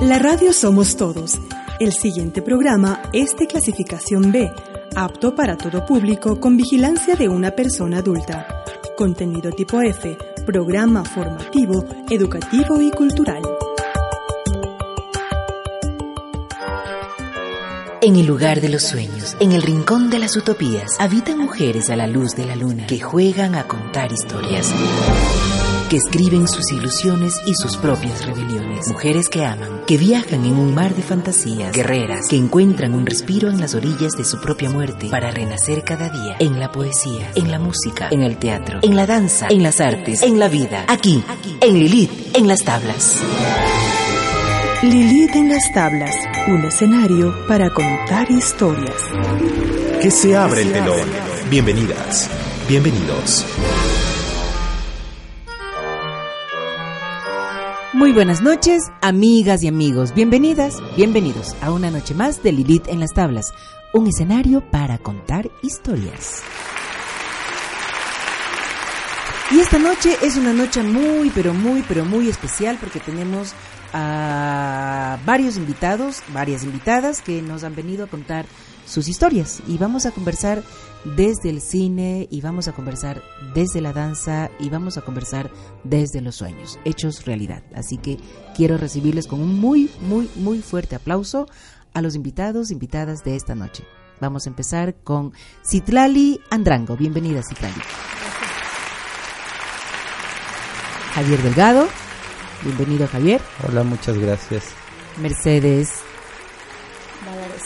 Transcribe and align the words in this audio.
La 0.00 0.20
radio 0.20 0.52
somos 0.52 0.96
todos. 0.96 1.40
El 1.80 1.92
siguiente 1.92 2.40
programa 2.40 3.02
es 3.12 3.36
de 3.36 3.48
clasificación 3.48 4.30
B, 4.30 4.48
apto 4.94 5.34
para 5.34 5.56
todo 5.56 5.84
público 5.84 6.38
con 6.38 6.56
vigilancia 6.56 7.16
de 7.16 7.28
una 7.28 7.50
persona 7.50 7.98
adulta. 7.98 8.46
Contenido 8.96 9.50
tipo 9.50 9.80
F, 9.80 10.16
programa 10.46 11.04
formativo, 11.04 11.84
educativo 12.10 12.80
y 12.80 12.92
cultural. 12.92 13.42
En 18.00 18.14
el 18.14 18.24
lugar 18.24 18.60
de 18.60 18.68
los 18.68 18.84
sueños, 18.84 19.36
en 19.40 19.50
el 19.50 19.62
rincón 19.62 20.10
de 20.10 20.20
las 20.20 20.36
utopías, 20.36 20.92
habitan 21.00 21.38
mujeres 21.38 21.90
a 21.90 21.96
la 21.96 22.06
luz 22.06 22.36
de 22.36 22.46
la 22.46 22.54
luna 22.54 22.86
que 22.86 23.00
juegan 23.00 23.56
a 23.56 23.64
contar 23.66 24.12
historias 24.12 24.72
que 25.88 25.96
escriben 25.96 26.46
sus 26.46 26.70
ilusiones 26.70 27.40
y 27.46 27.54
sus 27.54 27.76
propias 27.78 28.26
rebeliones. 28.26 28.86
Mujeres 28.88 29.28
que 29.28 29.44
aman, 29.44 29.82
que 29.86 29.96
viajan 29.96 30.44
en 30.44 30.52
un 30.52 30.74
mar 30.74 30.94
de 30.94 31.02
fantasías, 31.02 31.72
guerreras, 31.72 32.28
que 32.28 32.36
encuentran 32.36 32.94
un 32.94 33.06
respiro 33.06 33.48
en 33.48 33.58
las 33.60 33.74
orillas 33.74 34.12
de 34.12 34.24
su 34.24 34.38
propia 34.38 34.68
muerte 34.70 35.08
para 35.08 35.30
renacer 35.30 35.84
cada 35.84 36.10
día 36.10 36.36
en 36.38 36.60
la 36.60 36.70
poesía, 36.70 37.32
en 37.34 37.50
la 37.50 37.58
música, 37.58 38.08
en 38.10 38.22
el 38.22 38.36
teatro, 38.36 38.80
en 38.82 38.96
la 38.96 39.06
danza, 39.06 39.46
en 39.48 39.62
las 39.62 39.80
artes, 39.80 40.22
en 40.22 40.38
la 40.38 40.48
vida, 40.48 40.84
aquí, 40.88 41.24
en 41.60 41.78
Lilith, 41.78 42.36
en 42.36 42.48
las 42.48 42.62
tablas. 42.62 43.16
Lilith 44.82 45.34
en 45.36 45.48
las 45.48 45.72
tablas, 45.72 46.14
un 46.48 46.64
escenario 46.64 47.46
para 47.46 47.70
contar 47.70 48.30
historias. 48.30 49.02
Que 50.02 50.10
se 50.10 50.36
abre 50.36 50.62
el 50.62 50.72
telón. 50.72 51.08
Bienvenidas, 51.50 52.28
bienvenidos. 52.68 53.46
Muy 57.98 58.12
buenas 58.12 58.42
noches, 58.42 58.92
amigas 59.02 59.64
y 59.64 59.66
amigos. 59.66 60.14
Bienvenidas, 60.14 60.80
bienvenidos 60.94 61.56
a 61.60 61.72
una 61.72 61.90
noche 61.90 62.14
más 62.14 62.44
de 62.44 62.52
Lilith 62.52 62.86
en 62.86 63.00
las 63.00 63.12
tablas, 63.12 63.52
un 63.92 64.06
escenario 64.06 64.60
para 64.70 64.98
contar 64.98 65.50
historias. 65.64 66.44
Y 69.50 69.58
esta 69.58 69.80
noche 69.80 70.16
es 70.22 70.36
una 70.36 70.52
noche 70.52 70.84
muy, 70.84 71.30
pero 71.30 71.52
muy, 71.52 71.82
pero 71.88 72.04
muy 72.04 72.28
especial 72.28 72.76
porque 72.78 73.00
tenemos 73.00 73.52
a 73.92 75.18
varios 75.26 75.56
invitados, 75.56 76.22
varias 76.28 76.62
invitadas 76.62 77.20
que 77.20 77.42
nos 77.42 77.64
han 77.64 77.74
venido 77.74 78.04
a 78.04 78.08
contar 78.08 78.46
sus 78.88 79.08
historias 79.08 79.62
y 79.68 79.76
vamos 79.78 80.06
a 80.06 80.10
conversar 80.10 80.62
desde 81.04 81.50
el 81.50 81.60
cine 81.60 82.26
y 82.30 82.40
vamos 82.40 82.68
a 82.68 82.72
conversar 82.72 83.22
desde 83.54 83.80
la 83.80 83.92
danza 83.92 84.50
y 84.58 84.70
vamos 84.70 84.96
a 84.96 85.02
conversar 85.02 85.50
desde 85.84 86.20
los 86.20 86.36
sueños, 86.36 86.78
hechos 86.84 87.24
realidad. 87.24 87.62
Así 87.74 87.98
que 87.98 88.18
quiero 88.56 88.78
recibirles 88.78 89.26
con 89.26 89.40
un 89.40 89.60
muy, 89.60 89.90
muy, 90.00 90.28
muy 90.36 90.60
fuerte 90.60 90.96
aplauso 90.96 91.46
a 91.94 92.00
los 92.00 92.14
invitados, 92.14 92.70
invitadas 92.70 93.22
de 93.24 93.36
esta 93.36 93.54
noche. 93.54 93.84
Vamos 94.20 94.46
a 94.46 94.50
empezar 94.50 94.96
con 95.04 95.32
Citlali 95.64 96.40
Andrango. 96.50 96.96
Bienvenida, 96.96 97.42
Citlali. 97.42 97.80
Javier 101.14 101.42
Delgado. 101.42 101.88
Bienvenido, 102.64 103.06
Javier. 103.06 103.40
Hola, 103.68 103.84
muchas 103.84 104.18
gracias. 104.18 104.64
Mercedes 105.20 106.02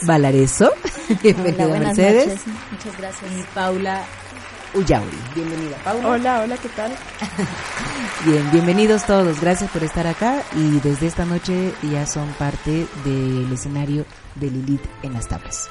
Valareso. 0.05 0.71
Bienvenida, 1.23 1.65
Hola, 1.65 1.79
Mercedes. 1.79 2.27
Noches. 2.27 2.45
Muchas 2.71 2.97
gracias. 2.97 3.31
Y 3.31 3.43
Paula 3.53 4.03
Ullauri. 4.73 5.17
Bienvenida, 5.35 5.77
Paula. 5.83 6.09
Hola, 6.09 6.41
hola, 6.41 6.57
¿qué 6.57 6.69
tal? 6.69 6.91
Bien, 8.25 8.51
bienvenidos 8.51 9.05
todos. 9.05 9.39
Gracias 9.39 9.69
por 9.71 9.83
estar 9.83 10.07
acá. 10.07 10.43
Y 10.55 10.79
desde 10.79 11.07
esta 11.07 11.25
noche 11.25 11.73
ya 11.91 12.05
son 12.05 12.29
parte 12.33 12.87
del 13.03 13.51
escenario 13.51 14.05
de 14.35 14.49
Lilith 14.49 14.85
en 15.03 15.13
las 15.13 15.27
tablas. 15.27 15.69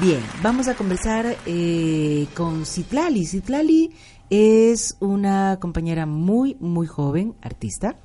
Bien, 0.00 0.22
vamos 0.40 0.68
a 0.68 0.74
conversar 0.74 1.36
eh, 1.46 2.28
con 2.34 2.64
Citlali. 2.64 3.26
Citlali 3.26 3.92
es 4.30 4.96
una 5.00 5.58
compañera 5.60 6.06
muy, 6.06 6.56
muy 6.60 6.86
joven, 6.86 7.34
artista, 7.42 7.96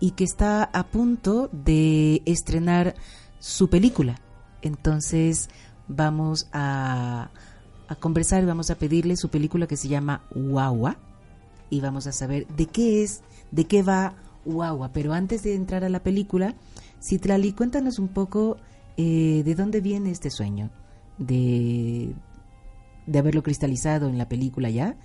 y 0.00 0.12
que 0.12 0.24
está 0.24 0.64
a 0.64 0.86
punto 0.86 1.48
de 1.52 2.22
estrenar 2.24 2.94
su 3.38 3.68
película. 3.68 4.20
Entonces 4.62 5.48
vamos 5.88 6.48
a, 6.52 7.30
a 7.88 7.94
conversar 7.96 8.44
vamos 8.46 8.70
a 8.70 8.76
pedirle 8.76 9.16
su 9.16 9.30
película 9.30 9.66
que 9.66 9.76
se 9.76 9.88
llama 9.88 10.22
Guagua 10.34 10.98
y 11.70 11.80
vamos 11.80 12.06
a 12.06 12.12
saber 12.12 12.46
de 12.48 12.66
qué 12.66 13.02
es, 13.02 13.22
de 13.50 13.64
qué 13.64 13.82
va 13.82 14.14
Guagua. 14.44 14.92
Pero 14.92 15.12
antes 15.12 15.42
de 15.42 15.54
entrar 15.54 15.84
a 15.84 15.88
la 15.88 16.02
película, 16.02 16.54
Citlali, 17.02 17.52
cuéntanos 17.52 17.98
un 17.98 18.08
poco 18.08 18.56
eh, 18.96 19.42
de 19.44 19.54
dónde 19.54 19.80
viene 19.80 20.10
este 20.10 20.30
sueño, 20.30 20.70
de, 21.18 22.14
de 23.06 23.18
haberlo 23.18 23.42
cristalizado 23.42 24.08
en 24.08 24.18
la 24.18 24.28
película 24.28 24.70
ya, 24.70 24.96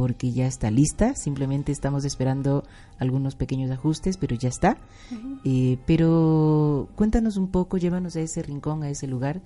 porque 0.00 0.32
ya 0.32 0.46
está 0.46 0.70
lista, 0.70 1.14
simplemente 1.14 1.72
estamos 1.72 2.06
esperando 2.06 2.64
algunos 2.98 3.34
pequeños 3.34 3.70
ajustes, 3.70 4.16
pero 4.16 4.34
ya 4.34 4.48
está. 4.48 4.78
Eh, 5.44 5.76
pero 5.84 6.88
cuéntanos 6.96 7.36
un 7.36 7.48
poco, 7.48 7.76
llévanos 7.76 8.16
a 8.16 8.20
ese 8.20 8.42
rincón, 8.42 8.82
a 8.82 8.88
ese 8.88 9.06
lugar, 9.06 9.42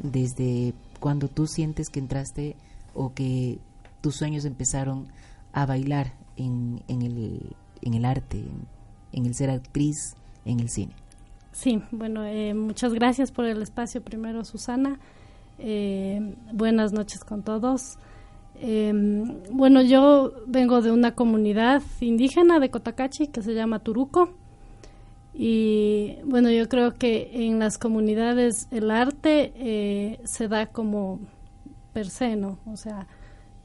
desde 0.00 0.74
cuando 1.00 1.26
tú 1.26 1.48
sientes 1.48 1.88
que 1.88 1.98
entraste 1.98 2.54
o 2.94 3.14
que 3.14 3.58
tus 4.00 4.14
sueños 4.14 4.44
empezaron 4.44 5.08
a 5.52 5.66
bailar 5.66 6.12
en, 6.36 6.84
en, 6.86 7.02
el, 7.02 7.56
en 7.82 7.94
el 7.94 8.04
arte, 8.04 8.38
en, 8.38 8.68
en 9.10 9.26
el 9.26 9.34
ser 9.34 9.50
actriz, 9.50 10.14
en 10.44 10.60
el 10.60 10.68
cine. 10.68 10.92
Sí, 11.50 11.82
bueno, 11.90 12.24
eh, 12.24 12.54
muchas 12.54 12.94
gracias 12.94 13.32
por 13.32 13.44
el 13.44 13.60
espacio 13.60 14.00
primero, 14.04 14.44
Susana. 14.44 15.00
Eh, 15.58 16.36
buenas 16.52 16.92
noches 16.92 17.24
con 17.24 17.42
todos. 17.42 17.98
Eh, 18.60 18.92
bueno, 19.50 19.82
yo 19.82 20.32
vengo 20.46 20.82
de 20.82 20.90
una 20.90 21.14
comunidad 21.14 21.82
indígena 22.00 22.58
de 22.58 22.70
Cotacachi 22.70 23.28
que 23.28 23.42
se 23.42 23.54
llama 23.54 23.80
Turuco. 23.80 24.30
Y 25.38 26.16
bueno, 26.24 26.50
yo 26.50 26.66
creo 26.68 26.94
que 26.94 27.30
en 27.46 27.58
las 27.58 27.76
comunidades 27.76 28.68
el 28.70 28.90
arte 28.90 29.52
eh, 29.56 30.20
se 30.24 30.48
da 30.48 30.66
como 30.66 31.20
per 31.92 32.08
se, 32.08 32.36
¿no? 32.36 32.58
O 32.66 32.76
sea, 32.76 33.06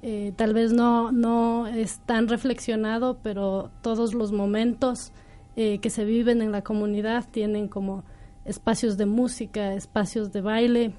eh, 0.02 0.34
tal 0.36 0.54
vez 0.54 0.74
no, 0.74 1.12
no 1.12 1.68
es 1.68 2.00
tan 2.00 2.28
reflexionado, 2.28 3.20
pero 3.22 3.70
todos 3.82 4.14
los 4.14 4.32
momentos 4.32 5.12
eh, 5.56 5.80
que 5.80 5.90
se 5.90 6.06
viven 6.06 6.42
en 6.42 6.52
la 6.52 6.62
comunidad 6.62 7.26
tienen 7.30 7.68
como 7.68 8.04
espacios 8.44 8.98
de 8.98 9.06
música, 9.06 9.74
espacios 9.74 10.32
de 10.32 10.42
baile, 10.42 10.94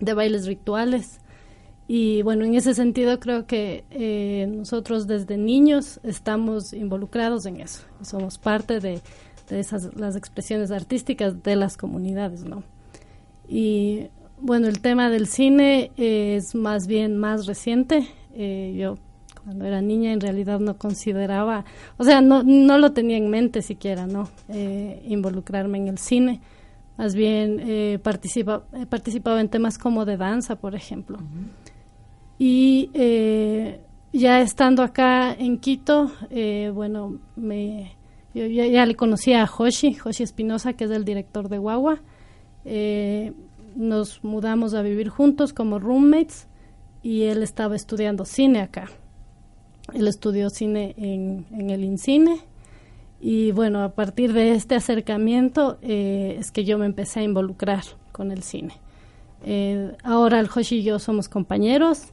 de 0.00 0.14
bailes 0.14 0.46
rituales. 0.46 1.20
Y 1.94 2.22
bueno, 2.22 2.46
en 2.46 2.54
ese 2.54 2.72
sentido 2.72 3.20
creo 3.20 3.44
que 3.46 3.84
eh, 3.90 4.46
nosotros 4.48 5.06
desde 5.06 5.36
niños 5.36 6.00
estamos 6.02 6.72
involucrados 6.72 7.44
en 7.44 7.60
eso. 7.60 7.82
Somos 8.00 8.38
parte 8.38 8.80
de, 8.80 9.02
de 9.50 9.60
esas 9.60 9.94
las 9.94 10.16
expresiones 10.16 10.70
artísticas 10.70 11.42
de 11.42 11.54
las 11.54 11.76
comunidades, 11.76 12.44
¿no? 12.44 12.62
Y 13.46 14.06
bueno, 14.40 14.68
el 14.68 14.80
tema 14.80 15.10
del 15.10 15.26
cine 15.26 15.90
es 15.98 16.54
más 16.54 16.86
bien 16.86 17.18
más 17.18 17.44
reciente. 17.44 18.08
Eh, 18.32 18.74
yo 18.74 18.96
cuando 19.44 19.66
era 19.66 19.82
niña 19.82 20.14
en 20.14 20.20
realidad 20.22 20.60
no 20.60 20.78
consideraba, 20.78 21.66
o 21.98 22.04
sea, 22.04 22.22
no, 22.22 22.42
no 22.42 22.78
lo 22.78 22.92
tenía 22.92 23.18
en 23.18 23.28
mente 23.28 23.60
siquiera, 23.60 24.06
¿no? 24.06 24.30
Eh, 24.48 25.02
involucrarme 25.08 25.76
en 25.76 25.88
el 25.88 25.98
cine. 25.98 26.40
Más 26.96 27.14
bien 27.14 27.60
eh, 27.60 27.98
participa, 28.02 28.62
he 28.72 28.86
participado 28.86 29.38
en 29.40 29.50
temas 29.50 29.76
como 29.76 30.06
de 30.06 30.16
danza, 30.16 30.56
por 30.56 30.74
ejemplo. 30.74 31.18
Y 32.44 32.90
eh, 32.94 33.78
ya 34.12 34.40
estando 34.40 34.82
acá 34.82 35.32
en 35.32 35.58
Quito, 35.58 36.10
eh, 36.28 36.72
bueno, 36.74 37.20
me, 37.36 37.94
yo 38.34 38.46
ya, 38.46 38.84
le 38.84 38.96
conocía 38.96 39.44
a 39.44 39.46
Hoshi, 39.46 39.96
Hoshi 40.04 40.24
Espinosa, 40.24 40.72
que 40.72 40.82
es 40.82 40.90
el 40.90 41.04
director 41.04 41.48
de 41.48 41.58
Guagua. 41.58 42.00
Eh, 42.64 43.32
nos 43.76 44.24
mudamos 44.24 44.74
a 44.74 44.82
vivir 44.82 45.08
juntos 45.08 45.52
como 45.52 45.78
roommates 45.78 46.48
y 47.00 47.26
él 47.26 47.44
estaba 47.44 47.76
estudiando 47.76 48.24
cine 48.24 48.60
acá. 48.60 48.90
Él 49.94 50.08
estudió 50.08 50.50
cine 50.50 50.96
en, 50.96 51.46
en 51.52 51.70
el 51.70 51.84
INCINE 51.84 52.40
y 53.20 53.52
bueno, 53.52 53.84
a 53.84 53.90
partir 53.90 54.32
de 54.32 54.56
este 54.56 54.74
acercamiento 54.74 55.78
eh, 55.80 56.38
es 56.40 56.50
que 56.50 56.64
yo 56.64 56.76
me 56.76 56.86
empecé 56.86 57.20
a 57.20 57.22
involucrar 57.22 57.84
con 58.10 58.32
el 58.32 58.42
cine. 58.42 58.74
Eh, 59.44 59.92
ahora 60.02 60.40
el 60.40 60.48
Joshi 60.48 60.78
y 60.78 60.82
yo 60.82 60.98
somos 60.98 61.28
compañeros 61.28 62.12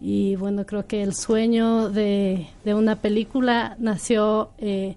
y 0.00 0.36
bueno, 0.36 0.66
creo 0.66 0.86
que 0.86 1.02
el 1.02 1.14
sueño 1.14 1.90
de, 1.90 2.48
de 2.64 2.74
una 2.74 2.96
película 2.96 3.76
nació 3.78 4.50
eh, 4.58 4.96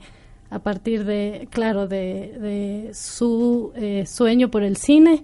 a 0.49 0.59
partir 0.59 1.03
de, 1.05 1.47
claro, 1.51 1.87
de, 1.87 2.37
de 2.39 2.93
su 2.93 3.73
sueño 4.05 4.49
por 4.49 4.63
el 4.63 4.77
cine 4.77 5.23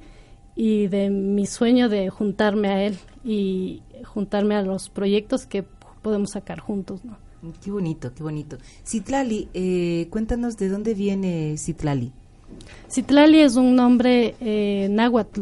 y 0.56 0.88
de 0.88 1.10
mi 1.10 1.46
sueño 1.46 1.88
de 1.88 2.10
juntarme 2.10 2.68
a 2.68 2.84
él 2.84 2.98
y 3.24 3.82
juntarme 4.06 4.56
a 4.56 4.62
los 4.62 4.90
proyectos 4.90 5.46
que 5.46 5.64
podemos 6.02 6.32
sacar 6.32 6.60
juntos, 6.60 7.06
¿no? 7.06 7.18
Qué 7.64 7.72
bonito, 7.72 8.14
qué 8.14 8.24
bonito. 8.24 8.58
Citlali, 8.86 9.48
eh, 9.54 10.08
cuéntanos 10.10 10.58
de 10.58 10.68
dónde 10.68 10.94
viene 10.94 11.56
Citlali. 11.58 12.12
Citlali 12.92 13.40
es 13.40 13.56
un 13.56 13.76
nombre 13.76 14.36
eh, 14.42 14.88
náhuatl 14.92 15.42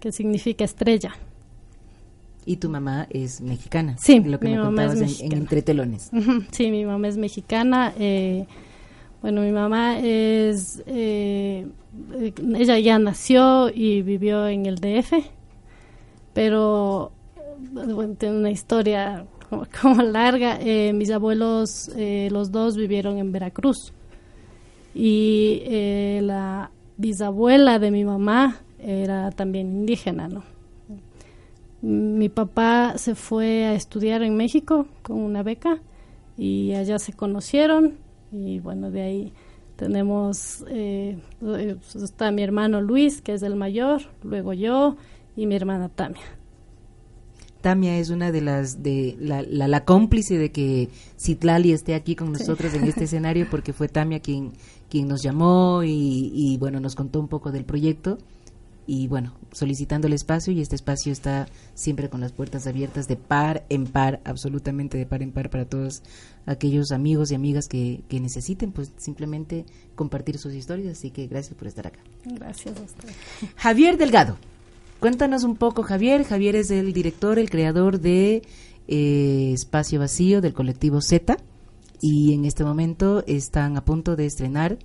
que 0.00 0.12
significa 0.12 0.64
estrella. 0.64 1.14
Y 2.46 2.56
tu 2.56 2.70
mamá 2.70 3.06
es 3.10 3.40
mexicana. 3.40 3.96
Sí, 3.98 4.20
lo 4.20 4.38
que 4.38 4.46
mi 4.46 4.54
me 4.54 4.62
mamá 4.62 4.84
es 4.86 5.20
en-. 5.20 5.32
Entre 5.32 5.60
Telones. 5.62 6.10
Sí, 6.52 6.70
mi 6.70 6.84
mamá 6.86 7.08
es 7.08 7.16
mexicana. 7.18 7.92
eh, 7.98 8.46
bueno, 9.20 9.40
mi 9.42 9.50
mamá 9.50 9.98
es. 9.98 10.82
eh, 10.86 11.66
ella 12.56 12.78
ya 12.78 12.98
nació 12.98 13.68
y 13.74 14.02
vivió 14.02 14.46
en 14.46 14.66
el 14.66 14.76
DF, 14.76 15.12
pero 16.32 17.10
eh, 17.36 17.92
bueno, 17.92 18.14
tiene 18.14 18.36
una 18.38 18.50
historia 18.50 19.26
como, 19.48 19.66
como 19.82 20.02
larga. 20.02 20.58
Eh, 20.60 20.92
mis 20.92 21.10
abuelos, 21.10 21.90
eh, 21.96 22.28
los 22.30 22.52
dos, 22.52 22.76
vivieron 22.76 23.18
en 23.18 23.32
Veracruz. 23.32 23.92
Y 24.94 25.62
eh, 25.64 26.20
la 26.22 26.70
bisabuela 26.96 27.78
de 27.78 27.90
mi 27.90 28.04
mamá 28.04 28.60
era 28.78 29.30
también 29.32 29.68
indígena, 29.68 30.28
¿no? 30.28 30.44
Mi 31.82 32.28
papá 32.28 32.96
se 32.96 33.14
fue 33.14 33.64
a 33.66 33.74
estudiar 33.74 34.22
en 34.22 34.36
México 34.36 34.86
con 35.02 35.18
una 35.18 35.42
beca 35.42 35.80
y 36.36 36.74
allá 36.74 36.98
se 36.98 37.12
conocieron 37.12 37.94
y 38.32 38.60
bueno, 38.60 38.90
de 38.90 39.02
ahí 39.02 39.32
tenemos, 39.76 40.64
eh, 40.68 41.18
eh, 41.42 41.76
está 42.02 42.30
mi 42.30 42.42
hermano 42.42 42.80
Luis, 42.80 43.20
que 43.20 43.34
es 43.34 43.42
el 43.42 43.56
mayor, 43.56 44.02
luego 44.22 44.52
yo 44.54 44.96
y 45.36 45.46
mi 45.46 45.54
hermana 45.54 45.88
Tamia. 45.90 46.22
Tamia 47.60 47.98
es 47.98 48.10
una 48.10 48.32
de 48.32 48.40
las 48.40 48.82
de 48.82 49.16
la, 49.18 49.42
la, 49.42 49.68
la 49.68 49.84
cómplice 49.84 50.38
de 50.38 50.52
que 50.52 50.88
Citlali 51.18 51.72
esté 51.72 51.94
aquí 51.94 52.14
con 52.14 52.32
nosotros 52.32 52.72
en 52.74 52.84
este 52.84 53.04
escenario 53.04 53.48
porque 53.50 53.72
fue 53.72 53.88
Tamia 53.88 54.20
quien 54.20 54.52
quien 54.88 55.08
nos 55.08 55.22
llamó 55.22 55.82
y, 55.82 56.30
y, 56.32 56.58
bueno 56.58 56.78
nos 56.78 56.94
contó 56.94 57.18
un 57.18 57.28
poco 57.28 57.50
del 57.50 57.64
proyecto 57.64 58.18
y 58.86 59.08
bueno 59.08 59.34
solicitando 59.52 60.06
el 60.06 60.12
espacio 60.12 60.52
y 60.52 60.60
este 60.60 60.76
espacio 60.76 61.12
está 61.12 61.48
siempre 61.74 62.08
con 62.08 62.20
las 62.20 62.32
puertas 62.32 62.66
abiertas 62.66 63.08
de 63.08 63.16
par 63.16 63.64
en 63.68 63.86
par 63.86 64.20
absolutamente 64.24 64.96
de 64.96 65.06
par 65.06 65.22
en 65.22 65.32
par 65.32 65.50
para 65.50 65.64
todos 65.64 66.02
aquellos 66.46 66.92
amigos 66.92 67.30
y 67.30 67.34
amigas 67.34 67.66
que, 67.68 68.02
que 68.08 68.20
necesiten 68.20 68.72
pues 68.72 68.92
simplemente 68.96 69.66
compartir 69.94 70.38
sus 70.38 70.54
historias 70.54 70.98
así 70.98 71.10
que 71.10 71.26
gracias 71.26 71.56
por 71.56 71.68
estar 71.68 71.86
acá 71.86 72.00
Gracias 72.24 72.78
a 72.78 72.82
usted. 72.82 73.08
Javier 73.56 73.96
Delgado 73.96 74.36
Cuéntanos 75.00 75.44
un 75.44 75.56
poco, 75.56 75.82
Javier. 75.82 76.24
Javier 76.24 76.56
es 76.56 76.70
el 76.70 76.94
director, 76.94 77.38
el 77.38 77.50
creador 77.50 78.00
de 78.00 78.42
eh, 78.88 79.50
Espacio 79.52 80.00
Vacío 80.00 80.40
del 80.40 80.54
colectivo 80.54 81.02
Z 81.02 81.36
y 82.00 82.32
en 82.32 82.44
este 82.44 82.64
momento 82.64 83.22
están 83.26 83.76
a 83.76 83.84
punto 83.84 84.16
de 84.16 84.26
estrenar 84.26 84.78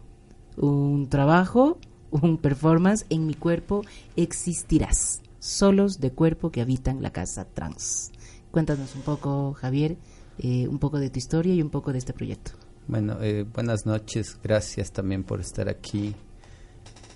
un 0.58 1.08
trabajo, 1.08 1.78
un 2.12 2.38
performance 2.38 3.06
en 3.10 3.26
mi 3.26 3.34
cuerpo 3.34 3.82
existirás. 4.16 5.22
Solos 5.40 6.00
de 6.00 6.12
cuerpo 6.12 6.52
que 6.52 6.62
habitan 6.62 7.02
la 7.02 7.12
casa 7.12 7.46
trans. 7.46 8.12
Cuéntanos 8.52 8.96
un 8.96 9.02
poco, 9.02 9.54
Javier, 9.54 9.98
eh, 10.38 10.68
un 10.68 10.78
poco 10.78 11.00
de 11.00 11.10
tu 11.10 11.18
historia 11.18 11.54
y 11.54 11.62
un 11.62 11.70
poco 11.70 11.92
de 11.92 11.98
este 11.98 12.14
proyecto. 12.14 12.52
Bueno, 12.88 13.18
eh, 13.22 13.46
buenas 13.52 13.86
noches. 13.86 14.38
Gracias 14.44 14.92
también 14.92 15.24
por 15.24 15.40
estar 15.40 15.70
aquí. 15.70 16.14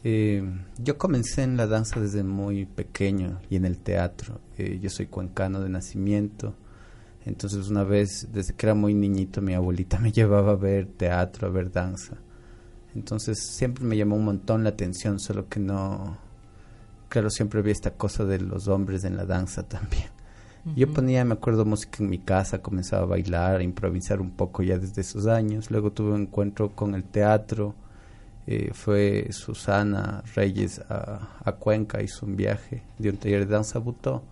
Eh, 0.08 0.44
yo 0.78 1.00
comencé 1.00 1.42
en 1.42 1.58
la 1.58 1.66
danza 1.66 2.00
desde 2.00 2.24
muy 2.24 2.66
pequeño 2.66 3.40
y 3.50 3.56
en 3.56 3.66
el 3.66 3.80
teatro. 3.80 4.40
Eh, 4.56 4.80
yo 4.80 4.92
soy 4.92 5.08
cuencano 5.08 5.60
de 5.62 5.70
nacimiento. 5.70 6.56
Entonces 7.26 7.70
una 7.70 7.84
vez, 7.84 8.28
desde 8.32 8.54
que 8.54 8.68
era 8.68 8.76
muy 8.76 8.94
niñito, 8.94 9.42
mi 9.42 9.56
abuelita 9.56 9.98
me 10.00 10.12
llevaba 10.12 10.52
a 10.52 10.56
ver 10.56 10.86
teatro, 10.86 11.48
a 11.48 11.52
ver 11.52 11.72
danza. 11.72 12.18
Entonces 12.96 13.38
siempre 13.40 13.84
me 13.84 13.98
llamó 13.98 14.16
un 14.16 14.26
montón 14.26 14.64
la 14.64 14.70
atención, 14.70 15.20
solo 15.20 15.48
que 15.50 15.60
no... 15.60 16.18
Claro, 17.10 17.30
siempre 17.30 17.60
había 17.60 17.74
esta 17.74 17.92
cosa 17.92 18.26
de 18.26 18.40
los 18.40 18.68
hombres 18.68 19.04
en 19.04 19.16
la 19.16 19.26
danza 19.26 19.64
también. 19.64 20.10
Uh 20.66 20.70
-huh. 20.70 20.76
Yo 20.76 20.92
ponía, 20.92 21.24
me 21.24 21.34
acuerdo, 21.34 21.66
música 21.66 21.98
en 22.00 22.10
mi 22.10 22.20
casa, 22.20 22.62
comenzaba 22.62 23.04
a 23.04 23.06
bailar, 23.06 23.58
a 23.58 23.64
improvisar 23.64 24.20
un 24.22 24.32
poco 24.32 24.64
ya 24.64 24.78
desde 24.78 25.02
esos 25.02 25.28
años. 25.28 25.70
Luego 25.70 25.92
tuve 25.92 26.14
un 26.14 26.22
encuentro 26.24 26.76
con 26.76 26.96
el 26.96 27.04
teatro 27.04 27.76
eh, 28.48 28.72
fue 28.74 29.28
Susana 29.32 30.24
Reyes 30.36 30.80
a, 30.88 31.40
a, 31.44 31.52
Cuenca, 31.54 32.04
hizo 32.04 32.28
un 32.28 32.36
viaje 32.36 32.84
de 33.00 33.10
un 33.10 33.18
taller 33.18 33.46
de 33.48 33.52
danza 33.52 33.80
butó. 33.80 34.24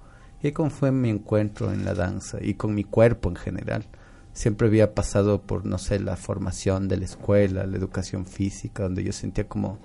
Y 0.42 0.51
como 0.51 0.69
fue 0.69 0.92
mi 0.92 1.10
encuentro 1.10 1.71
en 1.71 1.83
la 1.86 1.94
danza 1.94 2.38
y 2.42 2.54
con 2.54 2.75
mi 2.75 2.83
cuerpo 2.83 3.30
en 3.30 3.36
general. 3.36 3.86
Siempre 4.33 4.68
había 4.68 4.94
pasado 4.95 5.41
por, 5.41 5.65
no 5.65 5.77
sé, 5.77 6.00
la 6.00 6.15
formación 6.15 6.88
de 6.88 6.97
la 6.97 7.06
escuela, 7.06 7.65
la 7.65 7.77
educación 7.77 8.25
física, 8.25 8.83
donde 8.83 9.03
yo 9.03 9.13
sentía 9.13 9.47
como 9.47 9.80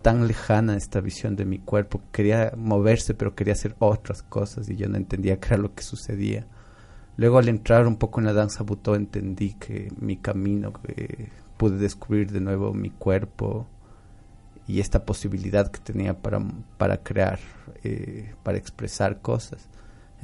tan 0.00 0.26
lejana 0.26 0.76
esta 0.76 1.00
visión 1.00 1.36
de 1.36 1.44
mi 1.44 1.58
cuerpo. 1.58 2.00
Quería 2.10 2.52
moverse, 2.56 3.14
pero 3.14 3.34
quería 3.34 3.52
hacer 3.52 3.76
otras 3.78 4.22
cosas 4.22 4.68
y 4.68 4.76
yo 4.76 4.88
no 4.88 4.96
entendía 4.96 5.38
qué 5.38 5.48
era 5.48 5.58
lo 5.58 5.74
que 5.74 5.82
sucedía. 5.82 6.46
Luego 7.16 7.38
al 7.38 7.48
entrar 7.48 7.86
un 7.86 7.96
poco 7.96 8.20
en 8.20 8.26
la 8.26 8.32
danza 8.32 8.64
butó 8.64 8.96
entendí 8.96 9.54
que 9.54 9.92
mi 10.00 10.16
camino, 10.16 10.72
que 10.72 11.28
pude 11.56 11.76
descubrir 11.76 12.32
de 12.32 12.40
nuevo 12.40 12.74
mi 12.74 12.90
cuerpo 12.90 13.66
y 14.66 14.80
esta 14.80 15.04
posibilidad 15.04 15.70
que 15.70 15.80
tenía 15.80 16.20
para, 16.20 16.42
para 16.78 16.98
crear, 16.98 17.38
eh, 17.82 18.34
para 18.42 18.58
expresar 18.58 19.20
cosas. 19.20 19.68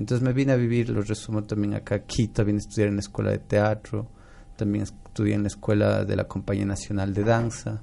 Entonces 0.01 0.27
me 0.27 0.33
vine 0.33 0.53
a 0.53 0.57
vivir, 0.57 0.89
lo 0.89 1.03
resumo 1.03 1.45
también 1.45 1.75
acá, 1.75 1.97
aquí 1.97 2.29
también 2.29 2.57
estudié 2.57 2.87
en 2.87 2.95
la 2.95 3.01
escuela 3.01 3.33
de 3.33 3.39
teatro, 3.39 4.09
también 4.57 4.85
estudié 4.85 5.35
en 5.35 5.43
la 5.43 5.49
escuela 5.49 6.07
de 6.07 6.17
la 6.17 6.25
Compañía 6.25 6.65
Nacional 6.65 7.13
de 7.13 7.23
Danza 7.23 7.83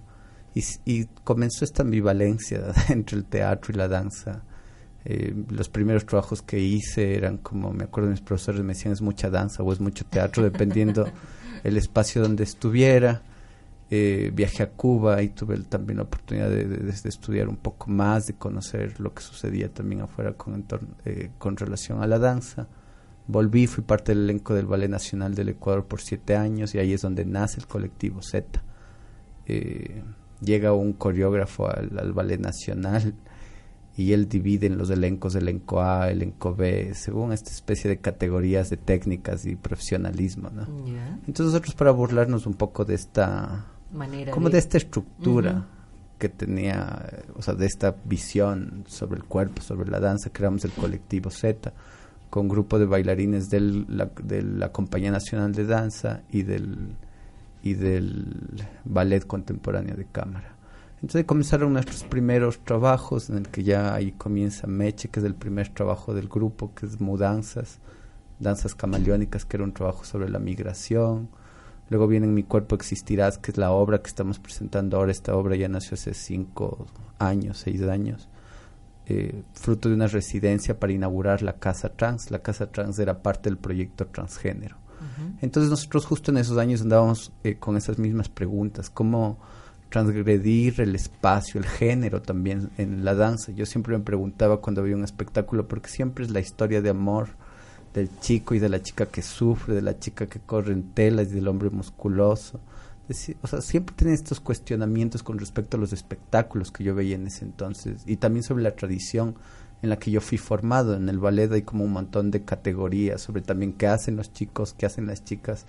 y, 0.55 0.63
y 0.83 1.05
comenzó 1.23 1.63
esta 1.63 1.83
ambivalencia 1.83 2.73
entre 2.89 3.17
el 3.19 3.25
teatro 3.25 3.71
y 3.71 3.77
la 3.77 3.87
danza. 3.87 4.41
Eh, 5.05 5.31
los 5.51 5.69
primeros 5.69 6.07
trabajos 6.07 6.41
que 6.41 6.59
hice 6.59 7.15
eran 7.15 7.37
como, 7.37 7.71
me 7.71 7.83
acuerdo 7.83 8.09
mis 8.09 8.21
profesores 8.21 8.61
me 8.61 8.73
decían 8.73 8.93
es 8.93 9.01
mucha 9.03 9.29
danza 9.29 9.61
o 9.61 9.71
es 9.71 9.79
mucho 9.79 10.03
teatro, 10.03 10.41
dependiendo 10.41 11.07
el 11.63 11.77
espacio 11.77 12.23
donde 12.23 12.45
estuviera. 12.45 13.21
Eh, 13.89 14.31
viajé 14.33 14.63
a 14.63 14.71
Cuba 14.71 15.21
y 15.21 15.29
tuve 15.29 15.57
también 15.59 15.97
la 15.97 16.03
oportunidad 16.03 16.49
de, 16.49 16.65
de, 16.65 16.77
de, 16.77 16.89
estudiar 16.91 17.47
un 17.47 17.55
poco 17.55 17.89
más, 17.89 18.27
de 18.27 18.33
conocer 18.33 18.99
lo 18.99 19.13
que 19.13 19.23
sucedía 19.23 19.73
también 19.73 20.01
afuera 20.01 20.33
con, 20.33 20.55
entorno, 20.55 20.89
eh, 21.05 21.29
con 21.37 21.55
relación 21.55 22.03
a 22.03 22.07
la 22.07 22.19
danza. 22.19 22.67
Volví, 23.27 23.65
fui 23.65 23.85
parte 23.85 24.13
del 24.13 24.25
elenco 24.25 24.53
del 24.53 24.65
Ballet 24.65 24.89
Nacional 24.89 25.35
del 25.35 25.49
Ecuador 25.49 25.85
por 25.85 26.01
siete 26.01 26.35
años 26.35 26.75
y 26.75 26.79
ahí 26.79 26.91
es 26.91 27.01
donde 27.01 27.23
nace 27.23 27.61
el 27.61 27.67
colectivo 27.67 28.21
Z. 28.21 28.61
Eh, 29.45 30.03
llega 30.41 30.73
un 30.73 30.91
coreógrafo 30.91 31.69
al, 31.69 31.97
al, 31.97 32.11
Ballet 32.11 32.41
Nacional 32.41 33.13
y 33.95 34.11
él 34.11 34.27
divide 34.27 34.67
en 34.67 34.77
los 34.77 34.89
elencos 34.89 35.33
elenco 35.35 35.81
A, 35.81 36.11
elenco 36.11 36.53
B, 36.53 36.93
según 36.93 37.31
esta 37.31 37.51
especie 37.51 37.89
de 37.89 37.99
categorías 37.99 38.69
de 38.69 38.75
técnicas 38.75 39.45
y 39.45 39.55
profesionalismo. 39.55 40.49
¿no? 40.49 40.65
Yeah. 40.85 41.19
Entonces 41.25 41.53
nosotros 41.53 41.73
para 41.73 41.91
burlarnos 41.91 42.45
un 42.45 42.53
poco 42.53 42.83
de 42.83 42.95
esta 42.95 43.76
manera 43.91 44.31
como 44.31 44.49
de... 44.49 44.53
de, 44.53 44.59
esta 44.59 44.77
estructura 44.77 45.51
uh 45.51 45.55
-huh. 45.55 46.19
que 46.19 46.29
tenía, 46.29 47.09
o 47.35 47.41
sea, 47.41 47.53
de 47.53 47.65
esta 47.65 47.95
visión 48.05 48.83
sobre 48.87 49.17
el 49.19 49.25
cuerpo, 49.25 49.61
sobre 49.61 49.89
la 49.89 49.99
danza, 49.99 50.29
creamos 50.31 50.65
el 50.65 50.71
colectivo 50.71 51.29
Z 51.29 51.73
con 52.29 52.43
un 52.43 52.49
grupo 52.49 52.77
de 52.77 52.85
bailarines 52.85 53.49
del, 53.49 53.85
la, 53.89 54.09
de 54.23 54.41
la 54.43 54.71
Compañía 54.71 55.11
Nacional 55.11 55.53
de 55.53 55.65
Danza 55.65 56.21
y 56.29 56.43
del, 56.43 56.95
y 57.63 57.73
del 57.73 58.65
Ballet 58.85 59.25
Contemporáneo 59.25 59.95
de 59.95 60.05
Cámara. 60.05 60.57
Entonces 61.01 61.25
comenzaron 61.25 61.73
nuestros 61.73 62.03
primeros 62.03 62.59
trabajos 62.59 63.29
en 63.29 63.37
el 63.37 63.47
que 63.49 63.63
ya 63.63 63.93
ahí 63.93 64.13
comienza 64.13 64.65
Meche, 64.67 65.09
que 65.09 65.19
es 65.19 65.25
el 65.25 65.35
primer 65.35 65.69
trabajo 65.69 66.13
del 66.13 66.27
grupo, 66.27 66.73
que 66.73 66.87
es 66.87 66.99
Mudanzas, 66.99 67.79
Danzas 68.39 68.73
Camaleónicas, 68.73 69.45
que 69.45 69.57
era 69.57 69.63
un 69.63 69.73
trabajo 69.73 70.05
sobre 70.05 70.29
la 70.29 70.39
migración. 70.39 71.29
Luego 71.89 72.07
viene 72.07 72.27
Mi 72.27 72.43
Cuerpo 72.43 72.75
Existirás, 72.75 73.37
que 73.37 73.51
es 73.51 73.57
la 73.57 73.71
obra 73.71 74.01
que 74.01 74.07
estamos 74.07 74.39
presentando 74.39 74.97
ahora. 74.97 75.11
Esta 75.11 75.35
obra 75.35 75.55
ya 75.55 75.69
nació 75.69 75.95
hace 75.95 76.13
cinco 76.13 76.87
años, 77.17 77.59
seis 77.59 77.81
años, 77.83 78.27
eh, 79.05 79.43
fruto 79.53 79.87
de 79.89 79.95
una 79.95 80.07
residencia 80.07 80.79
para 80.79 80.93
inaugurar 80.93 81.41
la 81.41 81.53
Casa 81.53 81.89
Trans. 81.89 82.29
La 82.29 82.39
Casa 82.39 82.71
Trans 82.71 82.99
era 82.99 83.21
parte 83.21 83.49
del 83.49 83.57
proyecto 83.57 84.07
transgénero. 84.07 84.77
Entonces 85.41 85.69
nosotros 85.69 86.05
justo 86.05 86.31
en 86.31 86.37
esos 86.37 86.57
años 86.57 86.81
andábamos 86.81 87.31
eh, 87.43 87.55
con 87.57 87.77
esas 87.77 87.97
mismas 87.97 88.29
preguntas, 88.29 88.89
cómo 88.89 89.37
transgredir 89.89 90.81
el 90.81 90.95
espacio, 90.95 91.59
el 91.59 91.65
género 91.65 92.21
también 92.21 92.71
en 92.77 93.05
la 93.05 93.15
danza. 93.15 93.51
Yo 93.51 93.65
siempre 93.65 93.97
me 93.97 94.03
preguntaba 94.03 94.59
cuando 94.59 94.81
había 94.81 94.95
un 94.95 95.03
espectáculo, 95.03 95.67
porque 95.67 95.89
siempre 95.89 96.25
es 96.25 96.31
la 96.31 96.39
historia 96.39 96.81
de 96.81 96.89
amor 96.89 97.29
del 97.97 98.19
chico 98.19 98.53
y 98.53 98.59
de 98.59 98.69
la 98.69 98.81
chica 98.81 99.07
que 99.07 99.23
sufre, 99.23 99.73
de 99.73 99.81
la 99.81 99.97
chica 99.97 100.27
que 100.27 100.39
corre 100.39 100.71
en 100.71 100.93
telas 100.93 101.29
y 101.29 101.35
del 101.35 101.47
hombre 101.47 101.71
musculoso. 101.71 102.59
o 103.41 103.47
sea, 103.47 103.61
siempre 103.61 103.95
tienen 103.95 104.13
estos 104.13 104.39
cuestionamientos 104.39 105.23
con 105.23 105.39
respecto 105.39 105.77
a 105.77 105.79
los 105.79 105.93
espectáculos 105.93 106.71
que 106.71 106.83
yo 106.83 106.93
veía 106.93 107.15
en 107.15 107.25
ese 107.25 107.43
entonces 107.43 108.03
y 108.05 108.17
también 108.17 108.43
sobre 108.43 108.63
la 108.63 108.75
tradición 108.75 109.35
en 109.81 109.89
la 109.89 109.97
que 109.97 110.11
yo 110.11 110.21
fui 110.21 110.37
formado. 110.37 110.95
En 110.95 111.09
el 111.09 111.17
ballet 111.17 111.51
hay 111.51 111.63
como 111.63 111.83
un 111.83 111.91
montón 111.91 112.29
de 112.29 112.43
categorías 112.43 113.21
sobre 113.21 113.41
también 113.41 113.73
qué 113.73 113.87
hacen 113.87 114.15
los 114.15 114.31
chicos, 114.31 114.75
qué 114.77 114.85
hacen 114.85 115.07
las 115.07 115.23
chicas, 115.23 115.65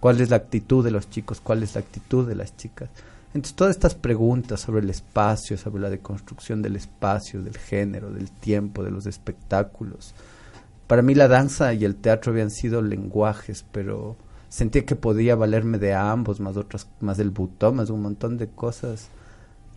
cuál 0.00 0.20
es 0.20 0.28
la 0.28 0.36
actitud 0.36 0.84
de 0.84 0.90
los 0.90 1.08
chicos, 1.08 1.40
cuál 1.40 1.62
es 1.62 1.74
la 1.74 1.80
actitud 1.80 2.28
de 2.28 2.34
las 2.34 2.56
chicas. 2.56 2.90
Entonces, 3.32 3.54
todas 3.54 3.76
estas 3.76 3.94
preguntas 3.94 4.60
sobre 4.60 4.82
el 4.82 4.90
espacio, 4.90 5.56
sobre 5.56 5.82
la 5.82 5.88
deconstrucción 5.88 6.62
del 6.62 6.76
espacio, 6.76 7.40
del 7.42 7.56
género, 7.56 8.10
del 8.10 8.30
tiempo, 8.30 8.82
de 8.82 8.90
los 8.90 9.06
espectáculos. 9.06 10.14
Para 10.90 11.02
mí 11.02 11.14
la 11.14 11.28
danza 11.28 11.72
y 11.72 11.84
el 11.84 11.94
teatro 11.94 12.32
habían 12.32 12.50
sido 12.50 12.82
lenguajes, 12.82 13.64
pero 13.70 14.16
sentía 14.48 14.84
que 14.84 14.96
podía 14.96 15.36
valerme 15.36 15.78
de 15.78 15.94
ambos, 15.94 16.40
más 16.40 16.56
otras, 16.56 16.88
más 16.98 17.16
del 17.16 17.30
butón, 17.30 17.76
más 17.76 17.90
un 17.90 18.02
montón 18.02 18.36
de 18.38 18.48
cosas. 18.48 19.08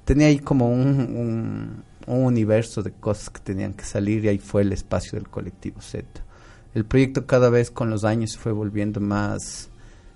Tenía 0.05 0.25
ahí 0.25 0.39
como 0.39 0.71
un, 0.71 1.83
un 2.07 2.23
universo 2.23 2.81
de 2.81 2.93
cosas 2.93 3.29
que 3.29 3.41
tenían 3.41 3.75
que 3.75 3.83
salir 3.83 4.25
y 4.25 4.29
ahí 4.29 4.39
fue 4.39 4.63
el 4.63 4.73
espacio 4.73 5.19
del 5.19 5.29
colectivo 5.29 5.81
Z. 5.81 6.03
El 6.73 6.83
proyecto 6.83 7.27
cada 7.27 7.51
vez 7.51 7.69
con 7.69 7.91
los 7.91 8.05
años 8.05 8.35
fue 8.35 8.51
volviendo 8.51 8.99
más 8.99 9.69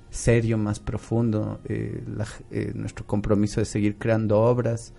serio, 0.10 0.58
más 0.58 0.80
profundo, 0.80 1.60
eh, 1.66 2.04
eh, 2.50 2.72
nuestro 2.74 3.06
compromiso 3.06 3.62
de 3.62 3.66
seguir 3.66 4.00
creando 4.00 4.40
obras. 4.40 4.94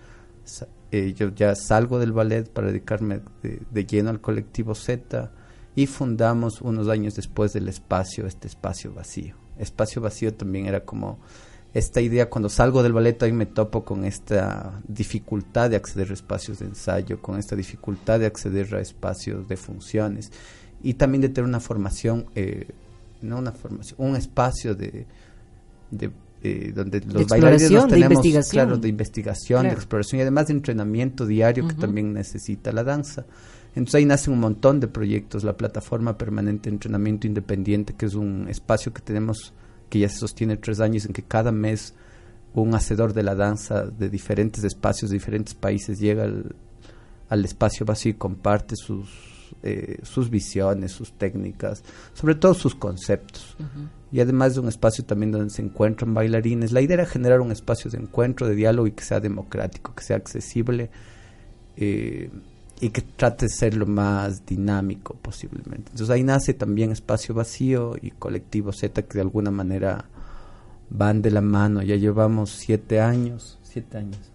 Eh, 0.91 1.13
yo 1.13 1.35
ya 1.35 1.55
salgo 1.55 1.99
del 1.99 2.13
ballet 2.13 2.49
para 2.49 2.67
dedicarme 2.67 3.19
de, 3.43 3.85
lleno 3.85 4.11
al 4.11 4.21
colectivo 4.21 4.75
Z 4.75 5.33
y 5.75 5.85
fundamos 5.85 6.61
unos 6.61 6.87
años 6.87 7.15
después 7.15 7.53
del 7.53 7.67
espacio, 7.67 8.25
este 8.25 8.47
espacio 8.47 8.93
vacío. 8.93 9.35
Espacio 9.57 10.01
vacío 10.01 10.33
también 10.33 10.65
era 10.65 10.85
como 10.85 11.19
esta 11.73 12.01
idea, 12.01 12.29
cuando 12.29 12.49
salgo 12.49 12.81
del 12.81 12.93
ballet 12.93 13.21
ahí 13.21 13.31
me 13.31 13.45
topo 13.45 13.85
con 13.85 14.03
esta 14.03 14.81
dificultad 14.87 15.69
de 15.69 15.75
acceder 15.75 16.09
a 16.09 16.13
espacios 16.13 16.59
de 16.59 16.65
ensayo, 16.65 17.21
con 17.21 17.37
esta 17.37 17.55
dificultad 17.55 18.19
de 18.19 18.25
acceder 18.25 18.73
a 18.73 18.81
espacios 18.81 19.47
de 19.47 19.55
funciones 19.55 20.31
y 20.81 20.95
también 20.95 21.21
de 21.21 21.29
tener 21.29 21.47
una 21.47 21.59
formación 21.59 22.25
no 23.21 23.37
una 23.37 23.51
formación, 23.51 23.95
un 23.99 24.15
espacio 24.15 24.75
de, 24.75 25.05
de 25.91 26.11
eh, 26.41 26.71
donde 26.73 27.01
los 27.01 27.27
bailarines 27.27 27.67
tenemos, 27.67 28.23
de 28.23 28.41
claro, 28.49 28.77
de 28.77 28.87
investigación, 28.87 29.63
de 29.63 29.73
exploración 29.73 30.19
y 30.19 30.21
además 30.21 30.47
de 30.47 30.53
entrenamiento 30.53 31.25
diario 31.25 31.67
que 31.67 31.73
también 31.73 32.13
necesita 32.13 32.71
la 32.71 32.83
danza. 32.83 33.25
Entonces 33.69 33.95
ahí 33.95 34.05
nace 34.05 34.31
un 34.31 34.39
montón 34.39 34.79
de 34.79 34.87
proyectos, 34.87 35.43
la 35.43 35.57
plataforma 35.57 36.17
permanente 36.17 36.69
de 36.69 36.75
entrenamiento 36.75 37.27
independiente, 37.27 37.93
que 37.93 38.05
es 38.05 38.15
un 38.15 38.47
espacio 38.49 38.93
que 38.93 39.01
tenemos 39.01 39.53
que 39.89 39.99
ya 39.99 40.09
se 40.09 40.17
sostiene 40.17 40.57
tres 40.57 40.79
años, 40.79 41.05
en 41.05 41.13
que 41.13 41.23
cada 41.23 41.51
mes 41.51 41.93
un 42.53 42.73
hacedor 42.73 43.13
de 43.13 43.23
la 43.23 43.35
danza 43.35 43.85
de 43.85 44.09
diferentes 44.09 44.63
espacios, 44.63 45.11
de 45.11 45.17
diferentes 45.17 45.53
países, 45.53 45.99
llega 45.99 46.23
al, 46.23 46.55
al 47.29 47.45
espacio 47.45 47.85
vacío 47.85 48.11
y 48.11 48.15
comparte 48.15 48.75
sus, 48.75 49.09
eh, 49.61 49.99
sus 50.03 50.29
visiones, 50.29 50.91
sus 50.91 51.13
técnicas, 51.13 51.83
sobre 52.13 52.35
todo 52.35 52.53
sus 52.53 52.75
conceptos. 52.75 53.55
Y 54.11 54.19
además 54.19 54.55
de 54.55 54.61
un 54.61 54.67
espacio 54.67 55.05
también 55.05 55.31
donde 55.31 55.51
se 55.51 55.61
encuentran 55.61 56.13
bailarines. 56.13 56.71
La 56.71 56.81
idea 56.81 56.95
era 56.95 57.05
generar 57.05 57.41
un 57.41 57.51
espacio 57.51 57.91
de 57.91 57.99
encuentro, 57.99 58.47
de 58.47 58.55
diálogo 58.55 58.87
y 58.87 58.91
que 58.91 59.03
sea 59.03 59.19
democrático, 59.19 59.93
que 59.93 60.03
sea 60.03 60.17
accesible 60.17 60.89
eh, 61.77 62.31
y 62.79 62.89
que 62.89 63.01
trate 63.01 63.45
de 63.45 63.49
ser 63.49 63.75
lo 63.75 63.85
más 63.85 64.45
dinámico 64.45 65.15
posiblemente. 65.21 65.91
Entonces 65.91 66.09
ahí 66.09 66.23
nace 66.23 66.53
también 66.53 66.91
Espacio 66.91 67.35
Vacío 67.35 67.95
y 68.01 68.11
Colectivo 68.11 68.71
Z 68.71 69.01
que 69.03 69.13
de 69.15 69.21
alguna 69.21 69.51
manera 69.51 70.05
van 70.89 71.21
de 71.21 71.31
la 71.31 71.41
mano. 71.41 71.81
Ya 71.81 71.95
llevamos 71.95 72.51
siete 72.51 73.01
años, 73.01 73.59
siete 73.63 73.97
años. 73.97 74.31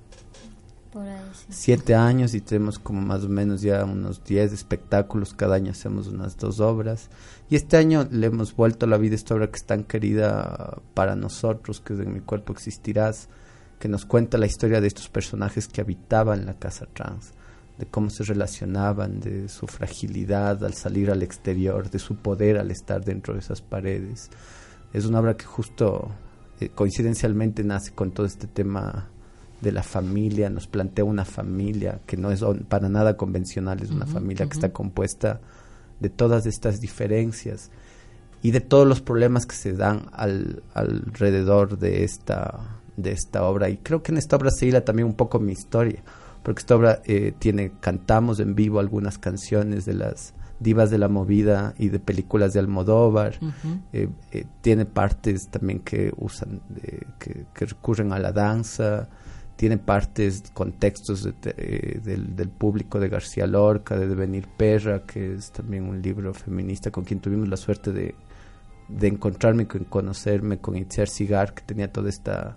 Siete 1.48 1.96
años 1.96 2.34
y 2.34 2.40
tenemos 2.40 2.78
como 2.78 3.00
más 3.00 3.24
o 3.24 3.28
menos 3.28 3.62
ya 3.62 3.84
unos 3.84 4.22
diez 4.22 4.52
espectáculos, 4.52 5.34
cada 5.34 5.56
año 5.56 5.72
hacemos 5.72 6.06
unas 6.06 6.36
dos 6.36 6.60
obras. 6.60 7.10
Y 7.50 7.56
este 7.56 7.76
año 7.76 8.06
le 8.10 8.28
hemos 8.28 8.54
vuelto 8.54 8.86
a 8.86 8.88
la 8.88 8.96
vida 8.96 9.16
esta 9.16 9.34
obra 9.34 9.48
que 9.50 9.56
es 9.56 9.64
tan 9.64 9.82
querida 9.82 10.80
para 10.94 11.16
nosotros, 11.16 11.80
que 11.80 11.94
es 11.94 12.00
En 12.00 12.12
mi 12.12 12.20
cuerpo 12.20 12.52
existirás, 12.52 13.28
que 13.80 13.88
nos 13.88 14.04
cuenta 14.04 14.38
la 14.38 14.46
historia 14.46 14.80
de 14.80 14.86
estos 14.86 15.08
personajes 15.08 15.66
que 15.66 15.80
habitaban 15.80 16.46
la 16.46 16.54
casa 16.54 16.86
trans, 16.92 17.32
de 17.78 17.86
cómo 17.86 18.10
se 18.10 18.24
relacionaban, 18.24 19.20
de 19.20 19.48
su 19.48 19.66
fragilidad 19.66 20.64
al 20.64 20.74
salir 20.74 21.10
al 21.10 21.22
exterior, 21.22 21.90
de 21.90 21.98
su 21.98 22.16
poder 22.16 22.58
al 22.58 22.70
estar 22.70 23.04
dentro 23.04 23.34
de 23.34 23.40
esas 23.40 23.60
paredes. 23.60 24.30
Es 24.92 25.06
una 25.06 25.20
obra 25.20 25.36
que 25.36 25.44
justo 25.44 26.10
eh, 26.60 26.68
coincidencialmente 26.68 27.64
nace 27.64 27.92
con 27.92 28.12
todo 28.12 28.26
este 28.26 28.46
tema 28.46 29.08
de 29.60 29.72
la 29.72 29.82
familia, 29.82 30.50
nos 30.50 30.68
plantea 30.68 31.04
una 31.04 31.24
familia 31.24 32.00
que 32.06 32.16
no 32.16 32.30
es 32.30 32.44
para 32.68 32.88
nada 32.88 33.16
convencional, 33.16 33.82
es 33.82 33.90
una 33.90 34.06
familia 34.06 34.46
que 34.46 34.52
está 34.52 34.72
compuesta 34.72 35.40
de 36.00 36.10
todas 36.10 36.46
estas 36.46 36.80
diferencias 36.80 37.70
y 38.42 38.50
de 38.50 38.60
todos 38.60 38.86
los 38.86 39.00
problemas 39.00 39.46
que 39.46 39.56
se 39.56 39.72
dan 39.72 40.10
al, 40.12 40.62
alrededor 40.74 41.78
de 41.78 42.04
esta, 42.04 42.78
de 42.96 43.12
esta 43.12 43.44
obra. 43.44 43.70
Y 43.70 43.78
creo 43.78 44.02
que 44.02 44.12
en 44.12 44.18
esta 44.18 44.36
obra 44.36 44.50
se 44.50 44.66
hila 44.66 44.84
también 44.84 45.08
un 45.08 45.14
poco 45.14 45.40
mi 45.40 45.52
historia, 45.52 46.02
porque 46.44 46.60
esta 46.60 46.76
obra 46.76 47.02
eh, 47.04 47.34
tiene, 47.36 47.72
cantamos 47.80 48.38
en 48.38 48.54
vivo 48.54 48.78
algunas 48.78 49.18
canciones 49.18 49.84
de 49.84 49.94
las 49.94 50.34
divas 50.60 50.90
de 50.90 50.98
la 50.98 51.08
movida 51.08 51.74
y 51.76 51.88
de 51.88 51.98
películas 51.98 52.52
de 52.52 52.60
Almodóvar, 52.60 53.34
eh, 53.92 54.08
eh, 54.30 54.44
tiene 54.60 54.86
partes 54.86 55.48
también 55.48 55.80
que 55.80 56.12
usan, 56.16 56.60
que, 57.18 57.46
que 57.52 57.66
recurren 57.66 58.12
a 58.12 58.20
la 58.20 58.30
danza, 58.30 59.08
tiene 59.56 59.78
partes, 59.78 60.42
contextos 60.52 61.28
eh, 61.44 62.00
del, 62.02 62.48
público 62.48 62.98
de 62.98 63.08
García 63.08 63.46
Lorca, 63.46 63.96
de 63.96 64.08
Devenir 64.08 64.48
Perra, 64.48 65.04
que 65.04 65.34
es 65.34 65.52
también 65.52 65.84
un 65.84 66.02
libro 66.02 66.34
feminista 66.34 66.90
con 66.90 67.04
quien 67.04 67.20
tuvimos 67.20 67.48
la 67.48 67.56
suerte 67.56 67.92
de, 67.92 68.14
de 68.88 69.08
encontrarme, 69.08 69.66
con 69.66 69.84
conocerme, 69.84 70.58
con 70.58 70.76
Itziar 70.76 71.08
Cigar, 71.08 71.54
que 71.54 71.62
tenía 71.62 71.92
toda 71.92 72.08
esta 72.08 72.56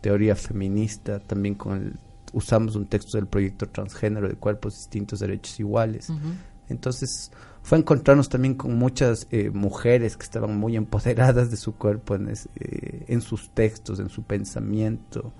teoría 0.00 0.34
feminista, 0.34 1.20
también 1.20 1.54
con 1.54 1.94
usamos 2.32 2.76
un 2.76 2.86
texto 2.86 3.18
del 3.18 3.26
proyecto 3.26 3.68
transgénero 3.68 4.28
de 4.28 4.34
cuerpos 4.34 4.76
distintos, 4.76 5.20
derechos 5.20 5.58
iguales. 5.60 6.10
Entonces 6.68 7.30
fue 7.62 7.78
encontrarnos 7.78 8.28
también 8.28 8.54
con 8.54 8.76
muchas 8.76 9.28
eh, 9.30 9.50
mujeres 9.50 10.16
que 10.16 10.24
estaban 10.24 10.56
muy 10.58 10.76
empoderadas 10.76 11.50
de 11.50 11.56
su 11.56 11.74
cuerpo 11.74 12.14
en, 12.14 12.28
eh, 12.28 13.04
en 13.06 13.20
sus 13.20 13.50
textos, 13.50 14.00
en 14.00 14.08
su 14.08 14.22
pensamiento, 14.22 15.32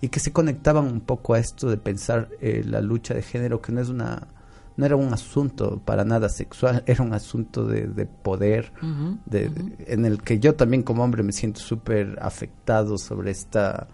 y 0.00 0.08
que 0.08 0.20
se 0.20 0.32
conectaban 0.32 0.84
un 0.84 1.00
poco 1.00 1.34
a 1.34 1.38
esto 1.38 1.68
de 1.68 1.76
pensar 1.76 2.28
eh, 2.40 2.62
la 2.64 2.80
lucha 2.80 3.14
de 3.14 3.22
género 3.22 3.60
que 3.60 3.72
no 3.72 3.80
es 3.80 3.88
una 3.88 4.28
no 4.76 4.84
era 4.84 4.94
un 4.94 5.10
asunto 5.10 5.80
para 5.86 6.04
nada 6.04 6.28
sexual 6.28 6.82
era 6.86 7.02
un 7.02 7.14
asunto 7.14 7.64
de, 7.64 8.06
poder 8.06 8.72
de, 9.24 9.50
en 9.86 10.04
el 10.04 10.22
que 10.22 10.38
yo 10.38 10.54
también 10.54 10.82
como 10.82 11.02
hombre 11.02 11.22
me 11.22 11.32
siento 11.32 11.60
súper 11.60 12.18
afectado 12.20 12.98
sobre 12.98 13.30
esta 13.30 13.88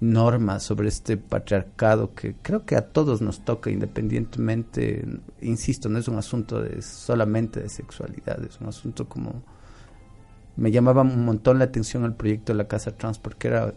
norma 0.00 0.60
sobre 0.60 0.88
este 0.88 1.16
patriarcado 1.16 2.14
que 2.14 2.34
creo 2.42 2.64
que 2.64 2.76
a 2.76 2.88
todos 2.88 3.22
nos 3.22 3.44
toca 3.44 3.70
independientemente 3.70 5.06
insisto 5.40 5.88
no 5.88 5.98
es 5.98 6.06
un 6.08 6.18
asunto 6.18 6.60
de 6.60 6.82
solamente 6.82 7.60
de 7.60 7.68
sexualidad 7.70 8.44
es 8.44 8.60
un 8.60 8.68
asunto 8.68 9.08
como 9.08 9.42
me 10.56 10.70
llamaba 10.70 11.02
un 11.02 11.24
montón 11.24 11.58
la 11.58 11.64
atención 11.64 12.04
el 12.04 12.14
proyecto 12.14 12.52
de 12.52 12.58
la 12.58 12.68
casa 12.68 12.94
trans 12.94 13.18
porque 13.18 13.48
era 13.48 13.72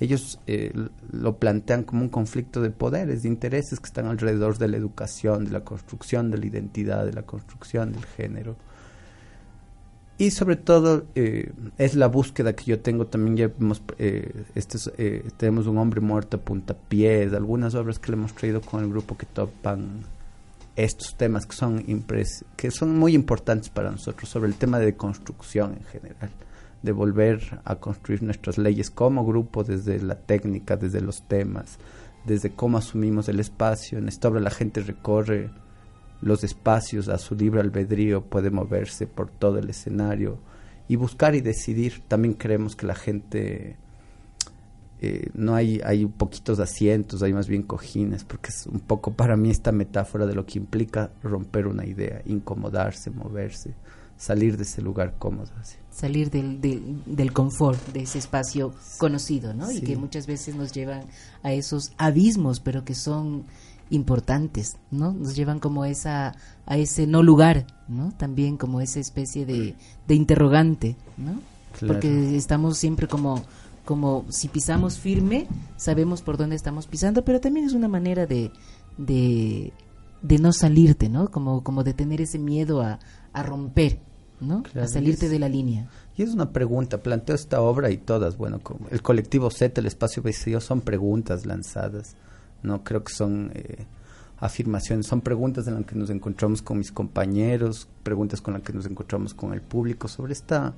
ellos 0.00 0.38
eh, 0.46 0.72
lo 1.10 1.38
plantean 1.38 1.82
como 1.82 2.02
un 2.02 2.08
conflicto 2.08 2.60
de 2.60 2.70
poderes, 2.70 3.22
de 3.22 3.28
intereses 3.28 3.80
que 3.80 3.86
están 3.86 4.06
alrededor 4.06 4.58
de 4.58 4.68
la 4.68 4.76
educación, 4.76 5.44
de 5.44 5.50
la 5.50 5.64
construcción 5.64 6.30
de 6.30 6.38
la 6.38 6.46
identidad, 6.46 7.04
de 7.04 7.12
la 7.12 7.22
construcción 7.22 7.92
del 7.92 8.04
género. 8.04 8.56
Y 10.18 10.32
sobre 10.32 10.56
todo 10.56 11.06
eh, 11.14 11.52
es 11.78 11.94
la 11.94 12.08
búsqueda 12.08 12.54
que 12.54 12.64
yo 12.64 12.80
tengo 12.80 13.06
también, 13.06 13.36
ya 13.36 13.50
eh, 13.98 14.44
este 14.56 15.30
tenemos 15.36 15.68
un 15.68 15.78
hombre 15.78 16.00
muerto 16.00 16.38
a 16.38 16.40
puntapiés, 16.40 17.32
algunas 17.32 17.76
obras 17.76 18.00
que 18.00 18.10
le 18.10 18.16
hemos 18.16 18.34
traído 18.34 18.60
con 18.60 18.82
el 18.82 18.90
grupo 18.90 19.16
que 19.16 19.26
topan 19.26 20.02
estos 20.74 21.16
temas 21.16 21.46
que 21.46 21.54
son, 21.54 21.84
que 22.56 22.70
son 22.72 22.98
muy 22.98 23.14
importantes 23.14 23.68
para 23.68 23.92
nosotros, 23.92 24.28
sobre 24.28 24.48
el 24.48 24.56
tema 24.56 24.80
de 24.80 24.96
construcción 24.96 25.74
en 25.74 25.84
general 25.84 26.30
de 26.82 26.92
volver 26.92 27.60
a 27.64 27.76
construir 27.76 28.22
nuestras 28.22 28.58
leyes 28.58 28.90
como 28.90 29.26
grupo 29.26 29.64
desde 29.64 30.00
la 30.00 30.14
técnica, 30.14 30.76
desde 30.76 31.00
los 31.00 31.22
temas, 31.22 31.78
desde 32.24 32.50
cómo 32.50 32.78
asumimos 32.78 33.28
el 33.28 33.40
espacio. 33.40 33.98
En 33.98 34.08
esta 34.08 34.28
obra 34.28 34.40
la 34.40 34.50
gente 34.50 34.80
recorre 34.80 35.50
los 36.20 36.44
espacios 36.44 37.08
a 37.08 37.18
su 37.18 37.34
libre 37.34 37.60
albedrío, 37.60 38.22
puede 38.22 38.50
moverse 38.50 39.06
por 39.06 39.30
todo 39.30 39.58
el 39.58 39.70
escenario 39.70 40.38
y 40.88 40.96
buscar 40.96 41.34
y 41.34 41.40
decidir. 41.40 42.02
También 42.08 42.34
creemos 42.34 42.74
que 42.74 42.86
la 42.86 42.94
gente 42.94 43.76
eh, 45.00 45.30
no 45.34 45.54
hay, 45.54 45.80
hay 45.84 46.06
poquitos 46.06 46.58
asientos, 46.58 47.22
hay 47.22 47.32
más 47.32 47.46
bien 47.46 47.62
cojines, 47.62 48.24
porque 48.24 48.50
es 48.50 48.66
un 48.66 48.80
poco 48.80 49.12
para 49.12 49.36
mí 49.36 49.50
esta 49.50 49.70
metáfora 49.70 50.26
de 50.26 50.34
lo 50.34 50.44
que 50.44 50.58
implica 50.58 51.10
romper 51.22 51.68
una 51.68 51.86
idea, 51.86 52.20
incomodarse, 52.26 53.10
moverse, 53.10 53.74
salir 54.16 54.56
de 54.56 54.64
ese 54.64 54.82
lugar 54.82 55.14
cómodo. 55.16 55.52
Salir 55.90 56.30
del, 56.30 56.60
del, 56.60 57.32
confort, 57.32 57.80
de 57.92 58.02
ese 58.02 58.18
espacio 58.18 58.74
conocido, 58.98 59.54
¿no? 59.54 59.70
Y 59.70 59.80
que 59.80 59.96
muchas 59.96 60.26
veces 60.26 60.56
nos 60.56 60.72
llevan 60.72 61.04
a 61.44 61.52
esos 61.52 61.92
abismos, 61.96 62.58
pero 62.58 62.84
que 62.84 62.94
son 62.94 63.44
importantes, 63.90 64.76
¿no? 64.90 65.12
Nos 65.12 65.34
llevan 65.36 65.60
como 65.60 65.84
esa, 65.84 66.34
a 66.66 66.76
ese 66.76 67.06
no 67.06 67.22
lugar, 67.22 67.66
¿no? 67.88 68.12
También 68.16 68.56
como 68.56 68.80
esa 68.80 69.00
especie 69.00 69.46
de, 69.46 69.74
de 70.06 70.14
interrogante, 70.14 70.96
¿no? 71.16 71.40
Porque 71.86 72.36
estamos 72.36 72.78
siempre 72.78 73.06
como 73.06 73.44
como 73.88 74.26
si 74.28 74.48
pisamos 74.48 74.98
firme, 74.98 75.46
sabemos 75.78 76.20
por 76.20 76.36
dónde 76.36 76.56
estamos 76.56 76.86
pisando, 76.86 77.24
pero 77.24 77.40
también 77.40 77.64
es 77.64 77.72
una 77.72 77.88
manera 77.88 78.26
de, 78.26 78.52
de, 78.98 79.72
no 80.38 80.52
salirte, 80.52 81.08
¿no? 81.08 81.30
Como, 81.30 81.64
como 81.64 81.84
de 81.84 81.94
tener 81.94 82.20
ese 82.20 82.38
miedo 82.38 82.82
a, 82.82 82.98
romper, 83.42 83.98
¿no? 84.42 84.62
a 84.78 84.86
salirte 84.88 85.30
de 85.30 85.38
la 85.38 85.48
línea. 85.48 85.88
Y 86.18 86.22
es 86.22 86.34
una 86.34 86.52
pregunta, 86.52 86.98
planteo 87.02 87.34
esta 87.34 87.62
obra 87.62 87.90
y 87.90 87.96
todas, 87.96 88.36
bueno, 88.36 88.60
como 88.60 88.88
el 88.90 89.00
colectivo 89.00 89.50
Z, 89.50 89.80
el 89.80 89.86
espacio 89.86 90.22
vacío, 90.22 90.60
son 90.60 90.82
preguntas 90.82 91.46
lanzadas, 91.46 92.14
no 92.62 92.84
creo 92.84 93.04
que 93.04 93.12
son 93.12 93.50
eh, 93.54 93.86
afirmaciones, 94.38 95.06
son 95.06 95.20
preguntas 95.20 95.66
en 95.66 95.74
las 95.74 95.84
que 95.84 95.94
nos 95.94 96.10
encontramos 96.10 96.62
con 96.62 96.78
mis 96.78 96.92
compañeros, 96.92 97.88
preguntas 98.02 98.40
con 98.40 98.54
las 98.54 98.62
que 98.62 98.72
nos 98.72 98.86
encontramos 98.86 99.34
con 99.34 99.52
el 99.52 99.62
público 99.62 100.08
sobre 100.08 100.32
esta 100.32 100.74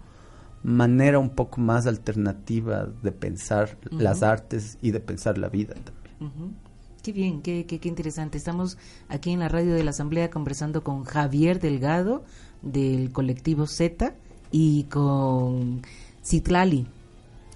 manera 0.63 1.19
un 1.19 1.31
poco 1.31 1.61
más 1.61 1.87
alternativa 1.87 2.87
de 3.03 3.13
pensar 3.13 3.79
las 3.91 4.23
artes 4.23 4.79
y 4.83 4.91
de 4.91 5.01
pensar 5.01 5.39
la 5.39 5.49
vida 5.49 5.75
también. 5.75 6.55
Qué 7.03 7.13
bien, 7.13 7.41
qué, 7.41 7.65
qué, 7.65 7.89
interesante. 7.89 8.37
Estamos 8.37 8.77
aquí 9.09 9.31
en 9.31 9.39
la 9.39 9.49
radio 9.49 9.73
de 9.73 9.83
la 9.83 9.91
Asamblea 9.91 10.29
conversando 10.29 10.85
con 10.85 11.05
Javier 11.05 11.59
Delgado 11.59 12.25
del 12.61 13.11
colectivo 13.11 13.67
Z 13.67 14.15
y 14.51 14.85
con 14.85 15.81
Citlali 16.23 16.87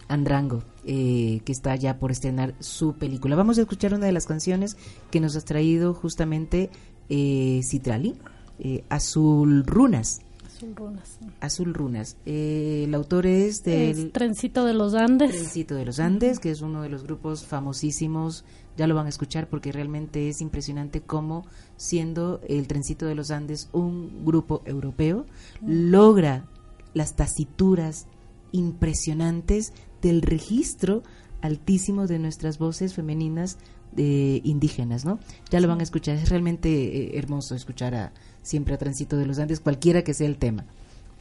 Andrango, 0.09 0.63
eh, 0.85 1.41
que 1.45 1.53
está 1.53 1.77
ya 1.77 1.99
por 1.99 2.11
estrenar 2.11 2.55
su 2.61 2.95
película. 2.95 3.37
Vamos 3.37 3.59
a 3.59 3.63
escuchar 3.63 3.95
una 3.95 4.07
de 4.07 4.13
las 4.13 4.27
canciones 4.27 4.77
que 5.11 5.21
nos 5.21 5.37
ha 5.37 5.41
traído 5.41 5.95
justamente 5.95 6.71
eh, 7.09 7.61
Citlali, 7.63 8.15
eh, 8.59 8.85
Azul 8.89 9.65
Runas. 9.65 10.21
Azul 10.47 10.77
Runas. 10.77 11.19
Azul 11.41 11.75
Runas. 11.75 12.17
Eh, 12.27 12.85
el 12.87 12.95
autor 12.95 13.27
es 13.27 13.65
del... 13.65 14.13
Trencito 14.13 14.65
de 14.65 14.75
los 14.75 14.95
Andes. 14.95 15.31
Trencito 15.31 15.75
de 15.75 15.85
los 15.85 15.99
Andes, 15.99 16.39
que 16.39 16.51
es 16.51 16.61
uno 16.61 16.83
de 16.83 16.89
los 16.89 17.03
grupos 17.03 17.45
famosísimos. 17.45 18.45
Ya 18.77 18.87
lo 18.87 18.95
van 18.95 19.07
a 19.07 19.09
escuchar 19.09 19.49
porque 19.49 19.73
realmente 19.73 20.29
es 20.29 20.41
impresionante 20.41 21.01
cómo, 21.01 21.45
siendo 21.77 22.41
el 22.49 22.67
Trencito 22.69 23.07
de 23.07 23.15
los 23.15 23.31
Andes 23.31 23.69
un 23.73 24.25
grupo 24.25 24.63
europeo, 24.65 25.27
logra 25.67 26.47
las 26.93 27.17
tacituras 27.17 28.07
impresionantes 28.53 29.73
del 30.05 30.21
registro 30.21 31.03
altísimo 31.41 32.07
de 32.07 32.19
nuestras 32.19 32.59
voces 32.59 32.93
femeninas 32.95 33.57
de 33.93 34.43
indígenas, 34.45 35.07
¿no? 35.07 35.19
Ya 35.51 35.61
lo 35.61 35.69
van 35.69 35.81
a 35.81 35.83
escuchar, 35.83 36.17
es 36.17 36.29
realmente 36.29 36.69
eh, 36.69 37.19
hermoso 37.19 37.55
escuchar 37.55 37.95
a, 37.95 38.13
siempre 38.43 38.75
a 38.75 38.79
Tránsito 38.79 39.17
de 39.17 39.25
los 39.25 39.39
Andes, 39.39 39.61
cualquiera 39.61 40.03
que 40.03 40.13
sea 40.13 40.27
el 40.27 40.37
tema. 40.37 40.67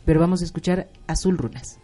Pero 0.05 0.19
vamos 0.19 0.41
a 0.41 0.45
escuchar 0.45 0.89
Azul 1.07 1.37
Runas. 1.37 1.79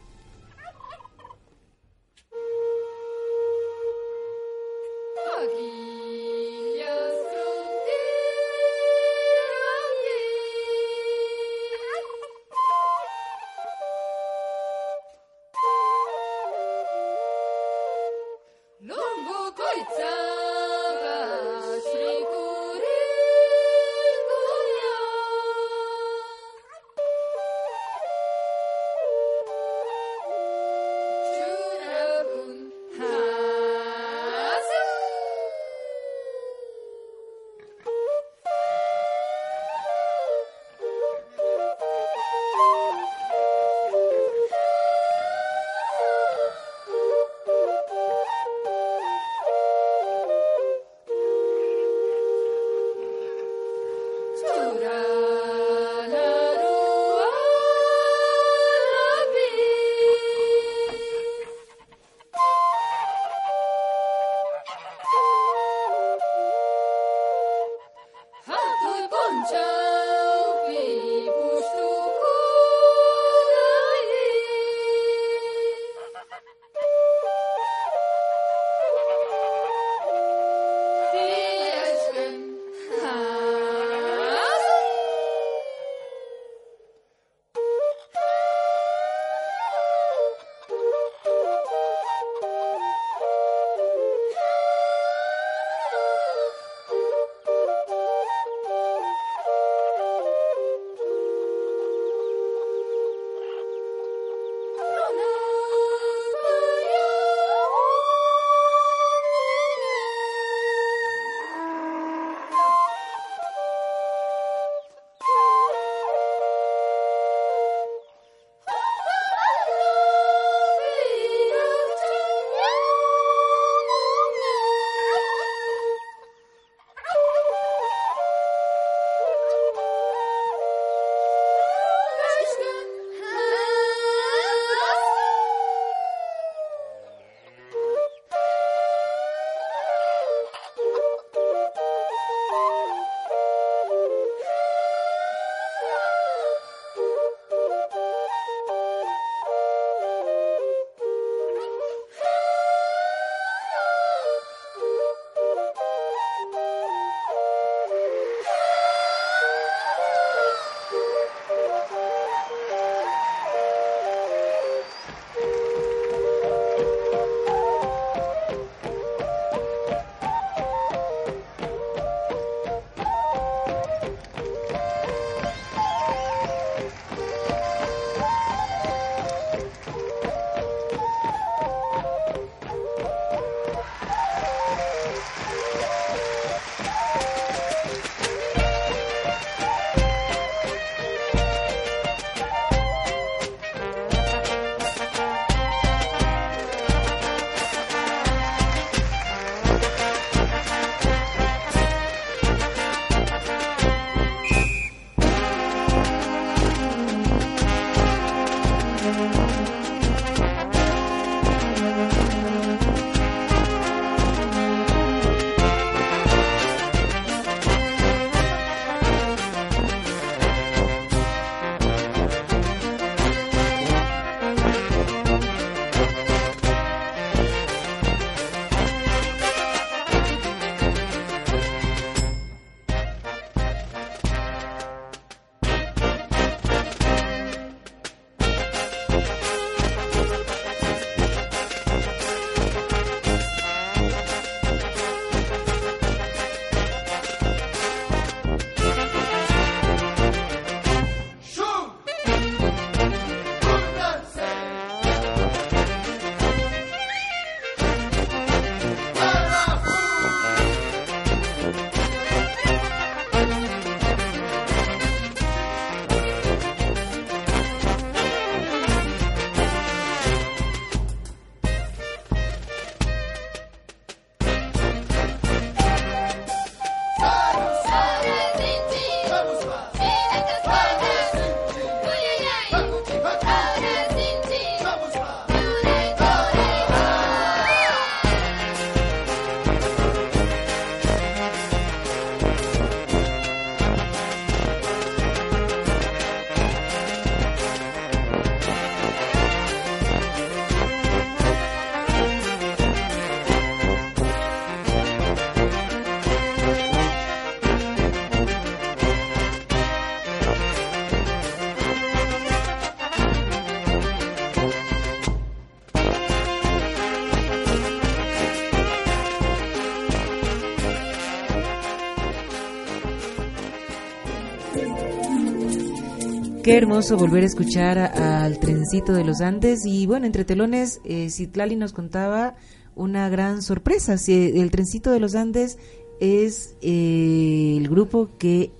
Qué 326.70 326.78
hermoso 326.78 327.18
volver 327.18 327.42
a 327.42 327.48
escuchar 327.48 327.98
al 327.98 328.60
trencito 328.60 329.14
de 329.14 329.24
los 329.24 329.42
Andes 329.42 329.88
y 329.88 330.06
bueno, 330.06 330.28
entre 330.28 330.46
telones, 330.46 331.02
eh, 331.04 331.32
Citlali 331.32 331.76
nos 331.76 331.94
contaba 331.94 332.54
una 332.94 333.28
gran 333.28 333.64
sorpresa. 333.64 334.20
Si 334.20 334.52
el 334.56 334.70
trencito 334.70 335.10
de 335.10 335.20
los 335.20 335.34
Andes 335.34 335.80
es 336.20 336.76
eh, 336.84 337.74
el 337.76 337.90
grupo 337.90 338.30
que 338.38 338.72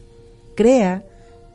crea, 0.56 1.04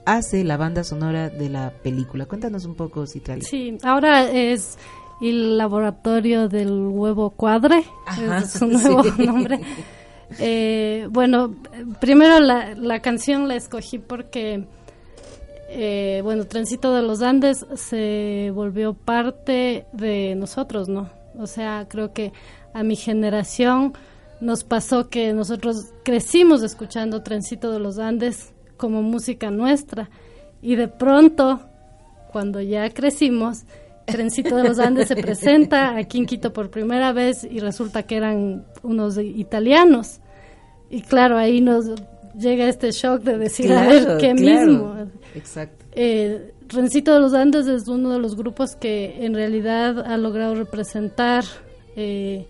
hace 0.07 0.43
la 0.43 0.57
banda 0.57 0.83
sonora 0.83 1.31
de 1.31 1.51
la 1.51 1.71
película. 1.71 2.27
Cuéntanos 2.27 2.65
un 2.65 2.75
poco, 2.75 3.07
Citlali. 3.07 3.43
Sí, 3.43 3.79
ahora 3.85 4.29
es 4.29 4.77
el 5.21 5.57
laboratorio 5.57 6.49
del 6.49 6.73
huevo 6.73 7.31
cuadre, 7.31 7.85
es 8.43 8.51
su 8.51 8.67
nuevo 8.67 9.05
nombre. 9.19 9.61
Eh, 10.41 11.07
bueno, 11.11 11.55
primero 12.01 12.41
la, 12.41 12.75
la 12.75 12.99
canción 13.03 13.47
la 13.47 13.55
escogí 13.55 14.01
porque 14.01 14.67
eh, 15.77 16.21
bueno, 16.23 16.47
Trencito 16.47 16.95
de 16.95 17.03
los 17.03 17.21
Andes 17.21 17.67
se 17.75 18.53
volvió 18.55 18.95
parte 18.95 19.87
de 19.93 20.37
nosotros, 20.37 20.89
¿no? 20.89 21.11
O 21.37 21.49
sea, 21.49 21.87
creo 21.89 22.13
que 22.13 22.33
a 22.73 22.85
mi 22.85 22.95
generación 22.95 23.93
nos 24.41 24.63
pasó 24.63 25.09
que 25.09 25.33
nosotros 25.33 25.93
crecimos 26.05 26.63
escuchando 26.63 27.25
Trencito 27.25 27.73
de 27.73 27.81
los 27.81 27.99
Andes 27.99 28.53
como 28.77 29.03
música 29.03 29.51
nuestra 29.51 30.11
y 30.63 30.77
de 30.77 30.87
pronto, 30.87 31.61
cuando 32.31 32.61
ya 32.61 32.89
crecimos, 32.91 33.65
Trencito 34.05 34.55
de 34.55 34.69
los 34.69 34.79
Andes 34.79 35.09
se 35.09 35.17
presenta 35.17 35.97
aquí 35.97 36.19
en 36.19 36.27
Quito 36.27 36.53
por 36.53 36.71
primera 36.71 37.13
vez 37.13 37.43
y 37.43 37.59
resulta 37.59 38.05
que 38.05 38.17
eran 38.17 38.65
unos 38.85 39.19
italianos. 39.19 40.21
Y 40.89 41.01
claro, 41.01 41.37
ahí 41.37 41.61
nos 41.61 41.87
llega 42.39 42.69
este 42.69 42.93
shock 42.93 43.23
de 43.23 43.39
decir, 43.39 43.73
a 43.73 43.89
ver, 43.89 44.19
¿qué 44.21 44.35
mismo? 44.35 44.95
Exacto. 45.35 45.85
Eh, 45.93 46.53
Rencito 46.69 47.13
de 47.13 47.21
los 47.21 47.35
Andes 47.35 47.67
es 47.67 47.89
uno 47.89 48.11
de 48.11 48.19
los 48.19 48.37
grupos 48.37 48.77
que 48.77 49.25
en 49.25 49.35
realidad 49.35 50.01
ha 50.01 50.17
logrado 50.17 50.55
representar 50.55 51.45
eh, 51.97 52.47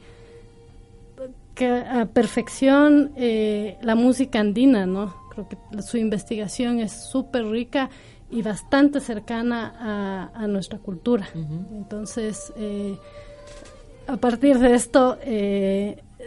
que 1.55 1.67
a 1.67 2.07
perfección 2.07 3.13
eh, 3.17 3.77
la 3.83 3.95
música 3.95 4.41
andina, 4.41 4.87
¿no? 4.87 5.15
Creo 5.31 5.49
que 5.49 5.83
su 5.83 5.99
investigación 5.99 6.81
es 6.81 6.93
súper 6.93 7.47
rica 7.47 7.91
y 8.31 8.43
bastante 8.43 9.01
cercana 9.01 10.31
a, 10.35 10.47
nuestra 10.47 10.79
cultura. 10.79 11.29
Entonces, 11.35 12.53
eh, 12.57 12.97
a 14.07 14.17
partir 14.17 14.59
de 14.59 14.75
esto, 14.75 15.19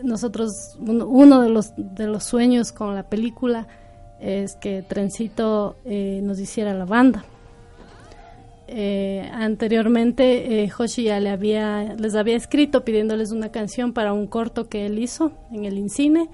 nosotros, 0.04 0.78
uno 0.80 1.42
de 1.42 1.50
los, 1.50 1.74
de 1.76 2.08
los 2.08 2.24
sueños 2.24 2.72
con 2.72 2.96
la 2.96 3.04
película 3.04 3.68
es 4.20 4.56
que 4.56 4.82
Trencito 4.82 5.76
eh, 5.86 6.20
nos 6.24 6.40
hiciera 6.40 6.74
la 6.74 6.86
banda. 6.86 7.26
Eh, 8.70 9.30
anteriormente 9.32 10.64
eh, 10.64 10.72
Hoshi 10.78 11.04
ya 11.04 11.20
le 11.22 11.30
había, 11.30 11.96
les 11.96 12.16
había 12.16 12.36
escrito 12.36 12.84
pidiéndoles 12.84 13.32
una 13.32 13.50
canción 13.50 13.94
para 13.94 14.12
un 14.12 14.28
corto 14.28 14.68
que 14.68 14.86
él 14.86 15.00
hizo 15.00 15.32
en 15.52 15.64
el 15.64 15.78
Incine 15.78 16.30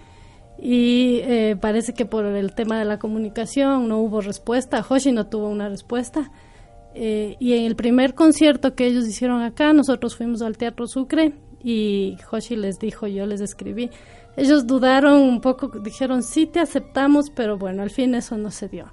y 0.59 1.21
parece 1.55 1.93
que 1.93 2.05
por 2.05 2.25
el 2.25 2.53
tema 2.53 2.79
de 2.79 2.85
la 2.85 2.97
comunicación 2.97 3.87
no 3.89 3.99
hubo 3.99 4.21
respuesta, 4.21 4.85
Hoshi 4.87 5.11
no 5.11 5.27
tuvo 5.27 5.49
una 5.49 5.67
respuesta 5.67 6.31
y 6.95 7.53
en 7.53 7.65
el 7.65 7.75
primer 7.75 8.13
concierto 8.13 8.73
que 8.73 8.85
ellos 8.85 9.05
hicieron 9.05 9.41
acá 9.41 9.73
nosotros 9.73 10.15
fuimos 10.15 10.41
al 10.41 10.57
Teatro 10.57 10.87
Sucre 10.87 11.33
y 11.63 12.17
Hoshi 12.29 12.55
les 12.55 12.77
dijo, 12.79 13.07
yo 13.07 13.25
les 13.25 13.41
escribí. 13.41 13.89
Ellos 14.35 14.65
dudaron 14.65 15.21
un 15.21 15.41
poco, 15.41 15.67
dijeron, 15.79 16.23
sí 16.23 16.45
te 16.45 16.59
aceptamos, 16.59 17.29
pero 17.29 17.57
bueno, 17.57 17.83
al 17.83 17.91
fin 17.91 18.15
eso 18.15 18.37
no 18.37 18.49
se 18.51 18.67
dio. 18.67 18.91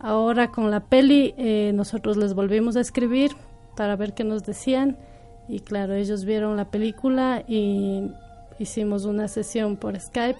Ahora 0.00 0.50
con 0.50 0.70
la 0.70 0.80
peli 0.80 1.34
eh, 1.36 1.70
nosotros 1.74 2.16
les 2.16 2.34
volvimos 2.34 2.74
a 2.76 2.80
escribir 2.80 3.30
para 3.76 3.94
ver 3.94 4.14
qué 4.14 4.24
nos 4.24 4.42
decían 4.42 4.98
y 5.48 5.60
claro, 5.60 5.94
ellos 5.94 6.24
vieron 6.24 6.56
la 6.56 6.70
película 6.70 7.44
y 7.46 8.10
hicimos 8.58 9.04
una 9.04 9.28
sesión 9.28 9.76
por 9.76 9.98
Skype 9.98 10.38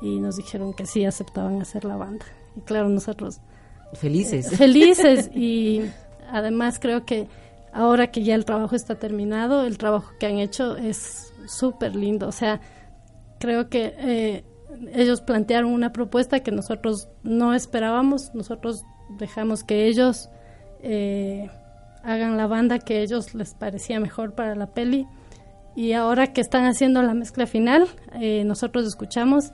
y 0.00 0.18
nos 0.20 0.36
dijeron 0.36 0.72
que 0.72 0.86
sí 0.86 1.04
aceptaban 1.04 1.60
hacer 1.60 1.84
la 1.84 1.96
banda. 1.96 2.24
Y 2.56 2.60
claro, 2.60 2.88
nosotros... 2.88 3.40
Felices. 3.94 4.52
Eh, 4.52 4.56
felices 4.56 5.30
y 5.34 5.82
además 6.30 6.78
creo 6.78 7.04
que 7.04 7.28
ahora 7.72 8.10
que 8.10 8.22
ya 8.22 8.34
el 8.34 8.44
trabajo 8.44 8.74
está 8.74 8.96
terminado, 8.96 9.64
el 9.64 9.78
trabajo 9.78 10.12
que 10.18 10.26
han 10.26 10.38
hecho 10.38 10.76
es 10.76 11.32
súper 11.46 11.94
lindo. 11.94 12.28
O 12.28 12.32
sea, 12.32 12.60
creo 13.44 13.68
que 13.68 13.94
eh, 13.98 14.44
ellos 14.94 15.20
plantearon 15.20 15.70
una 15.70 15.92
propuesta 15.92 16.40
que 16.40 16.50
nosotros 16.50 17.08
no 17.22 17.52
esperábamos. 17.52 18.34
Nosotros 18.34 18.84
dejamos 19.18 19.64
que 19.64 19.86
ellos 19.86 20.30
eh, 20.82 21.50
hagan 22.02 22.38
la 22.38 22.46
banda 22.46 22.78
que 22.78 23.02
ellos 23.02 23.34
les 23.34 23.52
parecía 23.52 24.00
mejor 24.00 24.34
para 24.34 24.54
la 24.54 24.68
peli. 24.68 25.06
Y 25.76 25.92
ahora 25.92 26.32
que 26.32 26.40
están 26.40 26.64
haciendo 26.64 27.02
la 27.02 27.12
mezcla 27.12 27.46
final, 27.46 27.86
eh, 28.14 28.44
nosotros 28.44 28.86
escuchamos 28.86 29.52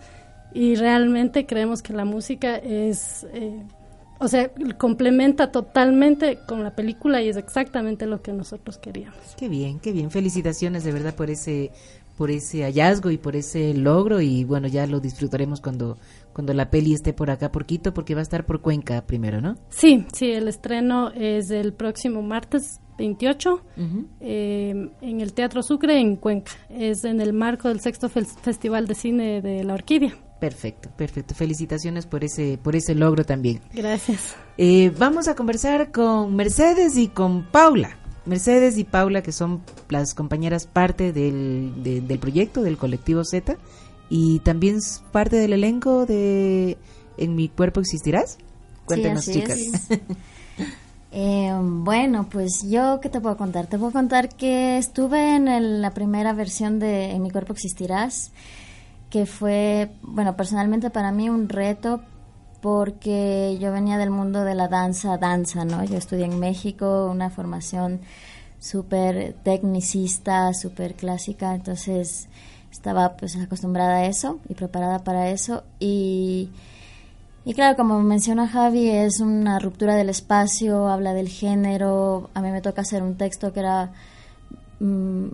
y 0.55 0.77
realmente 0.77 1.45
creemos 1.45 1.83
que 1.83 1.93
la 1.93 2.05
música 2.05 2.59
es 2.59 3.27
o 4.23 4.29
sea, 4.29 4.51
complementa 4.77 5.51
totalmente 5.51 6.41
con 6.47 6.63
la 6.63 6.77
película 6.77 7.23
y 7.23 7.31
es 7.31 7.39
exactamente 7.39 8.05
lo 8.05 8.21
que 8.21 8.35
nosotros 8.35 8.77
queríamos. 8.77 9.17
Qué 9.39 9.49
bien, 9.49 9.81
qué 9.81 9.93
bien. 9.93 10.11
Felicitaciones 10.11 10.85
de 10.85 10.93
verdad 10.93 11.15
por 11.15 11.31
ese 11.31 11.71
por 12.21 12.31
ese 12.31 12.65
hallazgo 12.65 13.11
y 13.11 13.17
por 13.17 13.35
ese 13.35 13.73
logro 13.73 14.21
y 14.21 14.45
bueno, 14.45 14.69
ya 14.69 14.87
lo 14.87 15.01
disfrutaremos 15.01 15.63
cuando 15.63 15.97
cuando 16.35 16.53
la 16.53 16.69
peli 16.69 16.93
esté 16.93 17.15
por 17.15 17.31
acá 17.31 17.51
por 17.51 17.65
Quito 17.65 17.95
porque 17.95 18.15
va 18.15 18.21
a 18.21 18.23
estar 18.23 18.45
por 18.45 18.61
Cuenca 18.61 19.07
primero, 19.07 19.41
¿no? 19.41 19.57
Sí, 19.71 20.05
sí, 20.13 20.31
el 20.31 20.47
estreno 20.47 21.13
es 21.13 21.51
el 21.51 21.73
próximo 21.73 22.21
martes 22.21 22.79
28 22.99 23.63
eh, 24.21 24.91
en 25.01 25.21
el 25.23 25.33
Teatro 25.33 25.63
Sucre 25.63 25.99
en 25.99 26.17
Cuenca. 26.17 26.53
Es 26.69 27.05
en 27.05 27.23
el 27.23 27.33
marco 27.33 27.69
del 27.69 27.81
sexto 27.81 28.11
Festival 28.11 28.87
de 28.87 28.95
Cine 28.95 29.41
de 29.41 29.65
la 29.65 29.73
Orquídea. 29.73 30.13
Perfecto, 30.41 30.91
perfecto. 30.95 31.35
Felicitaciones 31.35 32.05
por 32.05 32.23
ese, 32.23 32.59
por 32.63 32.77
ese 32.77 32.95
logro 32.95 33.25
también. 33.25 33.63
Gracias. 33.73 34.37
Eh, 34.59 34.93
vamos 34.99 35.27
a 35.27 35.35
conversar 35.35 35.91
con 35.91 36.37
Mercedes 36.37 36.99
y 36.99 37.09
con 37.09 37.51
Paula. 37.51 38.00
Mercedes 38.27 38.79
y 38.79 38.85
Paula, 38.85 39.23
que 39.23 39.33
son 39.33 39.63
las 39.89 40.15
compañeras 40.15 40.67
parte 40.67 41.13
del, 41.13 41.73
del 41.83 42.19
proyecto, 42.19 42.63
del 42.63 42.77
colectivo 42.77 43.25
Z, 43.25 43.57
y 44.09 44.41
también 44.41 44.79
parte 45.13 45.37
del 45.37 45.53
elenco 45.53 46.07
de 46.07 46.77
En 47.17 47.35
mi 47.35 47.49
cuerpo 47.49 47.81
existirás. 47.81 48.39
Cuéntanos, 48.85 49.27
chicas. 49.27 49.59
Eh, 51.13 51.53
bueno, 51.61 52.29
pues 52.31 52.63
yo, 52.69 53.01
¿qué 53.01 53.09
te 53.09 53.21
puedo 53.21 53.37
contar? 53.37 53.67
Te 53.67 53.79
puedo 53.79 53.91
contar 53.91 54.29
que 54.29 54.79
estuve 54.79 55.35
en 55.35 55.83
la 55.83 55.91
primera 55.91 56.33
versión 56.33 56.79
de 56.79 57.11
En 57.11 57.23
mi 57.25 57.33
cuerpo 57.33 57.53
existirás 57.53 58.31
que 59.11 59.27
fue, 59.27 59.91
bueno, 60.03 60.37
personalmente 60.37 60.89
para 60.89 61.11
mí 61.11 61.29
un 61.29 61.49
reto 61.49 62.01
porque 62.61 63.57
yo 63.61 63.73
venía 63.73 63.99
del 63.99 64.11
mundo 64.11 64.45
de 64.45 64.55
la 64.55 64.69
danza, 64.69 65.17
danza, 65.19 65.65
¿no? 65.65 65.85
Yo 65.85 65.97
estudié 65.97 66.25
en 66.25 66.39
México, 66.39 67.09
una 67.11 67.31
formación 67.31 68.01
súper 68.59 69.35
tecnicista, 69.43 70.53
súper 70.53 70.95
clásica, 70.95 71.55
entonces 71.55 72.29
estaba 72.71 73.17
pues 73.17 73.37
acostumbrada 73.37 73.97
a 73.97 74.07
eso 74.07 74.39
y 74.49 74.55
preparada 74.55 75.03
para 75.03 75.31
eso 75.31 75.65
y, 75.79 76.51
y 77.45 77.55
claro, 77.55 77.77
como 77.77 78.01
menciona 78.01 78.47
Javi, 78.47 78.91
es 78.91 79.21
una 79.21 79.59
ruptura 79.59 79.95
del 79.95 80.11
espacio, 80.11 80.89
habla 80.89 81.15
del 81.15 81.29
género, 81.29 82.31
a 82.35 82.43
mí 82.43 82.51
me 82.51 82.61
toca 82.61 82.83
hacer 82.83 83.03
un 83.03 83.17
texto 83.17 83.53
que 83.53 83.61
era 83.61 83.93
mm, 84.79 85.27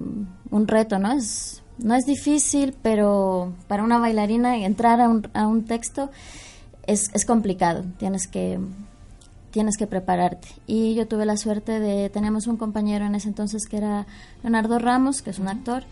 un 0.50 0.68
reto, 0.68 0.98
¿no? 0.98 1.12
Es 1.12 1.62
no 1.78 1.94
es 1.94 2.04
difícil, 2.06 2.74
pero 2.82 3.52
para 3.68 3.84
una 3.84 3.98
bailarina 3.98 4.56
entrar 4.56 5.00
a 5.00 5.08
un, 5.08 5.28
a 5.34 5.46
un 5.46 5.64
texto 5.64 6.10
es, 6.86 7.10
es, 7.14 7.24
complicado. 7.24 7.84
Tienes 7.98 8.26
que, 8.26 8.58
tienes 9.50 9.76
que 9.76 9.86
prepararte. 9.86 10.48
Y 10.66 10.94
yo 10.94 11.06
tuve 11.06 11.26
la 11.26 11.36
suerte 11.36 11.80
de, 11.80 12.10
tenemos 12.10 12.46
un 12.46 12.56
compañero 12.56 13.06
en 13.06 13.14
ese 13.14 13.28
entonces 13.28 13.66
que 13.66 13.78
era 13.78 14.06
Leonardo 14.42 14.78
Ramos, 14.78 15.22
que 15.22 15.30
es 15.30 15.38
un 15.38 15.48
actor. 15.48 15.84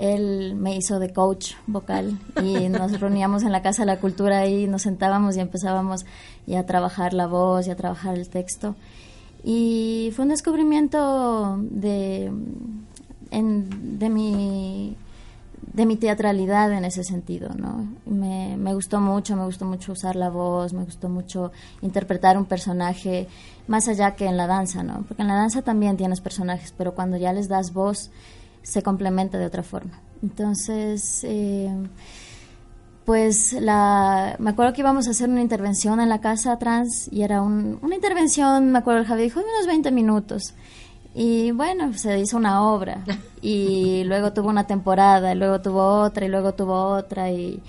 Él 0.00 0.56
me 0.56 0.76
hizo 0.76 0.98
de 0.98 1.12
coach 1.12 1.52
vocal 1.66 2.18
y 2.42 2.68
nos 2.68 2.98
reuníamos 3.00 3.44
en 3.44 3.52
la 3.52 3.62
Casa 3.62 3.82
de 3.82 3.86
la 3.86 4.00
Cultura 4.00 4.46
y 4.46 4.66
nos 4.66 4.82
sentábamos 4.82 5.36
y 5.36 5.40
empezábamos 5.40 6.04
ya 6.46 6.60
a 6.60 6.66
trabajar 6.66 7.14
la 7.14 7.26
voz 7.26 7.66
y 7.66 7.70
a 7.70 7.76
trabajar 7.76 8.16
el 8.16 8.28
texto. 8.28 8.74
Y 9.44 10.10
fue 10.16 10.24
un 10.24 10.30
descubrimiento 10.30 11.58
de, 11.60 12.32
en, 13.30 13.98
de 13.98 14.08
mi 14.08 14.96
de 15.72 15.86
mi 15.86 15.96
teatralidad 15.96 16.72
en 16.72 16.84
ese 16.84 17.04
sentido, 17.04 17.50
¿no? 17.56 17.88
Me, 18.06 18.56
me, 18.56 18.74
gustó 18.74 19.00
mucho, 19.00 19.36
me 19.36 19.44
gustó 19.44 19.64
mucho 19.64 19.92
usar 19.92 20.16
la 20.16 20.30
voz, 20.30 20.72
me 20.72 20.84
gustó 20.84 21.08
mucho 21.08 21.52
interpretar 21.82 22.36
un 22.36 22.44
personaje 22.44 23.28
más 23.66 23.88
allá 23.88 24.14
que 24.14 24.26
en 24.26 24.36
la 24.36 24.46
danza, 24.46 24.82
¿no? 24.82 25.04
Porque 25.08 25.22
en 25.22 25.28
la 25.28 25.34
danza 25.34 25.62
también 25.62 25.96
tienes 25.96 26.20
personajes, 26.20 26.72
pero 26.76 26.94
cuando 26.94 27.16
ya 27.16 27.32
les 27.32 27.48
das 27.48 27.72
voz 27.72 28.10
se 28.62 28.82
complementa 28.82 29.38
de 29.38 29.46
otra 29.46 29.62
forma. 29.62 30.00
Entonces, 30.22 31.22
eh, 31.24 31.70
pues 33.04 33.52
la, 33.52 34.36
me 34.38 34.50
acuerdo 34.50 34.72
que 34.72 34.80
íbamos 34.80 35.06
a 35.06 35.10
hacer 35.10 35.28
una 35.28 35.42
intervención 35.42 36.00
en 36.00 36.08
la 36.08 36.20
casa 36.20 36.58
trans 36.58 37.08
y 37.12 37.22
era 37.22 37.42
un, 37.42 37.78
una 37.82 37.94
intervención, 37.94 38.72
me 38.72 38.78
acuerdo, 38.78 39.00
el 39.00 39.06
Javi 39.06 39.24
dijo, 39.24 39.40
unos 39.40 39.66
20 39.66 39.90
minutos. 39.90 40.54
Y 41.14 41.52
bueno, 41.52 41.92
se 41.94 42.18
hizo 42.18 42.36
una 42.36 42.68
obra 42.68 43.04
y 43.40 44.02
luego 44.06 44.32
tuvo 44.32 44.48
una 44.48 44.66
temporada, 44.66 45.32
y 45.32 45.36
luego 45.36 45.60
tuvo 45.60 46.00
otra 46.00 46.26
y 46.26 46.28
luego 46.28 46.54
tuvo 46.54 46.74
otra 46.74 47.30
y, 47.30 47.62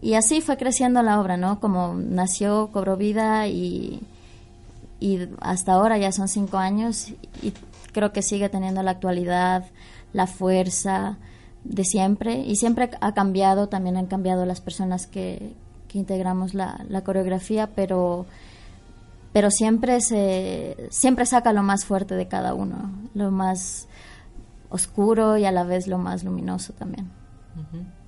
y 0.00 0.14
así 0.14 0.40
fue 0.40 0.56
creciendo 0.56 1.02
la 1.02 1.20
obra, 1.20 1.36
¿no? 1.36 1.60
Como 1.60 1.94
nació, 1.94 2.70
cobró 2.72 2.96
vida 2.96 3.46
y, 3.48 4.00
y 4.98 5.28
hasta 5.40 5.74
ahora 5.74 5.98
ya 5.98 6.10
son 6.10 6.28
cinco 6.28 6.56
años 6.56 7.08
y 7.42 7.52
creo 7.92 8.12
que 8.12 8.22
sigue 8.22 8.48
teniendo 8.48 8.82
la 8.82 8.92
actualidad, 8.92 9.66
la 10.14 10.26
fuerza 10.26 11.18
de 11.64 11.84
siempre 11.84 12.38
y 12.38 12.56
siempre 12.56 12.90
ha 13.00 13.12
cambiado, 13.12 13.68
también 13.68 13.98
han 13.98 14.06
cambiado 14.06 14.46
las 14.46 14.62
personas 14.62 15.06
que, 15.06 15.52
que 15.88 15.98
integramos 15.98 16.54
la, 16.54 16.82
la 16.88 17.02
coreografía, 17.02 17.68
pero 17.74 18.24
pero 19.32 19.50
siempre 19.50 20.00
se 20.00 20.88
siempre 20.90 21.26
saca 21.26 21.52
lo 21.52 21.62
más 21.62 21.84
fuerte 21.84 22.14
de 22.14 22.28
cada 22.28 22.54
uno, 22.54 22.90
lo 23.14 23.30
más 23.30 23.88
oscuro 24.70 25.36
y 25.36 25.44
a 25.44 25.52
la 25.52 25.64
vez 25.64 25.86
lo 25.86 25.98
más 25.98 26.24
luminoso 26.24 26.72
también. 26.72 27.10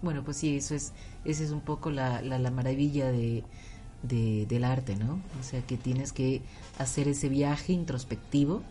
Bueno, 0.00 0.24
pues 0.24 0.38
sí, 0.38 0.56
eso 0.56 0.74
es, 0.74 0.92
esa 1.24 1.44
es 1.44 1.50
un 1.50 1.60
poco 1.60 1.90
la, 1.90 2.22
la, 2.22 2.50
maravilla 2.50 3.10
de, 3.10 3.44
del 4.02 4.64
arte, 4.64 4.96
¿no? 4.96 5.20
O 5.40 5.42
sea, 5.42 5.62
que 5.62 5.76
tienes 5.76 6.12
que 6.12 6.42
hacer 6.78 7.08
ese 7.08 7.28
viaje 7.28 7.72
introspectivo 7.72 8.62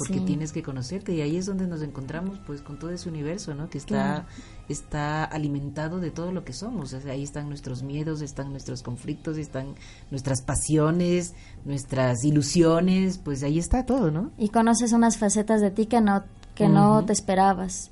porque 0.00 0.20
tienes 0.20 0.52
que 0.52 0.62
conocerte 0.62 1.14
y 1.14 1.20
ahí 1.20 1.36
es 1.36 1.46
donde 1.46 1.66
nos 1.66 1.82
encontramos 1.82 2.38
pues 2.46 2.62
con 2.62 2.78
todo 2.78 2.90
ese 2.90 3.08
universo, 3.08 3.54
¿no? 3.54 3.68
Que 3.68 3.78
está 3.78 4.26
está 4.68 5.24
alimentado 5.24 6.00
de 6.00 6.10
todo 6.10 6.32
lo 6.32 6.44
que 6.44 6.52
somos. 6.52 6.94
ahí 6.94 7.22
están 7.22 7.48
nuestros 7.48 7.82
miedos, 7.82 8.22
están 8.22 8.50
nuestros 8.50 8.82
conflictos, 8.82 9.36
están 9.36 9.74
nuestras 10.10 10.42
pasiones, 10.42 11.34
nuestras 11.64 12.24
ilusiones, 12.24 13.18
pues 13.18 13.42
ahí 13.42 13.58
está 13.58 13.84
todo, 13.84 14.10
¿no? 14.10 14.30
Y 14.38 14.48
conoces 14.48 14.92
unas 14.92 15.18
facetas 15.18 15.60
de 15.60 15.70
ti 15.70 15.86
que 15.86 16.00
no 16.00 16.24
que 16.54 16.68
no 16.68 17.04
te 17.04 17.12
esperabas. 17.12 17.90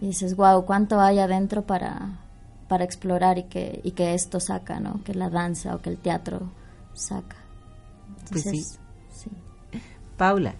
Y 0.00 0.06
dices, 0.06 0.36
wow, 0.36 0.64
cuánto 0.64 1.00
hay 1.00 1.18
adentro 1.18 1.62
para 1.62 2.20
para 2.68 2.84
explorar 2.84 3.38
y 3.38 3.44
que 3.44 3.80
y 3.82 3.92
que 3.92 4.14
esto 4.14 4.40
saca, 4.40 4.80
¿no? 4.80 5.02
Que 5.04 5.14
la 5.14 5.30
danza 5.30 5.74
o 5.74 5.80
que 5.80 5.90
el 5.90 5.98
teatro 5.98 6.50
saca. 6.92 7.36
pues 8.30 8.42
sí. 8.42 8.62
sí. 9.12 9.30
Paula. 10.16 10.54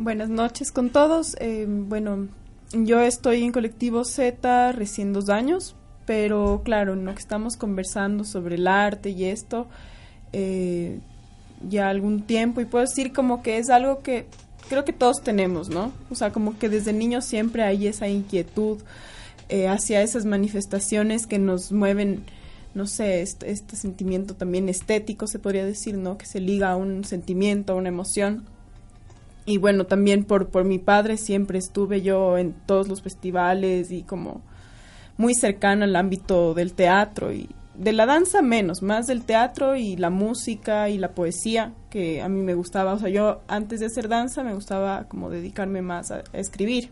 Buenas 0.00 0.30
noches 0.30 0.72
con 0.72 0.88
todos. 0.88 1.36
Eh, 1.40 1.66
bueno, 1.68 2.28
yo 2.72 3.02
estoy 3.02 3.44
en 3.44 3.52
colectivo 3.52 4.06
Z 4.06 4.72
recién 4.72 5.12
dos 5.12 5.28
años, 5.28 5.76
pero 6.06 6.62
claro, 6.64 6.94
en 6.94 7.04
que 7.04 7.20
estamos 7.20 7.58
conversando 7.58 8.24
sobre 8.24 8.54
el 8.54 8.66
arte 8.66 9.10
y 9.10 9.26
esto, 9.26 9.66
eh, 10.32 11.00
ya 11.68 11.90
algún 11.90 12.22
tiempo, 12.22 12.62
y 12.62 12.64
puedo 12.64 12.86
decir 12.86 13.12
como 13.12 13.42
que 13.42 13.58
es 13.58 13.68
algo 13.68 13.98
que 13.98 14.24
creo 14.70 14.86
que 14.86 14.94
todos 14.94 15.20
tenemos, 15.20 15.68
¿no? 15.68 15.92
O 16.08 16.14
sea, 16.14 16.32
como 16.32 16.58
que 16.58 16.70
desde 16.70 16.94
niños 16.94 17.26
siempre 17.26 17.62
hay 17.62 17.86
esa 17.86 18.08
inquietud 18.08 18.78
eh, 19.50 19.68
hacia 19.68 20.00
esas 20.00 20.24
manifestaciones 20.24 21.26
que 21.26 21.38
nos 21.38 21.72
mueven, 21.72 22.24
no 22.72 22.86
sé, 22.86 23.20
este, 23.20 23.50
este 23.50 23.76
sentimiento 23.76 24.34
también 24.34 24.70
estético, 24.70 25.26
se 25.26 25.38
podría 25.38 25.66
decir, 25.66 25.98
¿no? 25.98 26.16
Que 26.16 26.24
se 26.24 26.40
liga 26.40 26.70
a 26.70 26.76
un 26.76 27.04
sentimiento, 27.04 27.74
a 27.74 27.76
una 27.76 27.90
emoción 27.90 28.46
y 29.46 29.58
bueno, 29.58 29.84
también 29.84 30.24
por, 30.24 30.48
por 30.48 30.64
mi 30.64 30.78
padre 30.78 31.16
siempre 31.16 31.58
estuve 31.58 32.02
yo 32.02 32.38
en 32.38 32.52
todos 32.66 32.88
los 32.88 33.02
festivales 33.02 33.90
y 33.90 34.02
como 34.02 34.42
muy 35.16 35.34
cercano 35.34 35.84
al 35.84 35.96
ámbito 35.96 36.54
del 36.54 36.72
teatro 36.72 37.32
y 37.32 37.48
de 37.74 37.92
la 37.92 38.04
danza 38.04 38.42
menos, 38.42 38.82
más 38.82 39.06
del 39.06 39.24
teatro 39.24 39.74
y 39.74 39.96
la 39.96 40.10
música 40.10 40.90
y 40.90 40.98
la 40.98 41.12
poesía 41.12 41.72
que 41.88 42.20
a 42.20 42.28
mí 42.28 42.42
me 42.42 42.54
gustaba. 42.54 42.92
O 42.92 42.98
sea, 42.98 43.08
yo 43.08 43.40
antes 43.48 43.80
de 43.80 43.86
hacer 43.86 44.08
danza 44.08 44.42
me 44.42 44.54
gustaba 44.54 45.04
como 45.08 45.30
dedicarme 45.30 45.80
más 45.80 46.10
a 46.10 46.22
escribir. 46.32 46.90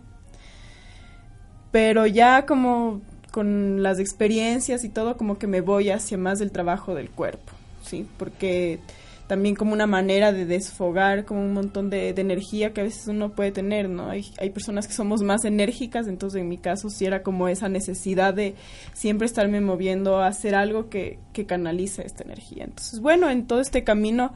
Pero 1.71 2.07
ya 2.07 2.47
como 2.47 3.03
con 3.31 3.83
las 3.83 3.99
experiencias 3.99 4.83
y 4.85 4.89
todo 4.89 5.17
como 5.17 5.39
que 5.39 5.47
me 5.47 5.61
voy 5.61 5.91
hacia 5.91 6.17
más 6.17 6.39
del 6.39 6.53
trabajo 6.53 6.95
del 6.95 7.11
cuerpo, 7.11 7.53
¿sí? 7.83 8.07
Porque 8.17 8.81
también 9.29 9.55
como 9.55 9.75
una 9.75 9.87
manera 9.87 10.33
de 10.33 10.47
desfogar 10.47 11.27
como 11.27 11.43
un 11.43 11.53
montón 11.53 11.91
de, 11.91 12.09
energía 12.09 12.73
que 12.73 12.81
a 12.81 12.85
veces 12.85 13.07
uno 13.09 13.33
puede 13.33 13.53
tener, 13.53 13.89
¿no? 13.89 14.09
Hay, 14.09 14.25
hay 14.41 14.51
personas 14.51 14.89
que 14.89 14.95
somos 14.95 15.23
más 15.23 15.45
enérgicas, 15.45 16.09
entonces 16.09 16.41
en 16.41 16.49
mi 16.49 16.57
caso 16.57 16.89
sí 16.89 17.05
era 17.05 17.23
como 17.23 17.47
esa 17.47 17.69
necesidad 17.69 18.33
de 18.33 18.55
siempre 18.95 19.27
estarme 19.27 19.61
moviendo 19.61 20.17
a 20.17 20.29
hacer 20.29 20.55
algo 20.55 20.89
que, 20.89 21.19
que 21.35 21.45
canalice 21.45 22.05
esta 22.05 22.25
energía. 22.25 22.65
Entonces, 22.65 23.01
bueno, 23.01 23.29
en 23.29 23.47
todo 23.47 23.61
este 23.61 23.85
camino 23.85 24.33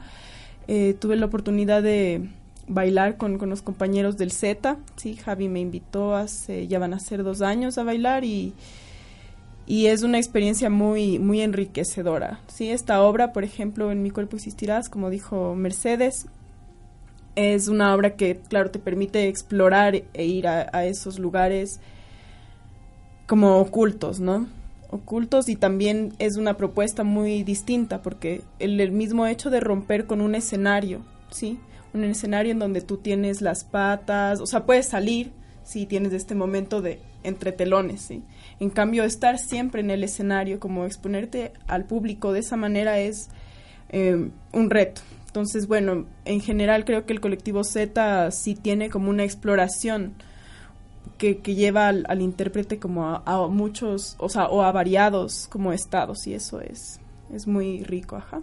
eh, 0.67 0.95
tuve 0.97 1.15
la 1.15 1.25
oportunidad 1.25 1.81
de 1.81 2.29
bailar 2.67 3.17
con, 3.17 3.39
con 3.39 3.49
los 3.49 3.63
compañeros 3.63 4.15
del 4.17 4.31
Z, 4.31 4.77
sí, 4.95 5.15
Javi 5.15 5.49
me 5.49 5.59
invitó 5.59 6.15
hace, 6.15 6.67
ya 6.67 6.77
van 6.77 6.93
a 6.93 6.99
ser 6.99 7.23
dos 7.23 7.41
años 7.41 7.79
a 7.79 7.83
bailar 7.83 8.23
y 8.23 8.53
y 9.65 9.87
es 9.87 10.03
una 10.03 10.17
experiencia 10.17 10.69
muy 10.69 11.19
muy 11.19 11.41
enriquecedora. 11.41 12.39
Sí, 12.47 12.69
esta 12.69 13.01
obra, 13.01 13.33
por 13.33 13.43
ejemplo, 13.43 13.91
en 13.91 14.01
mi 14.01 14.11
cuerpo 14.11 14.35
existirás, 14.35 14.89
como 14.89 15.09
dijo 15.09 15.55
Mercedes, 15.55 16.27
es 17.35 17.67
una 17.67 17.93
obra 17.95 18.15
que, 18.15 18.39
claro, 18.47 18.71
te 18.71 18.79
permite 18.79 19.27
explorar 19.27 19.95
e 20.13 20.25
ir 20.25 20.47
a, 20.47 20.85
esos 20.85 21.19
lugares 21.19 21.79
como 23.27 23.57
ocultos, 23.57 24.19
¿no? 24.19 24.47
Ocultos 24.89 25.49
y 25.49 25.55
también 25.55 26.13
es 26.19 26.37
una 26.37 26.55
propuesta 26.55 27.03
muy 27.03 27.43
distinta 27.43 28.01
porque 28.01 28.43
el, 28.59 28.79
el 28.79 28.91
mismo 28.91 29.25
hecho 29.25 29.49
de 29.49 29.59
romper 29.59 30.05
con 30.05 30.21
un 30.21 30.35
escenario, 30.35 31.01
¿sí? 31.31 31.57
Un 31.93 32.03
escenario 32.03 32.51
en 32.51 32.59
donde 32.59 32.81
tú 32.81 32.97
tienes 32.97 33.41
las 33.41 33.63
patas, 33.63 34.39
o 34.39 34.45
sea, 34.45 34.65
puedes 34.65 34.87
salir, 34.87 35.31
si 35.63 35.85
tienes 35.85 36.13
este 36.13 36.35
momento 36.35 36.81
de 36.81 36.99
entre 37.23 37.51
telones, 37.51 38.01
¿sí? 38.01 38.23
En 38.59 38.69
cambio, 38.69 39.03
estar 39.03 39.39
siempre 39.39 39.81
en 39.81 39.91
el 39.91 40.03
escenario, 40.03 40.59
como 40.59 40.85
exponerte 40.85 41.53
al 41.67 41.85
público 41.85 42.33
de 42.33 42.39
esa 42.39 42.57
manera 42.57 42.99
es 42.99 43.29
eh, 43.89 44.29
un 44.51 44.69
reto. 44.69 45.01
Entonces, 45.27 45.67
bueno, 45.67 46.05
en 46.25 46.41
general 46.41 46.85
creo 46.85 47.05
que 47.05 47.13
el 47.13 47.21
colectivo 47.21 47.63
Z 47.63 48.29
sí 48.31 48.55
tiene 48.55 48.89
como 48.89 49.09
una 49.09 49.23
exploración 49.23 50.13
que, 51.17 51.35
lleva 51.55 51.87
al, 51.87 52.21
intérprete 52.21 52.79
como 52.79 53.07
a, 53.07 53.47
muchos, 53.47 54.15
o 54.19 54.29
sea, 54.29 54.47
o 54.47 54.61
a 54.61 54.71
variados 54.71 55.47
como 55.49 55.71
estados 55.71 56.27
y 56.27 56.33
eso 56.33 56.59
es, 56.59 56.99
es 57.33 57.47
muy 57.47 57.83
rico, 57.83 58.17
ajá. 58.17 58.41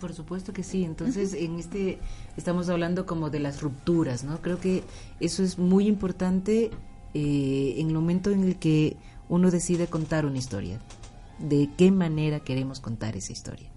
Por 0.00 0.14
supuesto 0.14 0.52
que 0.52 0.62
sí. 0.62 0.84
Entonces, 0.84 1.34
en 1.34 1.58
este 1.58 1.98
estamos 2.36 2.68
hablando 2.68 3.04
como 3.06 3.30
de 3.30 3.40
las 3.40 3.62
rupturas, 3.62 4.24
¿no? 4.24 4.40
Creo 4.40 4.60
que 4.60 4.84
eso 5.20 5.42
es 5.42 5.58
muy 5.58 5.86
importante 5.86 6.70
eh, 7.14 7.74
en 7.78 7.88
el 7.88 7.94
momento 7.94 8.30
en 8.30 8.44
el 8.44 8.56
que 8.56 8.96
uno 9.28 9.50
decide 9.50 9.88
contar 9.88 10.24
una 10.24 10.38
historia, 10.38 10.78
de 11.38 11.68
qué 11.76 11.90
manera 11.90 12.40
queremos 12.40 12.80
contar 12.80 13.16
esa 13.16 13.32
historia. 13.32 13.70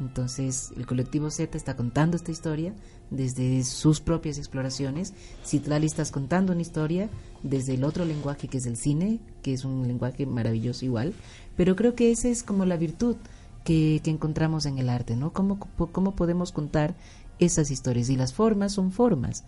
Entonces, 0.00 0.72
el 0.76 0.86
colectivo 0.86 1.30
Z 1.30 1.56
está 1.56 1.76
contando 1.76 2.16
esta 2.16 2.32
historia 2.32 2.74
desde 3.10 3.62
sus 3.62 4.00
propias 4.00 4.38
exploraciones. 4.38 5.14
Citlali 5.44 5.86
estás 5.86 6.10
contando 6.10 6.52
una 6.52 6.62
historia 6.62 7.08
desde 7.42 7.74
el 7.74 7.84
otro 7.84 8.04
lenguaje 8.04 8.48
que 8.48 8.58
es 8.58 8.66
el 8.66 8.76
cine, 8.76 9.20
que 9.42 9.52
es 9.52 9.64
un 9.64 9.86
lenguaje 9.86 10.26
maravilloso 10.26 10.84
igual. 10.84 11.14
Pero 11.56 11.76
creo 11.76 11.94
que 11.94 12.10
esa 12.10 12.28
es 12.28 12.42
como 12.42 12.64
la 12.64 12.76
virtud 12.76 13.16
que, 13.64 14.00
encontramos 14.04 14.66
en 14.66 14.78
el 14.78 14.88
arte, 14.88 15.16
¿no? 15.16 15.32
¿Cómo, 15.32 15.58
¿Cómo 15.58 16.14
podemos 16.14 16.52
contar 16.52 16.94
esas 17.38 17.70
historias? 17.70 18.10
Y 18.10 18.16
las 18.16 18.32
formas 18.34 18.72
son 18.72 18.92
formas. 18.92 19.44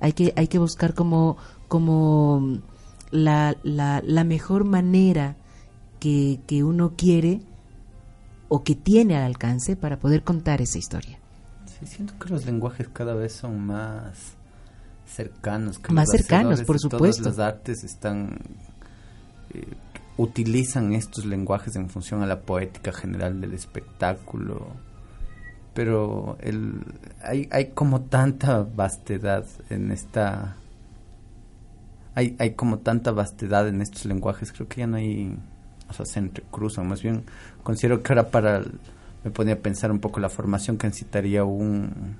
Hay 0.00 0.12
que, 0.12 0.32
hay 0.36 0.48
que 0.48 0.58
buscar 0.58 0.94
como, 0.94 1.36
como 1.68 2.60
la, 3.10 3.56
la, 3.62 4.02
la 4.04 4.24
mejor 4.24 4.64
manera 4.64 5.36
que, 5.98 6.40
que 6.46 6.62
uno 6.62 6.94
quiere 6.96 7.40
o 8.48 8.62
que 8.62 8.74
tiene 8.74 9.16
al 9.16 9.24
alcance 9.24 9.76
para 9.76 9.98
poder 9.98 10.22
contar 10.22 10.60
esa 10.60 10.78
historia. 10.78 11.18
Sí, 11.78 11.86
siento 11.86 12.14
que 12.18 12.28
los 12.28 12.46
lenguajes 12.46 12.88
cada 12.92 13.14
vez 13.14 13.32
son 13.32 13.58
más 13.60 14.36
cercanos. 15.06 15.78
Que 15.78 15.92
más 15.92 16.10
cercanos, 16.10 16.62
por 16.62 16.78
supuesto. 16.78 17.22
Todas 17.22 17.38
las 17.38 17.46
artes 17.46 17.84
están 17.84 18.38
eh, 19.52 19.74
utilizan 20.16 20.92
estos 20.94 21.24
lenguajes 21.24 21.76
en 21.76 21.90
función 21.90 22.22
a 22.22 22.26
la 22.26 22.40
poética 22.40 22.92
general 22.92 23.40
del 23.40 23.52
espectáculo. 23.52 24.68
Pero 25.74 26.38
el, 26.40 26.80
hay, 27.22 27.48
hay 27.50 27.66
como 27.72 28.02
tanta 28.02 28.62
vastedad 28.62 29.44
en 29.68 29.90
esta 29.90 30.56
hay, 32.16 32.34
hay 32.38 32.52
como 32.52 32.78
tanta 32.78 33.12
vastedad 33.12 33.68
en 33.68 33.82
estos 33.82 34.06
lenguajes, 34.06 34.50
creo 34.50 34.66
que 34.66 34.80
ya 34.80 34.86
no 34.86 34.96
hay, 34.96 35.36
o 35.88 35.92
sea, 35.92 36.06
se 36.06 36.18
entrecruzan, 36.18 36.88
más 36.88 37.02
bien 37.02 37.24
considero 37.62 38.02
que 38.02 38.10
ahora 38.10 38.30
para, 38.30 38.62
me 39.22 39.30
ponía 39.30 39.52
a 39.52 39.58
pensar 39.58 39.92
un 39.92 40.00
poco 40.00 40.18
la 40.18 40.30
formación 40.30 40.78
que 40.78 40.86
necesitaría 40.86 41.44
un 41.44 42.16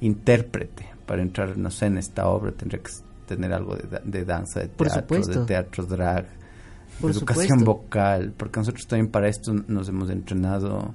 intérprete 0.00 0.88
para 1.04 1.20
entrar, 1.20 1.58
no 1.58 1.70
sé, 1.70 1.86
en 1.86 1.98
esta 1.98 2.26
obra, 2.26 2.52
tendría 2.52 2.82
que 2.82 2.90
tener 3.26 3.52
algo 3.52 3.76
de, 3.76 4.24
danza, 4.24 4.60
de 4.60 4.68
teatro, 4.68 5.26
de 5.26 5.44
teatro 5.44 5.84
drag, 5.84 6.26
Por 7.00 7.10
educación 7.12 7.60
supuesto. 7.60 7.64
vocal, 7.64 8.32
porque 8.36 8.60
nosotros 8.60 8.86
también 8.86 9.10
para 9.10 9.28
esto 9.28 9.52
nos 9.66 9.88
hemos 9.88 10.10
entrenado 10.10 10.94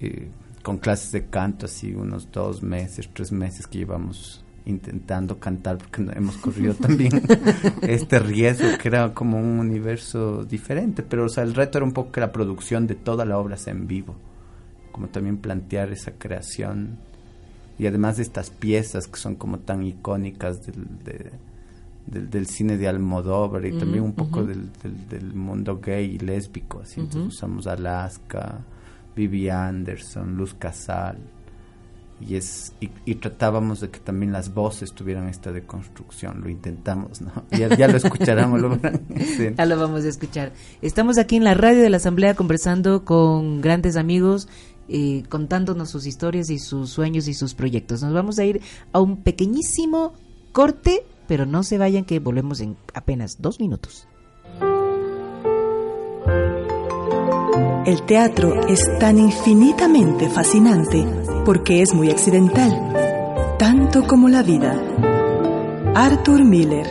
eh, 0.00 0.28
con 0.62 0.78
clases 0.78 1.12
de 1.12 1.26
canto, 1.26 1.66
así 1.66 1.92
unos 1.94 2.30
dos 2.32 2.62
meses, 2.62 3.08
tres 3.12 3.30
meses 3.32 3.66
que 3.66 3.78
llevamos 3.78 4.44
intentando 4.66 5.38
cantar, 5.38 5.76
porque 5.76 6.10
hemos 6.16 6.36
corrido 6.38 6.72
también 6.80 7.22
este 7.82 8.18
riesgo, 8.18 8.66
que 8.80 8.88
era 8.88 9.12
como 9.12 9.38
un 9.38 9.58
universo 9.58 10.44
diferente, 10.44 11.02
pero 11.02 11.26
o 11.26 11.28
sea, 11.28 11.44
el 11.44 11.54
reto 11.54 11.78
era 11.78 11.84
un 11.84 11.92
poco 11.92 12.12
que 12.12 12.20
la 12.20 12.32
producción 12.32 12.86
de 12.86 12.94
toda 12.94 13.24
la 13.26 13.38
obra 13.38 13.56
sea 13.58 13.74
en 13.74 13.86
vivo, 13.86 14.14
como 14.90 15.08
también 15.08 15.36
plantear 15.36 15.92
esa 15.92 16.12
creación 16.12 16.96
y 17.78 17.86
además 17.86 18.16
de 18.16 18.22
estas 18.22 18.48
piezas 18.50 19.06
que 19.06 19.18
son 19.18 19.34
como 19.34 19.58
tan 19.58 19.82
icónicas 19.82 20.64
del, 20.64 20.86
de- 21.04 21.30
del, 22.06 22.28
del 22.30 22.46
cine 22.46 22.76
de 22.76 22.88
Almodóvar 22.88 23.64
y 23.66 23.78
también 23.78 24.04
un 24.04 24.12
poco 24.12 24.44
del, 24.44 24.70
del, 24.82 25.08
del 25.08 25.34
mundo 25.34 25.80
gay 25.80 26.16
y 26.16 26.18
lésbico, 26.18 26.80
así 26.80 27.00
entonces 27.00 27.34
usamos 27.34 27.66
Alaska, 27.66 28.60
Vivi 29.16 29.48
Anderson, 29.48 30.36
Luz 30.36 30.54
Casal 30.54 31.18
y 32.20 32.36
es 32.36 32.72
y, 32.80 32.90
y 33.04 33.16
tratábamos 33.16 33.80
de 33.80 33.90
que 33.90 33.98
también 33.98 34.32
las 34.32 34.54
voces 34.54 34.92
tuvieran 34.92 35.28
esta 35.28 35.52
deconstrucción, 35.52 36.40
lo 36.42 36.48
intentamos, 36.48 37.20
¿no? 37.20 37.32
Ya, 37.50 37.74
ya 37.76 37.88
lo 37.88 37.96
escucharán 37.96 38.52
o 38.52 38.58
lo. 38.58 38.74
Sí. 39.36 39.48
Ya 39.56 39.66
lo 39.66 39.78
vamos 39.78 40.04
a 40.04 40.08
escuchar. 40.08 40.52
Estamos 40.80 41.18
aquí 41.18 41.36
en 41.36 41.44
la 41.44 41.54
radio 41.54 41.82
de 41.82 41.90
la 41.90 41.96
Asamblea 41.96 42.34
conversando 42.34 43.04
con 43.04 43.60
grandes 43.60 43.96
amigos, 43.96 44.48
eh, 44.88 45.24
contándonos 45.28 45.90
sus 45.90 46.06
historias 46.06 46.50
y 46.50 46.58
sus 46.58 46.90
sueños 46.90 47.28
y 47.28 47.34
sus 47.34 47.54
proyectos. 47.54 48.02
Nos 48.02 48.12
vamos 48.12 48.38
a 48.38 48.44
ir 48.44 48.60
a 48.92 49.00
un 49.00 49.22
pequeñísimo 49.22 50.14
corte, 50.52 51.04
pero 51.26 51.46
no 51.46 51.62
se 51.62 51.78
vayan 51.78 52.04
que 52.04 52.18
volvemos 52.18 52.60
en 52.60 52.76
apenas 52.94 53.40
dos 53.40 53.60
minutos. 53.60 54.08
El 57.86 58.02
teatro 58.06 58.66
es 58.66 58.80
tan 58.98 59.18
infinitamente 59.18 60.30
fascinante 60.30 61.06
porque 61.44 61.82
es 61.82 61.92
muy 61.92 62.10
accidental, 62.10 63.56
tanto 63.58 64.06
como 64.06 64.28
la 64.28 64.42
vida. 64.42 64.80
Arthur 65.94 66.44
Miller 66.44 66.86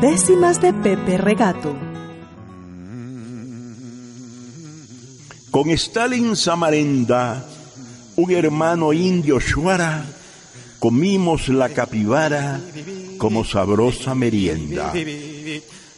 Décimas 0.00 0.60
de 0.60 0.72
Pepe 0.72 1.18
Regato. 1.18 1.87
Con 5.50 5.70
Stalin 5.70 6.36
Samarenda, 6.36 7.44
un 8.16 8.30
hermano 8.30 8.92
indio 8.92 9.40
Shuara, 9.40 10.04
comimos 10.78 11.48
la 11.48 11.70
capibara 11.70 12.60
como 13.16 13.44
sabrosa 13.44 14.14
merienda. 14.14 14.92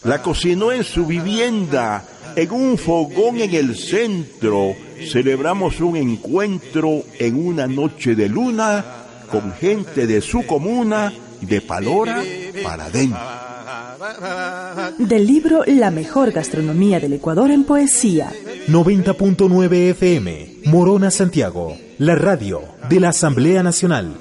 La 0.05 0.23
cocinó 0.23 0.73
en 0.73 0.85
su 0.85 1.05
vivienda, 1.05 2.05
en 2.37 2.51
un 2.53 2.79
fogón 2.79 3.41
en 3.41 3.55
el 3.55 3.77
centro. 3.77 4.75
Celebramos 5.11 5.81
un 5.81 5.97
encuentro 5.97 7.03
en 7.19 7.47
una 7.47 7.67
noche 7.67 8.15
de 8.15 8.29
luna 8.29 8.85
con 9.31 9.53
gente 9.53 10.07
de 10.07 10.21
su 10.21 10.47
comuna, 10.47 11.13
de 11.41 11.61
Palora 11.61 12.23
para 12.63 12.87
adentro. 12.87 13.51
Del 14.99 15.27
libro 15.27 15.63
La 15.67 15.91
mejor 15.91 16.31
gastronomía 16.33 17.01
del 17.01 17.15
Ecuador 17.15 17.51
en 17.51 17.65
poesía. 17.65 18.33
90.9 18.69 19.91
FM, 19.91 20.57
Morona 20.67 21.11
Santiago, 21.11 21.77
la 21.99 22.15
radio 22.15 22.61
de 22.89 23.01
la 23.01 23.09
Asamblea 23.09 23.63
Nacional. 23.63 24.15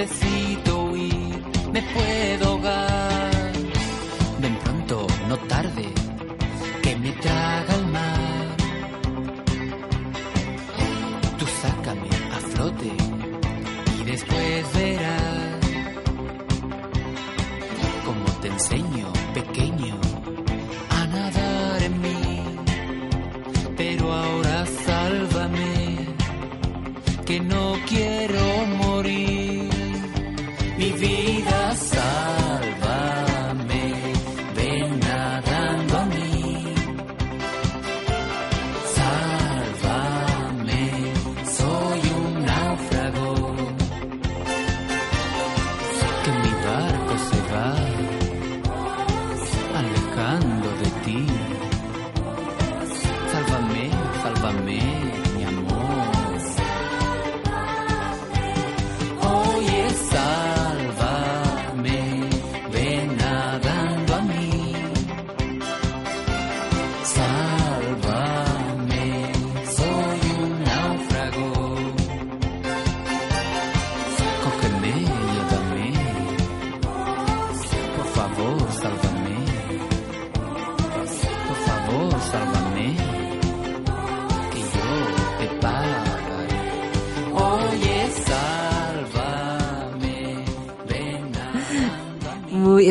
necesito 0.00 0.84
huir, 0.84 1.42
me 1.72 1.82
puedo 1.82 2.49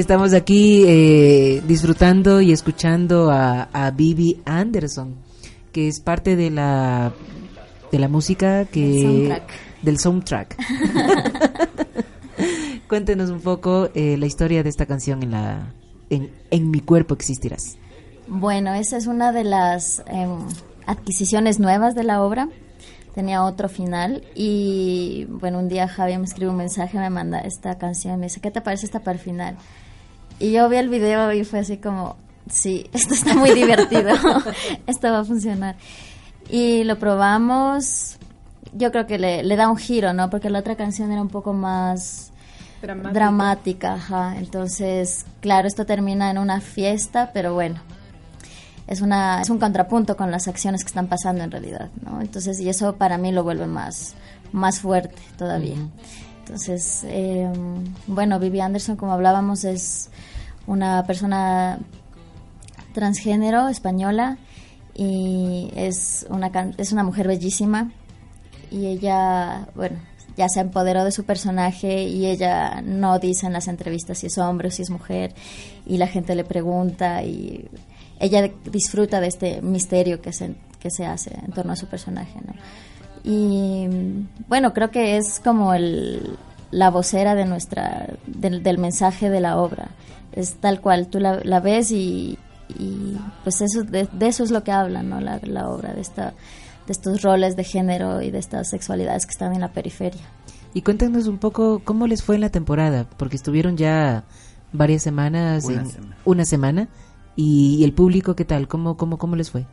estamos 0.10 0.34
aquí 0.34 0.86
eh, 0.88 1.62
disfrutando 1.68 2.42
y 2.42 2.52
escuchando 2.52 3.30
a, 3.30 3.70
a 3.72 3.92
Bibi 3.92 4.42
Anderson, 4.44 5.14
que 5.72 5.88
es 5.88 6.00
parte 6.00 6.36
de 6.36 6.50
la 6.50 7.14
de 7.92 8.00
la 8.00 8.08
música 8.08 8.66
que 8.66 8.82
Del 8.88 9.04
soundtrack. 9.04 9.52
del 9.84 10.00
soundtrack. 10.00 10.58
Cuéntenos 12.90 13.30
un 13.30 13.42
poco 13.42 13.90
eh, 13.94 14.18
la 14.18 14.26
historia 14.26 14.64
de 14.64 14.70
esta 14.70 14.88
canción 14.88 15.22
en 15.22 15.30
la 15.30 15.74
en, 16.10 16.32
en 16.50 16.72
mi 16.72 16.80
cuerpo 16.80 17.14
existirás. 17.14 17.78
Bueno, 18.28 18.74
esa 18.74 18.98
es 18.98 19.06
una 19.06 19.32
de 19.32 19.44
las 19.44 20.04
em, 20.08 20.40
adquisiciones 20.88 21.60
nuevas 21.60 21.94
de 21.94 22.04
la 22.04 22.24
obra. 22.24 22.50
Tenía 23.14 23.44
otro 23.44 23.70
final 23.70 24.24
y 24.34 25.28
bueno, 25.30 25.60
un 25.60 25.70
día 25.70 25.88
Javi 25.88 26.18
me 26.18 26.26
escribe 26.26 26.50
un 26.50 26.58
mensaje, 26.58 26.98
me 26.98 27.12
manda 27.12 27.42
esta 27.42 27.78
canción, 27.78 28.20
me 28.20 28.26
dice, 28.26 28.42
¿qué 28.42 28.50
te 28.50 28.62
parece 28.62 28.88
esta 28.88 29.02
para 29.02 29.12
el 29.12 29.24
final? 29.24 29.56
Y 30.40 30.52
yo 30.52 30.70
vi 30.70 30.78
el 30.78 30.90
video 30.90 31.32
y 31.34 31.44
fue 31.44 31.60
así 31.60 31.78
como, 31.78 32.16
sí, 32.50 32.90
esto 32.94 33.14
está 33.14 33.36
muy 33.36 33.52
divertido, 33.54 34.10
esto 34.88 35.12
va 35.12 35.20
a 35.20 35.26
funcionar. 35.26 35.76
Y 36.50 36.84
lo 36.84 36.98
probamos, 36.98 38.18
yo 38.74 38.92
creo 38.92 39.06
que 39.06 39.20
le, 39.20 39.44
le 39.44 39.56
da 39.56 39.70
un 39.70 39.78
giro, 39.78 40.14
¿no? 40.14 40.30
Porque 40.30 40.50
la 40.50 40.60
otra 40.60 40.76
canción 40.76 41.12
era 41.12 41.22
un 41.22 41.30
poco 41.30 41.54
más 41.54 42.32
Dramática. 42.82 43.14
dramática, 43.14 43.94
ajá. 43.96 44.38
Entonces, 44.38 45.26
claro, 45.42 45.68
esto 45.68 45.86
termina 45.86 46.32
en 46.32 46.38
una 46.38 46.62
fiesta, 46.62 47.32
pero 47.34 47.54
bueno, 47.54 47.82
es 48.88 49.02
una 49.02 49.42
es 49.42 49.50
un 49.50 49.60
contrapunto 49.60 50.18
con 50.18 50.32
las 50.32 50.48
acciones 50.48 50.84
que 50.84 50.88
están 50.88 51.08
pasando 51.08 51.44
en 51.44 51.52
realidad, 51.52 51.90
¿no? 52.04 52.22
Entonces, 52.22 52.60
y 52.60 52.70
eso 52.70 52.96
para 52.96 53.18
mí 53.18 53.32
lo 53.32 53.44
vuelve 53.44 53.68
más 53.68 54.16
más 54.52 54.80
fuerte 54.80 55.22
todavía. 55.38 55.78
Entonces, 56.40 57.04
eh, 57.06 57.48
bueno, 58.08 58.40
Vivi 58.40 58.60
Anderson, 58.62 58.96
como 58.96 59.14
hablábamos, 59.14 59.64
es 59.66 60.10
una 60.70 61.04
persona 61.04 61.80
transgénero 62.94 63.68
española 63.68 64.38
y 64.94 65.72
es 65.76 66.28
una 66.30 66.52
es 66.78 66.92
una 66.92 67.04
mujer 67.04 67.28
bellísima 67.28 67.92
y 68.72 68.86
ella, 68.86 69.68
bueno, 69.76 69.98
ya 70.38 70.48
se 70.48 70.60
empoderó 70.60 71.04
de 71.04 71.12
su 71.12 71.24
personaje 71.24 72.04
y 72.04 72.28
ella 72.28 72.82
no 72.84 73.18
dice 73.18 73.48
en 73.48 73.54
las 73.54 73.68
entrevistas 73.68 74.20
si 74.20 74.28
es 74.28 74.38
hombre 74.38 74.68
o 74.68 74.72
si 74.72 74.84
es 74.84 74.92
mujer 74.92 75.34
y 75.88 75.98
la 75.98 76.08
gente 76.08 76.36
le 76.36 76.44
pregunta 76.44 77.24
y 77.24 77.68
ella 78.20 78.52
disfruta 78.72 79.22
de 79.22 79.28
este 79.28 79.62
misterio 79.62 80.22
que 80.22 80.34
se, 80.34 80.56
que 80.80 80.92
se 80.92 81.06
hace 81.06 81.34
en 81.34 81.52
torno 81.52 81.74
a 81.74 81.76
su 81.76 81.88
personaje. 81.88 82.40
Y 83.24 83.88
bueno, 84.48 84.74
creo 84.74 84.92
que 84.92 85.18
es 85.18 85.40
como 85.40 85.74
el, 85.74 86.38
la 86.72 86.90
vocera 86.90 87.36
de 87.36 87.46
nuestra, 87.46 88.08
del 88.28 88.78
mensaje 88.78 89.30
de 89.30 89.42
la 89.42 89.58
obra. 89.58 89.90
Es 90.32 90.56
tal 90.56 90.80
cual, 90.82 91.08
tú 91.08 91.20
la, 91.20 91.40
la 91.44 91.60
ves 91.60 91.92
y, 91.92 92.38
y, 92.78 93.18
pues 93.44 93.62
eso, 93.62 93.84
de, 93.84 94.08
de 94.12 94.28
eso 94.28 94.44
es 94.44 94.52
lo 94.52 94.64
que 94.64 94.72
habla, 94.72 95.02
¿no? 95.04 95.20
La, 95.22 95.40
la 95.44 95.70
obra, 95.70 95.94
de, 95.94 96.02
esta, 96.02 96.34
de 96.86 96.92
estos 96.94 97.22
roles 97.24 97.56
de 97.56 97.64
género 97.64 98.22
y 98.22 98.30
de 98.32 98.38
estas 98.40 98.70
sexualidades 98.70 99.26
que 99.26 99.32
están 99.32 99.54
en 99.54 99.62
la 99.62 99.74
periferia. 99.74 100.22
Y 100.74 100.84
cuéntanos 100.84 101.26
un 101.28 101.40
poco 101.40 101.82
cómo 101.84 102.06
les 102.06 102.22
fue 102.24 102.36
en 102.36 102.42
la 102.42 102.50
temporada, 102.50 103.08
porque 103.18 103.36
estuvieron 103.38 103.76
ya 103.76 104.24
varias 104.72 105.02
semanas, 105.02 105.66
Una 105.66 105.82
en- 105.82 105.90
semana. 105.90 106.18
una 106.26 106.46
semana, 106.46 106.90
y, 107.36 107.78
y 107.80 107.84
el 107.84 107.94
público, 107.94 108.36
¿qué 108.36 108.46
tal? 108.46 108.68
¿Cómo, 108.68 108.98
cómo, 108.98 109.18
cómo 109.18 109.36
les 109.36 109.50
fue? 109.50 109.66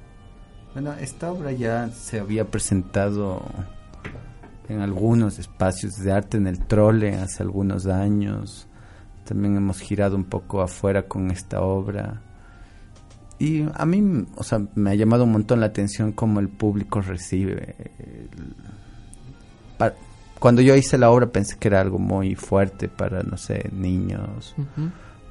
Bueno, 0.72 0.92
esta 0.94 1.30
obra 1.32 1.52
ya 1.52 1.90
se 1.90 2.18
había 2.20 2.50
presentado 2.50 3.42
en 4.68 4.80
algunos 4.80 5.38
espacios 5.38 5.96
de 5.98 6.12
arte 6.12 6.36
en 6.38 6.46
el 6.46 6.58
trole 6.66 7.14
hace 7.16 7.42
algunos 7.42 7.86
años. 7.86 8.66
También 9.26 9.56
hemos 9.56 9.80
girado 9.80 10.16
un 10.16 10.24
poco 10.24 10.62
afuera 10.62 11.02
con 11.02 11.30
esta 11.30 11.60
obra. 11.60 12.22
Y 13.38 13.64
a 13.74 13.84
mí, 13.84 14.26
o 14.36 14.42
sea, 14.42 14.62
me 14.74 14.90
ha 14.90 14.94
llamado 14.94 15.24
un 15.24 15.32
montón 15.32 15.60
la 15.60 15.66
atención 15.66 16.12
cómo 16.12 16.40
el 16.40 16.48
público 16.48 17.02
recibe. 17.02 17.74
Cuando 20.38 20.62
yo 20.62 20.74
hice 20.74 20.96
la 20.96 21.10
obra 21.10 21.26
pensé 21.26 21.56
que 21.58 21.68
era 21.68 21.80
algo 21.80 21.98
muy 21.98 22.34
fuerte 22.34 22.88
para, 22.88 23.22
no 23.22 23.36
sé, 23.36 23.70
niños. 23.72 24.54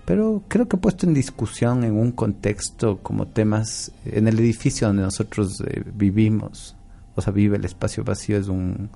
Pero 0.05 0.43
creo 0.47 0.67
que 0.67 0.75
he 0.75 0.79
puesto 0.79 1.07
en 1.07 1.15
discusión 1.15 1.83
en 1.83 1.97
un 1.97 2.11
contexto 2.11 2.99
como 2.99 3.25
temas 3.27 3.91
en 4.05 4.27
el 4.27 4.37
edificio 4.39 4.87
donde 4.87 5.01
nosotros 5.01 5.61
eh, 5.61 5.83
vivimos, 5.95 6.75
o 7.15 7.21
sea, 7.21 7.33
vive 7.33 7.57
el 7.57 7.65
espacio 7.65 8.03
vacío, 8.03 8.37
es 8.37 8.47
un, 8.47 8.89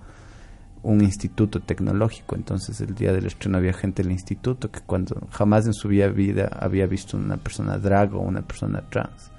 un 0.81 1.01
instituto 1.01 1.59
tecnológico, 1.59 2.35
entonces 2.35 2.79
el 2.81 2.95
día 2.95 3.11
del 3.11 3.25
estreno 3.25 3.57
había 3.57 3.73
gente 3.73 4.01
del 4.01 4.11
instituto 4.11 4.71
que 4.71 4.79
cuando 4.79 5.27
jamás 5.31 5.65
en 5.65 5.73
su 5.73 5.89
vida, 5.89 6.07
vida 6.07 6.49
había 6.59 6.87
visto 6.87 7.17
una 7.17 7.37
persona 7.37 7.77
drag 7.77 8.13
o 8.15 8.19
una 8.19 8.41
persona 8.41 8.81
trans. 8.89 9.31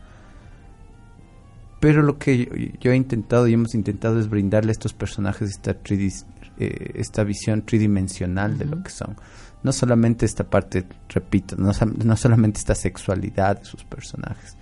Pero 1.81 2.03
lo 2.03 2.19
que 2.19 2.45
yo, 2.45 2.53
yo 2.79 2.93
he 2.93 2.97
intentado 2.97 3.49
y 3.49 3.55
hemos 3.55 3.75
intentado 3.75 4.21
es 4.21 4.29
brindarle 4.29 4.71
a 4.71 4.73
estos 4.73 4.93
personajes 4.93 5.51
esta, 5.51 5.77
eh, 5.89 6.93
esta 6.95 7.25
visión 7.25 7.63
tridimensional 7.63 8.59
de 8.59 8.67
lo 8.67 8.83
que 8.83 8.91
son. 8.91 9.17
No 9.63 9.73
solamente 9.73 10.27
esta 10.27 10.45
parte, 10.45 10.87
repito, 11.09 11.57
no, 11.57 11.73
no 12.05 12.17
solamente 12.17 12.59
esta 12.59 12.75
sexualidad 12.75 13.61
de 13.61 13.65
sus 13.65 13.85
personajes, 13.85 14.57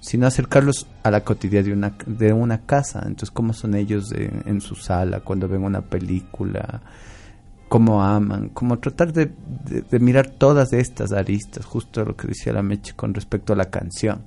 sino 0.00 0.26
acercarlos 0.26 0.86
a 1.02 1.10
la 1.10 1.22
cotidiana 1.22 1.66
de 1.66 1.72
una, 1.72 1.94
de 2.06 2.32
una 2.32 2.58
casa. 2.62 3.00
Entonces, 3.02 3.30
cómo 3.30 3.52
son 3.52 3.74
ellos 3.74 4.10
en, 4.12 4.42
en 4.46 4.60
su 4.60 4.74
sala, 4.74 5.20
cuando 5.20 5.46
ven 5.48 5.62
una 5.62 5.82
película, 5.82 6.80
cómo 7.68 8.02
aman, 8.02 8.48
cómo 8.48 8.78
tratar 8.78 9.12
de, 9.12 9.30
de- 9.66 9.82
de 9.82 9.98
mirar 10.00 10.26
todas 10.28 10.72
estas 10.72 11.12
aristas, 11.12 11.64
justo 11.64 12.04
lo 12.04 12.16
que 12.16 12.26
decía 12.28 12.52
la 12.52 12.62
Meche 12.62 12.94
con 12.96 13.14
respecto 13.14 13.52
a 13.52 13.56
la 13.56 13.66
canción. 13.70 14.22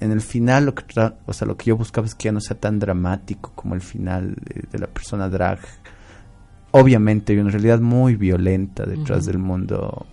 En 0.00 0.12
el 0.12 0.20
final, 0.20 0.66
lo 0.66 0.74
que, 0.74 0.84
tra- 0.86 1.14
o 1.26 1.32
sea, 1.32 1.48
lo 1.48 1.56
que 1.56 1.66
yo 1.66 1.76
buscaba 1.76 2.06
es 2.06 2.14
que 2.14 2.24
ya 2.26 2.32
no 2.32 2.40
sea 2.40 2.58
tan 2.58 2.78
dramático 2.78 3.52
como 3.54 3.74
el 3.74 3.80
final 3.80 4.34
de, 4.34 4.64
de 4.70 4.78
la 4.78 4.86
persona 4.86 5.28
drag. 5.28 5.60
Obviamente 6.72 7.32
hay 7.32 7.38
una 7.38 7.50
realidad 7.50 7.80
muy 7.80 8.16
violenta 8.16 8.84
detrás 8.84 9.24
del 9.26 9.38
mundo 9.38 10.06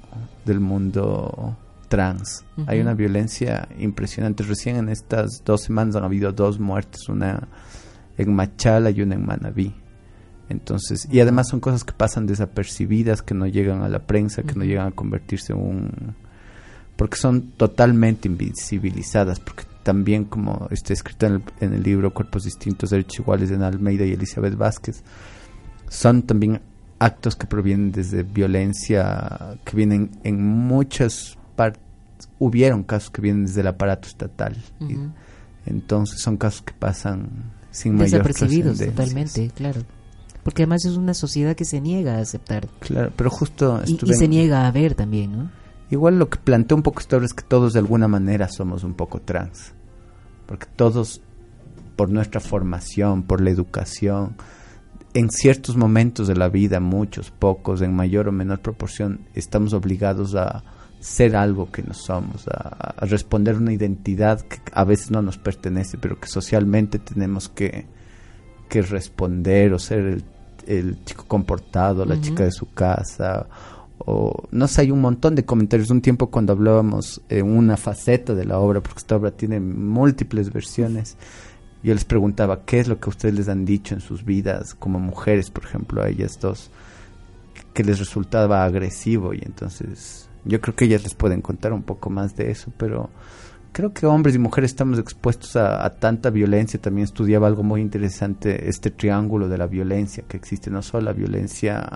del 0.46 0.60
mundo 0.60 1.58
trans. 1.92 2.46
Hay 2.68 2.80
una 2.80 2.94
violencia 2.94 3.68
impresionante. 3.78 4.44
Recién 4.44 4.78
en 4.78 4.88
estas 4.88 5.44
dos 5.44 5.64
semanas 5.64 5.98
han 5.98 6.06
habido 6.06 6.32
dos 6.32 6.58
muertes, 6.58 7.10
una 7.10 7.50
en 8.18 8.34
Machala 8.34 8.92
y 8.92 9.02
una 9.02 9.16
en 9.16 9.26
Manabí. 9.26 9.76
Entonces, 10.48 11.06
y 11.12 11.20
además 11.20 11.50
son 11.50 11.60
cosas 11.60 11.84
que 11.84 11.92
pasan 11.92 12.28
desapercibidas, 12.28 13.22
que 13.22 13.34
no 13.34 13.46
llegan 13.46 13.82
a 13.82 13.90
la 13.90 14.08
prensa, 14.08 14.44
que 14.44 14.56
no 14.56 14.64
llegan 14.64 14.88
a 14.88 14.92
convertirse 14.92 15.52
en 15.52 15.60
un... 15.60 16.16
porque 16.96 17.18
son 17.18 17.52
totalmente 17.58 18.30
invisibilizadas, 18.30 19.42
porque 19.42 19.66
también 19.84 20.24
como 20.24 20.70
está 20.72 20.94
escrito 20.94 21.26
en 21.26 21.34
el, 21.34 21.44
en 21.60 21.74
el 21.74 21.84
libro 21.84 22.14
Cuerpos 22.14 22.46
Distintos, 22.46 22.92
Derechos 22.92 23.20
Iguales 23.20 23.50
de 23.50 23.66
Almeida 23.66 24.06
y 24.06 24.14
Elizabeth 24.14 24.56
Vázquez, 24.56 25.04
son 25.90 26.22
también 26.24 26.62
actos 27.00 27.36
que 27.36 27.48
provienen 27.48 27.92
desde 27.92 28.24
violencia, 28.24 29.58
que 29.66 29.76
vienen 29.76 30.12
en 30.24 30.42
muchas 30.42 31.38
hubieron 32.40 32.84
casos 32.84 33.10
que 33.10 33.22
vienen 33.22 33.46
desde 33.46 33.62
el 33.62 33.68
aparato 33.68 34.08
estatal. 34.08 34.58
Y 34.80 34.98
entonces 35.66 36.22
son 36.22 36.38
casos 36.38 36.62
que 36.62 36.74
pasan 36.74 37.52
sin 37.72 37.96
mayor 37.96 38.24
Desapercibidos 38.24 38.78
trascendencia. 38.78 38.92
totalmente, 38.92 39.56
claro. 39.56 39.82
Porque 40.44 40.64
además 40.64 40.86
es 40.86 40.98
una 40.98 41.14
sociedad 41.14 41.56
que 41.56 41.66
se 41.66 41.80
niega 41.80 42.18
a 42.18 42.22
aceptar. 42.22 42.68
Claro, 42.80 43.12
pero 43.16 43.30
justo 43.30 43.82
Y, 43.86 43.98
se 44.14 44.28
niega 44.28 44.68
a 44.68 44.72
ver 44.72 44.96
también, 44.96 45.32
¿no? 45.32 45.52
Igual 45.92 46.18
lo 46.18 46.30
que 46.30 46.38
plantea 46.38 46.76
un 46.76 46.84
poco 46.84 47.00
esta 47.00 47.18
obra 47.18 47.26
es 47.26 47.34
que 47.34 47.44
todos 47.44 47.74
de 47.74 47.80
alguna 47.80 48.08
manera 48.08 48.48
somos 48.48 48.84
un 48.84 48.94
poco 48.94 49.20
trans. 49.22 49.74
Porque 50.48 50.66
todos, 50.76 51.22
por 51.96 52.10
nuestra 52.10 52.42
formación, 52.42 53.24
por 53.24 53.42
la 53.42 53.52
educación, 53.52 54.36
en 55.14 55.30
ciertos 55.30 55.76
momentos 55.76 56.28
de 56.28 56.36
la 56.36 56.50
vida, 56.50 56.80
muchos, 56.80 57.30
pocos, 57.30 57.82
en 57.82 57.94
mayor 57.94 58.30
o 58.30 58.32
menor 58.32 58.62
proporción, 58.62 59.28
estamos 59.36 59.74
obligados 59.74 60.34
a 60.36 60.64
ser 61.02 61.36
algo 61.36 61.72
que 61.72 61.82
no 61.82 61.94
somos, 61.94 62.48
a, 62.48 62.96
a 62.98 63.06
responder 63.06 63.56
una 63.58 63.74
identidad 63.74 64.42
que 64.42 64.60
a 64.72 64.84
veces 64.86 65.12
no 65.12 65.22
nos 65.22 65.38
pertenece, 65.38 65.98
pero 65.98 66.20
que 66.20 66.28
socialmente 66.28 67.00
tenemos 67.00 67.50
que, 67.50 67.86
que 68.70 68.82
responder 68.84 69.74
o 69.74 69.80
ser 69.80 70.00
el, 70.00 70.24
el 70.68 71.04
chico 71.04 71.26
comportado, 71.28 72.06
la 72.06 72.22
chica 72.22 72.44
de 72.44 72.52
su 72.52 72.72
casa, 72.72 73.48
o 73.98 74.48
no 74.52 74.68
sé, 74.68 74.82
hay 74.82 74.92
un 74.92 75.02
montón 75.02 75.36
de 75.36 75.44
comentarios. 75.44 75.90
Un 75.90 76.02
tiempo 76.02 76.30
cuando 76.30 76.54
hablábamos 76.54 77.22
en 77.30 77.46
una 77.46 77.78
faceta 77.78 78.34
de 78.34 78.46
la 78.46 78.60
obra, 78.60 78.82
porque 78.82 79.00
esta 79.00 79.16
obra 79.16 79.32
tiene 79.32 79.60
múltiples 79.60 80.54
versiones, 80.54 81.18
yo 81.84 81.94
les 81.94 82.06
preguntaba 82.06 82.64
qué 82.64 82.80
es 82.80 82.88
lo 82.88 83.00
que 83.00 83.10
ustedes 83.10 83.36
les 83.36 83.50
han 83.50 83.66
dicho 83.66 83.96
en 83.96 84.02
sus 84.02 84.24
vidas, 84.24 84.76
como 84.76 85.00
mujeres, 85.00 85.50
por 85.50 85.66
ejemplo, 85.66 86.04
a 86.04 86.10
ellas 86.10 86.40
dos, 86.40 86.70
que 87.74 87.84
les 87.84 87.98
resultaba 87.98 88.64
agresivo 88.64 89.34
y 89.34 89.42
entonces 89.44 90.30
yo 90.46 90.62
creo 90.62 90.76
que 90.76 90.86
ellas 90.86 91.04
les 91.04 91.14
pueden 91.14 91.42
contar 91.42 91.74
un 91.74 91.84
poco 91.84 92.10
más 92.10 92.36
de 92.36 92.52
eso, 92.52 92.72
pero 92.78 93.10
creo 93.72 93.94
que 93.94 94.06
hombres 94.06 94.36
y 94.36 94.40
mujeres 94.40 94.72
estamos 94.72 95.00
expuestos 95.00 95.56
a, 95.56 95.86
a 95.86 95.90
tanta 95.92 96.30
violencia. 96.30 96.80
También 96.80 97.06
estudiaba 97.06 97.48
algo 97.48 97.64
muy 97.64 97.82
interesante, 97.82 98.70
este 98.70 98.92
triángulo 98.92 99.48
de 99.48 99.58
la 99.58 99.68
violencia 99.68 100.24
que 100.28 100.38
existe, 100.38 100.70
no 100.70 100.82
solo 100.82 101.06
la 101.06 101.14
violencia 101.14 101.88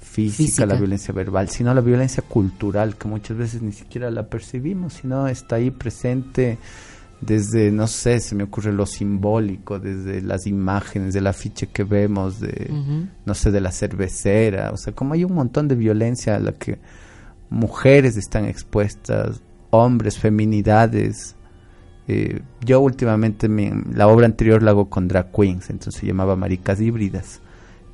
física, 0.00 0.44
Física. 0.44 0.66
la 0.66 0.74
violencia 0.74 1.14
verbal, 1.14 1.48
sino 1.48 1.72
la 1.74 1.80
violencia 1.80 2.22
cultural, 2.26 2.96
que 2.96 3.06
muchas 3.06 3.36
veces 3.36 3.62
ni 3.62 3.72
siquiera 3.72 4.10
la 4.10 4.26
percibimos, 4.28 4.94
sino 4.94 5.28
está 5.28 5.56
ahí 5.56 5.70
presente 5.70 6.58
desde, 7.20 7.70
no 7.70 7.86
sé, 7.86 8.18
se 8.18 8.34
me 8.34 8.44
ocurre 8.44 8.72
lo 8.72 8.86
simbólico, 8.86 9.78
desde 9.78 10.22
las 10.22 10.46
imágenes, 10.46 11.12
del 11.12 11.26
afiche 11.26 11.66
que 11.66 11.84
vemos, 11.84 12.40
de, 12.40 12.70
no 13.26 13.34
sé, 13.34 13.50
de 13.50 13.60
la 13.60 13.70
cervecera, 13.72 14.72
o 14.72 14.78
sea, 14.78 14.94
como 14.94 15.14
hay 15.14 15.24
un 15.24 15.34
montón 15.34 15.68
de 15.68 15.74
violencia 15.74 16.36
a 16.36 16.38
la 16.38 16.52
que 16.52 16.78
mujeres 17.50 18.16
están 18.16 18.46
expuestas, 18.46 19.42
hombres, 19.70 20.18
feminidades. 20.18 21.36
Eh, 22.08 22.40
yo 22.64 22.80
últimamente, 22.80 23.48
mi- 23.48 23.70
la 23.92 24.08
obra 24.08 24.26
anterior 24.26 24.62
la 24.62 24.70
hago 24.72 24.88
con 24.88 25.06
drag 25.08 25.30
queens, 25.32 25.70
entonces 25.70 26.00
se 26.00 26.06
llamaba 26.06 26.36
Maricas 26.36 26.80
Híbridas. 26.80 27.40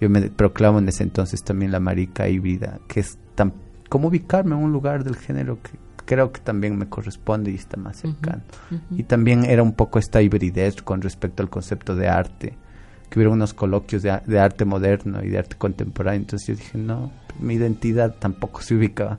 Yo 0.01 0.09
me 0.11 0.23
proclamo 0.31 0.79
en 0.79 0.89
ese 0.89 1.03
entonces 1.03 1.43
también 1.43 1.73
la 1.73 1.81
marica 1.81 2.29
híbrida, 2.29 2.79
que 2.87 3.01
es 3.01 3.19
tan, 3.35 3.53
como 3.89 4.09
ubicarme 4.09 4.55
en 4.55 4.63
un 4.63 4.73
lugar 4.73 5.05
del 5.05 5.17
género 5.17 5.59
que 5.63 5.71
creo 6.05 6.31
que 6.33 6.41
también 6.41 6.77
me 6.79 6.87
corresponde 6.89 7.51
y 7.51 7.55
está 7.57 7.77
más 7.79 7.97
cercano. 7.97 8.43
Y 8.97 9.03
también 9.05 9.45
era 9.45 9.63
un 9.63 9.73
poco 9.73 9.99
esta 9.99 10.21
hibridez 10.23 10.81
con 10.83 11.01
respecto 11.03 11.43
al 11.43 11.51
concepto 11.51 11.97
de 11.97 12.09
arte, 12.09 12.55
que 13.11 13.19
hubiera 13.19 13.33
unos 13.33 13.55
coloquios 13.55 14.03
de, 14.03 14.21
de 14.27 14.39
arte 14.39 14.65
moderno 14.65 15.25
y 15.25 15.31
de 15.31 15.39
arte 15.39 15.57
contemporáneo. 15.57 16.21
Entonces 16.21 16.47
yo 16.49 16.55
dije, 16.55 16.79
no, 16.79 17.11
mi 17.41 17.55
identidad 17.55 18.15
tampoco 18.19 18.61
se 18.63 18.75
ubica 18.75 19.19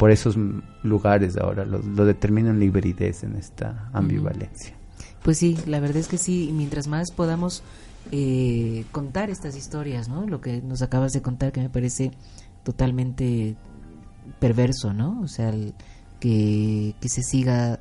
por 0.00 0.10
esos 0.10 0.34
lugares 0.82 1.36
ahora, 1.36 1.66
lo, 1.66 1.78
lo 1.78 2.06
determina 2.06 2.48
en 2.48 2.58
la 2.58 2.64
en 2.64 3.36
esta 3.36 3.90
ambivalencia. 3.92 4.74
Pues 5.22 5.36
sí, 5.36 5.58
la 5.66 5.78
verdad 5.78 5.98
es 5.98 6.08
que 6.08 6.16
sí, 6.16 6.52
mientras 6.54 6.88
más 6.88 7.10
podamos 7.10 7.62
eh, 8.10 8.86
contar 8.92 9.28
estas 9.28 9.56
historias, 9.56 10.08
¿no? 10.08 10.26
Lo 10.26 10.40
que 10.40 10.62
nos 10.62 10.80
acabas 10.80 11.12
de 11.12 11.20
contar 11.20 11.52
que 11.52 11.60
me 11.60 11.68
parece 11.68 12.12
totalmente 12.64 13.56
perverso, 14.38 14.94
¿no? 14.94 15.20
O 15.20 15.28
sea, 15.28 15.52
que 16.18 16.94
se 17.02 17.22
siga 17.22 17.78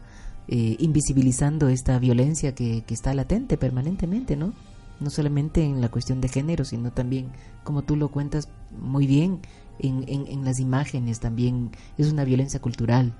eh, 0.50 0.76
invisibilizando 0.78 1.70
esta 1.70 2.00
violencia 2.00 2.54
que, 2.54 2.82
que 2.82 2.96
está 2.96 3.14
latente 3.14 3.56
permanentemente, 3.56 4.36
¿no? 4.36 4.52
No 5.00 5.10
solamente 5.10 5.64
en 5.64 5.80
la 5.80 5.88
cuestión 5.88 6.20
de 6.20 6.28
género, 6.28 6.66
sino 6.66 6.92
también, 6.92 7.28
como 7.64 7.84
tú 7.84 7.96
lo 7.96 8.10
cuentas 8.10 8.50
muy 8.78 9.08
bien, 9.08 9.40
en, 9.80 10.04
en, 10.08 10.28
en 10.28 10.46
las 10.46 10.60
imágenes 10.60 11.20
también 11.20 11.72
es 11.98 12.12
una 12.12 12.24
violencia 12.24 12.60
cultural, 12.60 13.14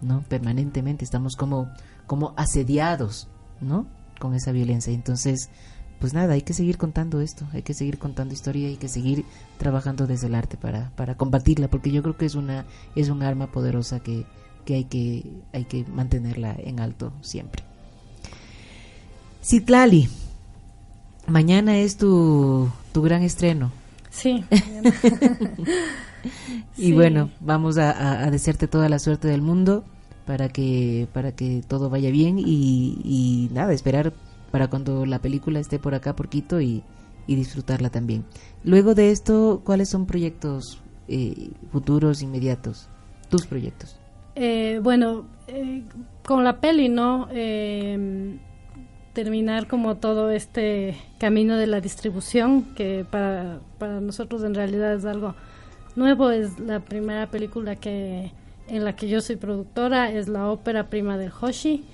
¿no? 0.00 0.22
Permanentemente 0.28 1.04
estamos 1.04 1.36
como, 1.36 1.68
como 2.06 2.34
asediados, 2.36 3.28
¿no? 3.60 3.86
Con 4.18 4.34
esa 4.34 4.52
violencia. 4.52 4.92
Entonces, 4.92 5.50
pues 6.02 6.14
nada, 6.14 6.34
hay 6.34 6.42
que 6.42 6.52
seguir 6.52 6.78
contando 6.78 7.20
esto, 7.20 7.46
hay 7.52 7.62
que 7.62 7.74
seguir 7.74 7.98
contando 7.98 8.34
historia, 8.34 8.66
hay 8.66 8.76
que 8.76 8.88
seguir 8.88 9.24
trabajando 9.56 10.06
desde 10.06 10.26
el 10.26 10.34
arte 10.34 10.56
para, 10.56 10.90
para 10.96 11.16
combatirla, 11.16 11.68
porque 11.68 11.92
yo 11.92 12.02
creo 12.02 12.16
que 12.16 12.26
es 12.26 12.34
una, 12.34 12.66
es 12.96 13.08
un 13.08 13.22
arma 13.22 13.52
poderosa 13.52 14.00
que, 14.00 14.26
que 14.64 14.74
hay 14.74 14.84
que, 14.84 15.24
hay 15.52 15.64
que 15.64 15.84
mantenerla 15.84 16.56
en 16.58 16.80
alto 16.80 17.12
siempre. 17.20 17.62
Citlali, 19.44 20.08
mañana 21.28 21.78
es 21.78 21.96
tu, 21.96 22.68
tu 22.92 23.02
gran 23.02 23.22
estreno. 23.22 23.70
Sí. 24.12 24.44
Y 26.76 26.86
Sí. 26.86 26.92
bueno, 26.92 27.30
vamos 27.40 27.78
a, 27.78 27.90
a- 27.90 28.24
a 28.26 28.30
desearte 28.30 28.68
toda 28.68 28.88
la 28.88 28.98
suerte 29.00 29.26
del 29.26 29.42
mundo 29.42 29.84
para 30.24 30.48
que 30.48 31.08
para 31.12 31.32
que 31.32 31.62
todo 31.66 31.90
vaya 31.90 32.10
bien 32.10 32.38
y, 32.38 32.96
y 33.04 33.48
nada, 33.52 33.72
esperar 33.72 34.12
para 34.52 34.68
cuando 34.68 35.04
la 35.04 35.18
película 35.18 35.58
esté 35.58 35.80
por 35.80 35.94
acá 35.96 36.14
por 36.14 36.28
Quito 36.28 36.60
y, 36.60 36.84
y 37.26 37.34
disfrutarla 37.34 37.90
también. 37.90 38.24
Luego 38.62 38.94
de 38.94 39.10
esto, 39.10 39.62
¿cuáles 39.64 39.88
son 39.88 40.06
proyectos 40.06 40.80
eh, 41.08 41.50
futuros, 41.72 42.22
inmediatos? 42.22 42.88
Tus 43.28 43.46
proyectos. 43.46 43.96
Eh, 44.36 44.78
bueno, 44.82 45.24
eh, 45.48 45.82
con 46.24 46.44
la 46.44 46.60
peli, 46.60 46.88
¿no? 46.88 47.28
Terminar 49.12 49.66
como 49.66 49.96
todo 49.96 50.30
este 50.30 50.96
camino 51.18 51.56
de 51.56 51.66
la 51.66 51.80
distribución, 51.80 52.74
que 52.74 53.04
para, 53.08 53.60
para 53.78 54.00
nosotros 54.00 54.42
en 54.42 54.54
realidad 54.54 54.94
es 54.94 55.04
algo 55.04 55.34
nuevo, 55.96 56.30
es 56.30 56.58
la 56.58 56.80
primera 56.80 57.30
película 57.30 57.76
que 57.76 58.32
en 58.68 58.84
la 58.84 58.96
que 58.96 59.08
yo 59.08 59.20
soy 59.20 59.36
productora, 59.36 60.10
es 60.10 60.28
la 60.28 60.50
ópera 60.50 60.88
prima 60.88 61.18
del 61.18 61.30
Hoshi. 61.30 61.84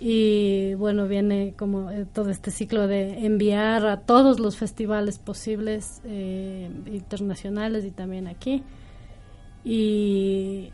Y 0.00 0.74
bueno, 0.74 1.08
viene 1.08 1.54
como 1.56 1.90
eh, 1.90 2.06
todo 2.12 2.30
este 2.30 2.50
ciclo 2.50 2.86
de 2.86 3.26
enviar 3.26 3.86
a 3.86 4.00
todos 4.00 4.38
los 4.38 4.56
festivales 4.56 5.18
posibles 5.18 6.00
eh, 6.04 6.70
internacionales 6.86 7.84
y 7.84 7.90
también 7.90 8.28
aquí. 8.28 8.62
Y 9.64 10.70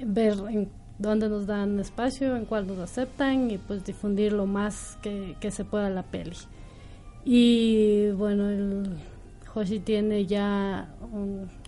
ver 0.00 0.34
en 0.48 0.68
dónde 0.98 1.28
nos 1.28 1.46
dan 1.46 1.78
espacio, 1.80 2.36
en 2.36 2.44
cuál 2.44 2.66
nos 2.66 2.78
aceptan 2.78 3.50
y 3.50 3.58
pues 3.58 3.84
difundir 3.84 4.32
lo 4.32 4.46
más 4.46 4.98
que, 5.02 5.36
que 5.40 5.50
se 5.50 5.64
pueda 5.64 5.90
la 5.90 6.02
peli. 6.02 6.36
Y 7.24 8.10
bueno, 8.12 8.48
el 8.48 8.96
Hoshi 9.54 9.80
tiene 9.80 10.26
ya 10.26 10.88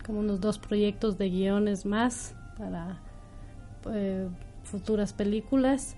como 0.05 0.21
unos 0.21 0.41
dos 0.41 0.59
proyectos 0.59 1.19
de 1.19 1.31
guiones 1.31 1.87
más 1.87 2.35
para 2.59 2.99
eh, 3.93 4.29
futuras 4.65 5.13
películas 5.13 5.97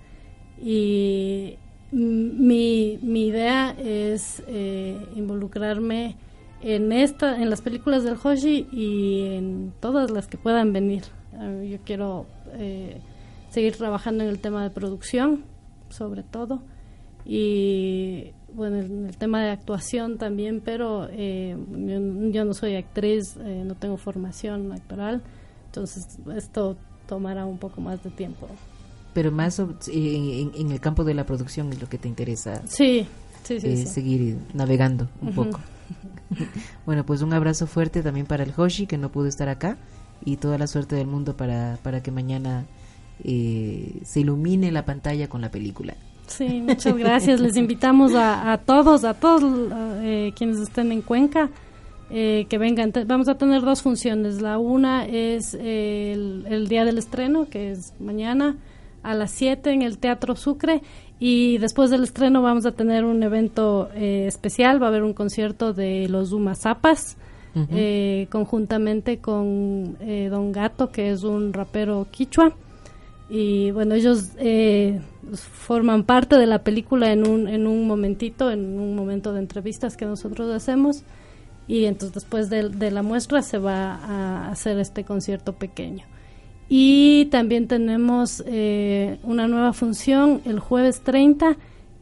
y 0.60 1.56
mi, 1.90 2.98
mi 3.02 3.26
idea 3.26 3.74
es 3.78 4.42
eh, 4.46 4.96
involucrarme 5.14 6.16
en 6.62 6.92
esta 6.92 7.42
en 7.42 7.50
las 7.50 7.60
películas 7.60 8.04
del 8.04 8.16
Hoshi 8.22 8.68
y 8.70 9.24
en 9.34 9.72
todas 9.80 10.10
las 10.10 10.26
que 10.28 10.38
puedan 10.38 10.72
venir 10.72 11.02
Eh, 11.34 11.68
yo 11.70 11.78
quiero 11.84 12.26
eh, 12.58 13.00
seguir 13.52 13.76
trabajando 13.76 14.24
en 14.24 14.30
el 14.30 14.38
tema 14.40 14.62
de 14.64 14.70
producción 14.70 15.44
sobre 15.90 16.22
todo 16.24 16.62
y 17.24 18.32
bueno 18.54 18.78
en 18.78 19.06
el 19.06 19.16
tema 19.16 19.42
de 19.42 19.50
actuación 19.50 20.18
también 20.18 20.60
pero 20.64 21.08
eh, 21.10 21.56
yo, 21.70 22.30
yo 22.30 22.44
no 22.44 22.54
soy 22.54 22.74
actriz 22.76 23.36
eh, 23.38 23.62
no 23.64 23.74
tengo 23.74 23.96
formación 23.96 24.72
actoral 24.72 25.22
entonces 25.66 26.18
esto 26.36 26.76
tomará 27.06 27.44
un 27.46 27.58
poco 27.58 27.80
más 27.80 28.02
de 28.02 28.10
tiempo 28.10 28.48
Pero 29.14 29.30
más 29.30 29.58
en, 29.58 29.68
en- 29.92 30.52
en 30.54 30.70
el 30.72 30.80
campo 30.80 31.04
de 31.04 31.14
la 31.14 31.24
producción 31.24 31.72
es 31.72 31.80
lo 31.80 31.88
que 31.88 31.98
te 31.98 32.08
interesa 32.08 32.62
sí 32.66 33.06
sí 33.44 33.60
sí, 33.60 33.66
eh, 33.68 33.76
sí. 33.76 33.86
seguir 33.86 34.38
navegando 34.54 35.08
un 35.20 35.32
poco. 35.34 35.58
Bueno, 36.86 37.04
pues 37.04 37.20
un 37.20 37.34
abrazo 37.34 37.66
fuerte 37.66 38.02
también 38.02 38.24
para 38.24 38.42
el 38.42 38.54
Hoshi, 38.56 38.86
que 38.86 38.96
no 38.96 39.12
pudo 39.12 39.26
estar 39.26 39.50
acá, 39.50 39.76
y 40.24 40.36
toda 40.38 40.56
la 40.56 40.66
suerte 40.66 40.96
del 40.96 41.06
mundo 41.06 41.36
para, 41.36 41.78
para 41.82 42.02
que 42.02 42.10
mañana 42.10 42.64
eh, 43.24 43.94
se 44.04 44.20
ilumine 44.20 44.72
la 44.72 44.84
pantalla 44.84 45.28
con 45.28 45.40
la 45.40 45.50
película. 45.50 45.94
Sí, 46.26 46.62
muchas 46.66 46.96
gracias. 46.96 47.40
Les 47.40 47.56
invitamos 47.64 48.14
a, 48.14 48.52
a 48.52 48.58
todos, 48.58 49.04
a 49.04 49.14
todos 49.14 49.42
eh, 50.02 50.32
quienes 50.36 50.58
estén 50.58 50.92
en 50.92 51.02
Cuenca, 51.02 51.50
eh, 52.10 52.46
que 52.48 52.58
vengan. 52.58 52.92
Te- 52.92 53.04
vamos 53.04 53.28
a 53.28 53.36
tener 53.36 53.62
dos 53.62 53.82
funciones. 53.82 54.40
La 54.40 54.58
una 54.58 55.04
es 55.06 55.54
eh, 55.60 56.12
el, 56.14 56.46
el 56.48 56.68
día 56.68 56.84
del 56.84 56.98
estreno, 56.98 57.48
que 57.48 57.70
es 57.72 57.92
mañana 58.00 58.56
a 59.02 59.14
las 59.14 59.30
7 59.32 59.70
en 59.72 59.82
el 59.82 59.98
Teatro 59.98 60.36
Sucre. 60.36 60.80
Y 61.18 61.58
después 61.58 61.90
del 61.90 62.02
estreno 62.02 62.42
vamos 62.42 62.66
a 62.66 62.72
tener 62.72 63.04
un 63.04 63.22
evento 63.22 63.88
eh, 63.94 64.24
especial. 64.26 64.82
Va 64.82 64.86
a 64.86 64.88
haber 64.88 65.02
un 65.04 65.12
concierto 65.12 65.72
de 65.72 66.08
los 66.08 66.30
Zuma 66.30 66.54
Zapas. 66.54 67.16
Ujú. 67.54 67.66
eh, 67.72 68.28
conjuntamente 68.30 69.18
con 69.18 69.98
eh, 70.00 70.28
Don 70.30 70.52
Gato, 70.52 70.90
que 70.90 71.10
es 71.10 71.22
un 71.22 71.52
rapero 71.52 72.06
quichua. 72.10 72.54
Y 73.34 73.70
bueno, 73.70 73.94
ellos 73.94 74.32
eh, 74.36 75.00
forman 75.32 76.04
parte 76.04 76.36
de 76.36 76.46
la 76.46 76.62
película 76.62 77.12
en 77.12 77.26
un, 77.26 77.48
en 77.48 77.66
un 77.66 77.86
momentito, 77.86 78.50
en 78.50 78.78
un 78.78 78.94
momento 78.94 79.32
de 79.32 79.38
entrevistas 79.40 79.96
que 79.96 80.04
nosotros 80.04 80.50
hacemos. 80.54 81.02
Y 81.66 81.86
entonces 81.86 82.12
después 82.12 82.50
de, 82.50 82.68
de 82.68 82.90
la 82.90 83.02
muestra 83.02 83.40
se 83.40 83.56
va 83.56 83.94
a 83.94 84.50
hacer 84.50 84.78
este 84.78 85.04
concierto 85.04 85.54
pequeño. 85.54 86.04
Y 86.68 87.26
también 87.30 87.68
tenemos 87.68 88.42
eh, 88.46 89.18
una 89.22 89.48
nueva 89.48 89.72
función 89.72 90.42
el 90.44 90.58
jueves 90.60 91.00
30 91.00 91.56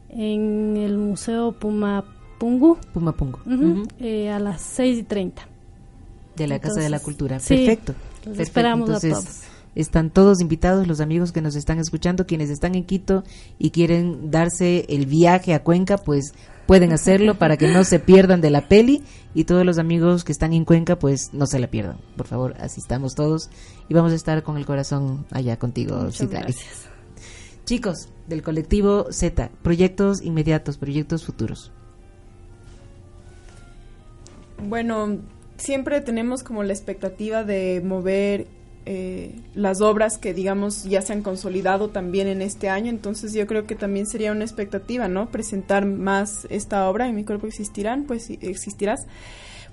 en 0.09 0.75
el 0.75 0.97
Museo 0.97 1.53
Pumapungu. 1.53 2.77
Pumapungu. 2.93 3.39
Ujú. 3.45 3.87
eh, 4.01 4.29
a 4.31 4.39
las 4.39 4.59
6 4.61 4.99
y 4.99 5.03
30. 5.03 5.47
De 6.35 6.47
la 6.47 6.59
Casa 6.59 6.81
de 6.81 6.89
la 6.89 6.99
Cultura. 6.99 7.39
sí, 7.39 7.55
Perfecto. 7.55 7.93
Perfecto. 8.23 8.41
esperamos 8.43 8.89
a 8.89 8.93
Entonces, 8.95 9.13
todos. 9.13 9.50
Están 9.73 10.09
todos 10.09 10.41
invitados, 10.41 10.87
los 10.87 10.99
amigos 10.99 11.31
que 11.31 11.41
nos 11.41 11.55
están 11.55 11.79
escuchando, 11.79 12.25
quienes 12.25 12.49
están 12.49 12.75
en 12.75 12.83
Quito 12.83 13.23
y 13.57 13.71
quieren 13.71 14.29
darse 14.29 14.85
el 14.89 15.05
viaje 15.05 15.53
a 15.53 15.63
Cuenca, 15.63 15.97
pues 15.97 16.33
pueden 16.65 16.91
hacerlo 16.91 17.37
para 17.37 17.57
que 17.57 17.67
no 17.67 17.83
se 17.83 17.99
pierdan 17.99 18.41
de 18.41 18.49
la 18.49 18.67
peli 18.67 19.03
y 19.33 19.45
todos 19.45 19.65
los 19.65 19.77
amigos 19.77 20.23
que 20.23 20.31
están 20.31 20.53
en 20.53 20.65
Cuenca, 20.65 20.99
pues 20.99 21.33
no 21.33 21.45
se 21.45 21.59
la 21.59 21.67
pierdan. 21.67 21.97
Por 22.17 22.27
favor, 22.27 22.55
asistamos 22.59 23.15
todos 23.15 23.49
y 23.87 23.93
vamos 23.93 24.11
a 24.11 24.15
estar 24.15 24.43
con 24.43 24.57
el 24.57 24.65
corazón 24.65 25.25
allá 25.31 25.57
contigo, 25.57 25.97
gracias. 25.97 26.89
Chicos 27.63 28.09
del 28.27 28.41
colectivo 28.41 29.07
Z, 29.11 29.51
proyectos 29.61 30.21
inmediatos, 30.21 30.77
proyectos 30.77 31.25
futuros. 31.25 31.71
Bueno, 34.67 35.19
siempre 35.57 36.01
tenemos 36.01 36.43
como 36.43 36.63
la 36.63 36.73
expectativa 36.73 37.43
de 37.43 37.81
mover 37.83 38.47
eh, 38.85 39.35
las 39.53 39.81
obras 39.81 40.17
que 40.17 40.33
digamos 40.33 40.85
ya 40.85 41.01
se 41.01 41.13
han 41.13 41.21
consolidado 41.21 41.89
también 41.89 42.27
en 42.27 42.41
este 42.41 42.69
año, 42.69 42.89
entonces 42.89 43.33
yo 43.33 43.45
creo 43.45 43.67
que 43.67 43.75
también 43.75 44.07
sería 44.07 44.31
una 44.31 44.43
expectativa, 44.43 45.07
¿no? 45.07 45.29
Presentar 45.29 45.85
más 45.85 46.47
esta 46.49 46.89
obra 46.89 47.07
en 47.07 47.15
mi 47.15 47.23
cuerpo 47.23 47.47
existirán, 47.47 48.05
pues 48.05 48.29
existirás. 48.29 49.05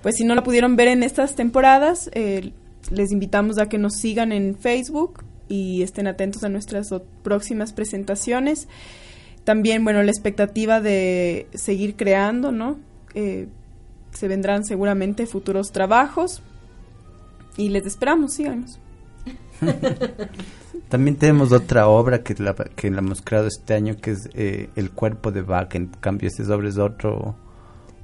Pues 0.03 0.15
si 0.15 0.23
no 0.23 0.35
la 0.35 0.43
pudieron 0.43 0.75
ver 0.75 0.87
en 0.89 1.03
estas 1.03 1.35
temporadas, 1.35 2.09
eh, 2.13 2.53
les 2.91 3.11
invitamos 3.11 3.57
a 3.57 3.67
que 3.67 3.77
nos 3.77 3.95
sigan 3.95 4.31
en 4.31 4.55
Facebook 4.55 5.23
y 5.47 5.81
estén 5.81 6.07
atentos 6.07 6.43
a 6.43 6.49
nuestras 6.49 6.89
próximas 7.23 7.73
presentaciones. 7.73 8.67
También, 9.43 9.83
bueno, 9.83 10.03
la 10.03 10.11
expectativa 10.11 10.79
de 10.79 11.47
seguir 11.53 11.95
creando, 11.95 12.51
¿no? 12.51 12.77
Eh, 13.15 13.47
se 14.11 14.27
vendrán 14.27 14.63
seguramente 14.65 15.25
futuros 15.25 15.71
trabajos 15.71 16.43
y 17.57 17.69
les 17.69 17.85
esperamos, 17.85 18.33
síganos. 18.33 18.79
También 20.89 21.17
tenemos 21.17 21.51
otra 21.51 21.87
obra 21.87 22.23
que 22.23 22.33
la, 22.41 22.55
que 22.55 22.89
la 22.89 22.99
hemos 22.99 23.21
creado 23.21 23.47
este 23.47 23.75
año, 23.75 23.97
que 24.01 24.11
es 24.11 24.29
eh, 24.33 24.69
El 24.75 24.89
cuerpo 24.91 25.31
de 25.31 25.43
Bach. 25.43 25.75
En 25.75 25.87
cambio, 25.87 26.27
esta 26.27 26.55
obra 26.55 26.67
es 26.67 26.75
de 26.75 26.81
otro 26.81 27.35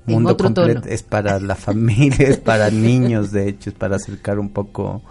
mundo 0.05 0.33
otro 0.33 0.47
completo. 0.47 0.81
tono. 0.81 0.93
Es 0.93 1.01
para 1.01 1.39
la 1.39 1.55
familia, 1.55 2.27
es 2.27 2.37
para 2.37 2.69
niños, 2.69 3.31
de 3.31 3.49
hecho, 3.49 3.71
es 3.71 3.75
para 3.75 3.95
acercar 3.95 4.37
un 4.37 4.49
poco 4.49 5.01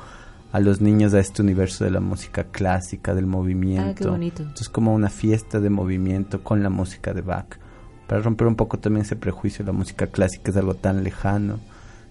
a 0.53 0.61
los 0.61 0.81
niños 0.81 1.15
a 1.15 1.21
este 1.21 1.43
universo 1.43 1.85
de 1.85 1.91
la 1.91 1.99
música 1.99 2.45
clásica, 2.45 3.13
del 3.13 3.27
movimiento. 3.27 3.91
Ah, 3.91 3.95
qué 3.95 4.07
bonito. 4.07 4.43
Entonces, 4.43 4.69
como 4.69 4.95
una 4.95 5.11
fiesta 5.11 5.59
de 5.59 5.69
movimiento 5.69 6.45
con 6.45 6.63
la 6.63 6.71
música 6.71 7.13
de 7.13 7.23
Bach. 7.23 7.59
Para 8.07 8.21
romper 8.21 8.47
un 8.47 8.55
poco 8.55 8.79
también 8.79 9.05
ese 9.05 9.17
prejuicio, 9.17 9.65
la 9.65 9.73
música 9.73 10.07
clásica 10.07 10.53
es 10.53 10.57
algo 10.57 10.75
tan 10.75 11.03
lejano. 11.03 11.59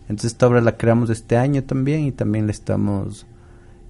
Entonces, 0.09 0.33
esta 0.33 0.47
obra 0.47 0.59
la 0.59 0.75
creamos 0.75 1.09
este 1.09 1.37
año 1.37 1.63
también 1.63 2.01
y 2.01 2.11
también 2.11 2.47
la 2.47 2.51
estamos 2.51 3.25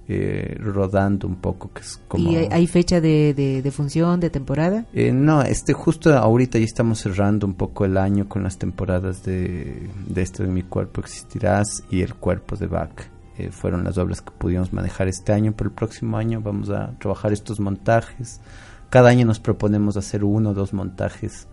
eh, 0.08 0.56
rodando 0.60 1.26
un 1.26 1.36
poco, 1.36 1.72
que 1.72 1.80
es 1.80 2.00
como... 2.08 2.30
¿Y 2.30 2.36
hay, 2.36 2.66
fecha 2.66 3.00
de, 3.00 3.34
de, 3.34 3.62
de 3.62 3.70
función, 3.70 4.20
de 4.20 4.30
temporada? 4.30 4.86
Eh, 4.92 5.12
no, 5.12 5.42
este 5.42 5.72
justo 5.72 6.16
ahorita 6.16 6.58
ya 6.58 6.64
estamos 6.64 6.98
cerrando 7.00 7.46
un 7.46 7.54
poco 7.54 7.84
el 7.84 7.96
año 7.96 8.28
con 8.28 8.42
las 8.42 8.58
temporadas 8.58 9.24
de, 9.24 9.88
de 10.06 10.22
este 10.22 10.44
de 10.44 10.50
Mi 10.50 10.62
Cuerpo 10.62 11.00
Existirás 11.00 11.84
y 11.90 12.02
El 12.02 12.14
Cuerpo 12.14 12.56
de 12.56 12.66
Bach. 12.66 13.08
Eh, 13.36 13.50
fueron 13.50 13.82
las 13.82 13.98
obras 13.98 14.20
que 14.20 14.30
pudimos 14.30 14.72
manejar 14.72 15.08
este 15.08 15.32
año, 15.32 15.54
pero 15.56 15.70
el 15.70 15.74
próximo 15.74 16.16
año 16.16 16.40
vamos 16.40 16.70
a 16.70 16.92
trabajar 16.98 17.32
estos 17.32 17.58
montajes. 17.58 18.40
Cada 18.90 19.10
año 19.10 19.26
nos 19.26 19.40
proponemos 19.40 19.96
hacer 19.96 20.22
uno 20.22 20.50
o 20.50 20.54
dos 20.54 20.72
montajes 20.72 21.48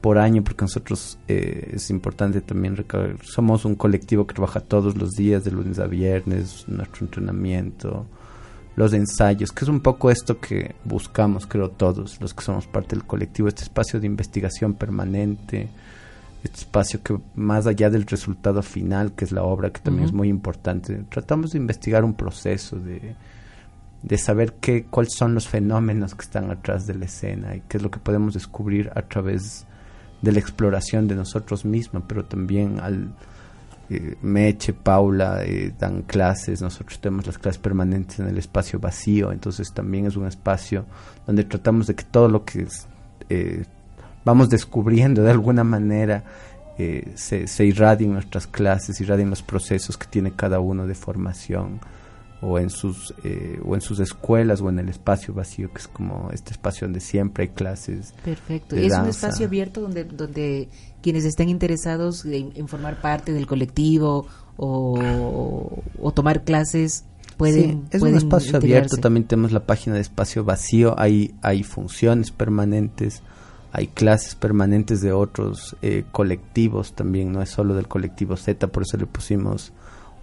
por 0.00 0.18
año, 0.18 0.42
porque 0.42 0.64
nosotros 0.64 1.18
eh, 1.28 1.72
es 1.74 1.90
importante 1.90 2.40
también 2.40 2.76
recalcar, 2.76 3.24
somos 3.24 3.64
un 3.64 3.74
colectivo 3.74 4.26
que 4.26 4.34
trabaja 4.34 4.60
todos 4.60 4.96
los 4.96 5.12
días, 5.12 5.44
de 5.44 5.50
lunes 5.50 5.78
a 5.78 5.86
viernes, 5.86 6.64
nuestro 6.68 7.06
entrenamiento, 7.06 8.06
los 8.76 8.92
ensayos, 8.92 9.52
que 9.52 9.64
es 9.64 9.68
un 9.68 9.80
poco 9.80 10.10
esto 10.10 10.40
que 10.40 10.74
buscamos, 10.84 11.46
creo, 11.46 11.70
todos 11.70 12.20
los 12.20 12.32
que 12.32 12.42
somos 12.42 12.66
parte 12.66 12.96
del 12.96 13.04
colectivo, 13.04 13.48
este 13.48 13.62
espacio 13.62 14.00
de 14.00 14.06
investigación 14.06 14.74
permanente, 14.74 15.68
este 16.42 16.58
espacio 16.60 17.02
que 17.02 17.18
más 17.34 17.66
allá 17.66 17.90
del 17.90 18.06
resultado 18.06 18.62
final, 18.62 19.12
que 19.12 19.26
es 19.26 19.32
la 19.32 19.42
obra, 19.42 19.70
que 19.70 19.80
también 19.80 20.06
es 20.06 20.12
muy 20.12 20.28
importante, 20.28 21.04
tratamos 21.10 21.50
de 21.50 21.58
investigar 21.58 22.04
un 22.04 22.14
proceso 22.14 22.76
de, 22.76 23.14
de 24.02 24.18
saber 24.18 24.54
qué, 24.60 24.84
cuáles 24.84 25.12
son 25.14 25.34
los 25.34 25.46
fenómenos 25.46 26.14
que 26.14 26.22
están 26.22 26.50
atrás 26.50 26.86
de 26.86 26.94
la 26.94 27.04
escena 27.04 27.56
y 27.56 27.62
qué 27.68 27.76
es 27.76 27.82
lo 27.82 27.90
que 27.90 27.98
podemos 27.98 28.32
descubrir 28.32 28.90
a 28.94 29.02
través 29.02 29.66
de 30.22 30.32
la 30.32 30.38
exploración 30.38 31.08
de 31.08 31.14
nosotros 31.14 31.64
mismos, 31.64 32.02
pero 32.06 32.24
también 32.24 32.80
al 32.80 33.12
eh, 33.88 34.16
Meche, 34.22 34.72
Paula 34.72 35.42
eh, 35.44 35.72
dan 35.78 36.02
clases, 36.02 36.62
nosotros 36.62 37.00
tenemos 37.00 37.26
las 37.26 37.38
clases 37.38 37.60
permanentes 37.60 38.20
en 38.20 38.28
el 38.28 38.38
espacio 38.38 38.78
vacío, 38.78 39.32
entonces 39.32 39.72
también 39.72 40.06
es 40.06 40.16
un 40.16 40.26
espacio 40.26 40.84
donde 41.26 41.44
tratamos 41.44 41.86
de 41.86 41.94
que 41.94 42.04
todo 42.04 42.28
lo 42.28 42.44
que 42.44 42.66
eh, 43.28 43.64
vamos 44.24 44.48
descubriendo 44.48 45.22
de 45.22 45.30
alguna 45.30 45.64
manera 45.64 46.24
eh, 46.78 47.12
se, 47.14 47.46
se 47.46 47.64
irradie 47.64 48.06
en 48.06 48.14
nuestras 48.14 48.46
clases, 48.46 49.00
irradien 49.00 49.30
los 49.30 49.42
procesos 49.42 49.98
que 49.98 50.06
tiene 50.06 50.32
cada 50.32 50.60
uno 50.60 50.86
de 50.86 50.94
formación 50.94 51.80
o 52.42 52.58
en 52.58 52.70
sus 52.70 53.14
eh, 53.22 53.60
o 53.64 53.74
en 53.74 53.80
sus 53.80 54.00
escuelas 54.00 54.60
o 54.60 54.68
en 54.68 54.78
el 54.78 54.88
espacio 54.88 55.34
vacío 55.34 55.70
que 55.72 55.78
es 55.78 55.88
como 55.88 56.30
este 56.32 56.52
espacio 56.52 56.86
donde 56.86 57.00
siempre 57.00 57.44
hay 57.44 57.48
clases 57.50 58.14
Perfecto. 58.24 58.76
de 58.76 58.86
es 58.86 58.96
un 58.96 59.06
espacio 59.06 59.46
abierto 59.46 59.82
donde, 59.82 60.04
donde 60.04 60.68
quienes 61.02 61.24
estén 61.24 61.48
interesados 61.48 62.24
en, 62.24 62.52
en 62.54 62.66
formar 62.66 63.00
parte 63.00 63.32
del 63.32 63.46
colectivo 63.46 64.26
o, 64.56 65.82
o 66.00 66.12
tomar 66.12 66.44
clases 66.44 67.04
pueden. 67.40 67.70
Sí, 67.70 67.82
es 67.92 68.00
pueden 68.00 68.16
un 68.16 68.22
espacio 68.22 68.56
abierto, 68.56 68.98
también 68.98 69.24
tenemos 69.26 69.50
la 69.52 69.64
página 69.64 69.96
de 69.96 70.02
espacio 70.02 70.44
vacío, 70.44 70.94
hay, 70.98 71.34
hay 71.40 71.62
funciones 71.62 72.30
permanentes, 72.30 73.22
hay 73.72 73.86
clases 73.86 74.34
permanentes 74.34 75.00
de 75.00 75.12
otros 75.12 75.74
eh, 75.80 76.04
colectivos 76.12 76.92
también, 76.92 77.32
no 77.32 77.40
es 77.40 77.48
solo 77.48 77.74
del 77.74 77.88
colectivo 77.88 78.36
Z, 78.36 78.68
por 78.68 78.82
eso 78.82 78.98
le 78.98 79.06
pusimos 79.06 79.72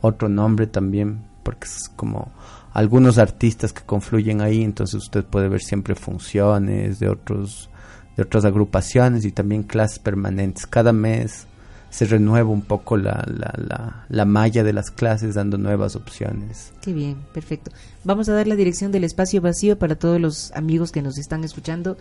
otro 0.01 0.29
nombre 0.29 0.67
también, 0.67 1.25
porque 1.47 1.65
es 1.65 1.89
como 1.95 2.29
algunos 2.73 3.17
artistas 3.17 3.71
que 3.71 3.81
confluyen 3.81 4.41
ahí, 4.41 4.63
entonces 4.63 4.95
usted 4.95 5.23
puede 5.23 5.47
ver 5.47 5.61
siempre 5.61 5.95
funciones 5.95 6.99
de 6.99 7.07
otros 7.07 7.69
de 8.17 8.23
otras 8.23 8.43
agrupaciones 8.43 9.23
y 9.23 9.31
también 9.31 9.63
clases 9.63 9.99
permanentes. 9.99 10.67
Cada 10.67 10.91
mes 10.91 11.47
se 11.89 12.03
renueva 12.03 12.49
un 12.49 12.63
poco 12.63 12.97
la, 12.97 13.23
la, 13.27 13.53
la, 13.65 14.05
la 14.09 14.25
malla 14.25 14.65
de 14.65 14.73
las 14.73 14.91
clases 14.91 15.35
dando 15.35 15.57
nuevas 15.57 15.95
opciones. 15.95 16.73
Qué 16.81 16.91
bien, 16.91 17.15
perfecto. 17.33 17.71
Vamos 18.03 18.27
a 18.27 18.33
dar 18.33 18.45
la 18.45 18.57
dirección 18.57 18.91
del 18.91 19.05
espacio 19.05 19.39
vacío 19.39 19.79
para 19.79 19.95
todos 19.95 20.19
los 20.19 20.51
amigos 20.51 20.91
que 20.91 21.01
nos 21.01 21.17
están 21.17 21.45
escuchando. 21.45 21.95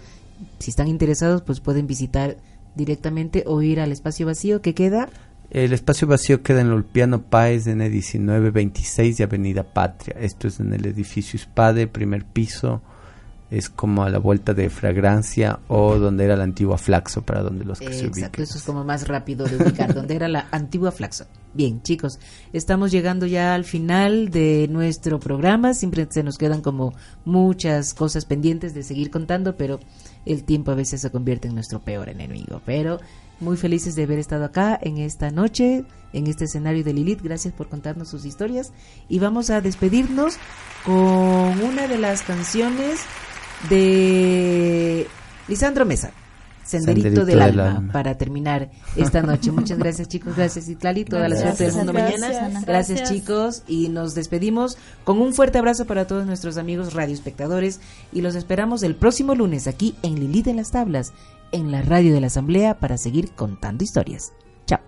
Si 0.59 0.71
están 0.71 0.89
interesados, 0.89 1.43
pues 1.43 1.61
pueden 1.61 1.87
visitar 1.87 2.37
directamente 2.75 3.45
o 3.47 3.63
ir 3.63 3.79
al 3.79 3.93
espacio 3.93 4.27
vacío 4.27 4.61
que 4.61 4.75
queda. 4.75 5.09
El 5.51 5.73
espacio 5.73 6.09
vacío 6.09 6.43
queda 6.43 6.61
en 6.61 6.73
Ulpiano 6.73 7.23
Páez 7.23 7.67
el 7.67 7.77
1926 7.77 9.17
de 9.17 9.25
Avenida 9.25 9.63
Patria. 9.63 10.17
Esto 10.19 10.49
es 10.49 10.59
en 10.61 10.73
el 10.73 10.87
edificio 10.87 11.39
Spade, 11.39 11.87
primer 11.87 12.25
piso, 12.25 12.83
es 13.51 13.71
como 13.71 14.03
a 14.03 14.11
la 14.11 14.19
vuelta 14.19 14.55
de 14.55 14.69
Fragrancia 14.71 15.61
o 15.69 15.99
donde 15.99 16.25
era 16.25 16.37
la 16.37 16.43
antigua 16.43 16.79
Flaxo 16.79 17.23
para 17.23 17.43
donde 17.43 17.65
los 17.65 17.79
que 17.79 17.87
se 17.93 18.07
Exacto, 18.07 18.19
ubiquen. 18.19 18.43
eso 18.43 18.59
es 18.59 18.65
como 18.65 18.83
más 18.83 19.07
rápido 19.07 19.47
de 19.47 19.57
ubicar, 19.57 19.95
donde 19.95 20.17
era 20.17 20.27
la 20.27 20.49
antigua 20.51 20.91
Flaxo. 20.91 21.27
Bien, 21.55 21.81
chicos, 21.81 22.19
estamos 22.53 22.91
llegando 22.91 23.25
ya 23.25 23.55
al 23.55 23.65
final 23.65 24.31
de 24.31 24.67
nuestro 24.69 25.21
programa. 25.21 25.75
Siempre 25.75 26.07
se 26.11 26.25
nos 26.25 26.39
quedan 26.39 26.61
como 26.61 26.93
muchas 27.25 27.95
cosas 27.95 28.25
pendientes 28.25 28.75
de 28.75 28.83
seguir 28.83 29.11
contando, 29.11 29.57
pero 29.57 29.79
el 30.27 30.43
tiempo 30.43 30.73
a 30.73 30.75
veces 30.75 31.01
se 31.01 31.11
convierte 31.11 31.47
en 31.47 31.55
nuestro 31.55 31.81
peor 31.81 32.09
enemigo. 32.09 32.61
Pero 32.67 32.99
muy 33.41 33.57
felices 33.57 33.95
de 33.95 34.05
haber 34.05 34.19
estado 34.19 34.45
acá 34.45 34.79
en 34.81 34.99
esta 34.99 35.31
noche, 35.31 35.85
en 36.13 36.27
este 36.27 36.45
escenario 36.45 36.83
de 36.85 36.93
Lilith. 36.93 37.23
Gracias 37.23 37.53
por 37.55 37.69
contarnos 37.69 38.09
sus 38.09 38.25
historias. 38.25 38.73
Y 39.09 39.19
vamos 39.19 39.51
a 39.51 39.61
despedirnos 39.61 40.37
con 40.85 40.95
una 40.95 41.87
de 41.89 41.99
las 41.99 42.23
canciones 42.23 43.01
de 43.69 45.07
Lisandro 45.49 45.85
Mesa. 45.85 46.11
Senderito, 46.65 47.05
Senderito 47.05 47.27
del, 47.27 47.39
del 47.39 47.61
alma, 47.61 47.77
alma. 47.77 47.93
para 47.93 48.19
terminar 48.19 48.71
esta 48.97 49.23
noche. 49.23 49.53
Muchas 49.53 49.79
gracias 49.79 50.09
chicos, 50.09 50.35
gracias 50.35 50.69
Itlali, 50.69 51.05
toda 51.05 51.29
la 51.29 51.37
Gracias, 51.37 51.57
suerte 51.59 51.65
del 51.65 51.75
mundo 51.77 51.93
gracias, 51.93 52.21
mañana. 52.21 52.47
Ana. 52.47 52.61
Gracias, 52.67 52.99
Gracias. 52.99 53.09
chicos 53.09 53.63
y 53.69 53.89
nos 53.89 54.17
despedimos 54.17 54.77
con 55.05 55.21
un 55.21 55.33
fuerte 55.33 55.59
abrazo 55.59 55.85
para 55.85 56.09
todos 56.09 56.27
nuestros 56.27 56.57
amigos 56.57 56.93
radioespectadores 56.93 57.81
y 58.13 58.21
los 58.21 58.35
esperamos 58.35 58.83
el 58.83 58.97
próximo 58.97 59.37
lunes 59.37 59.69
aquí 59.69 59.95
en 60.03 60.17
Lilith 60.19 60.49
en 60.49 60.57
las 60.57 60.73
tablas, 60.73 61.13
en 61.53 61.71
la 61.73 61.83
radio 61.83 62.15
de 62.15 62.21
la 62.21 62.27
Asamblea 62.29 62.79
para 62.79 62.97
seguir 62.99 63.33
contando 63.33 63.85
historias. 63.85 64.33
Chao. 64.67 64.81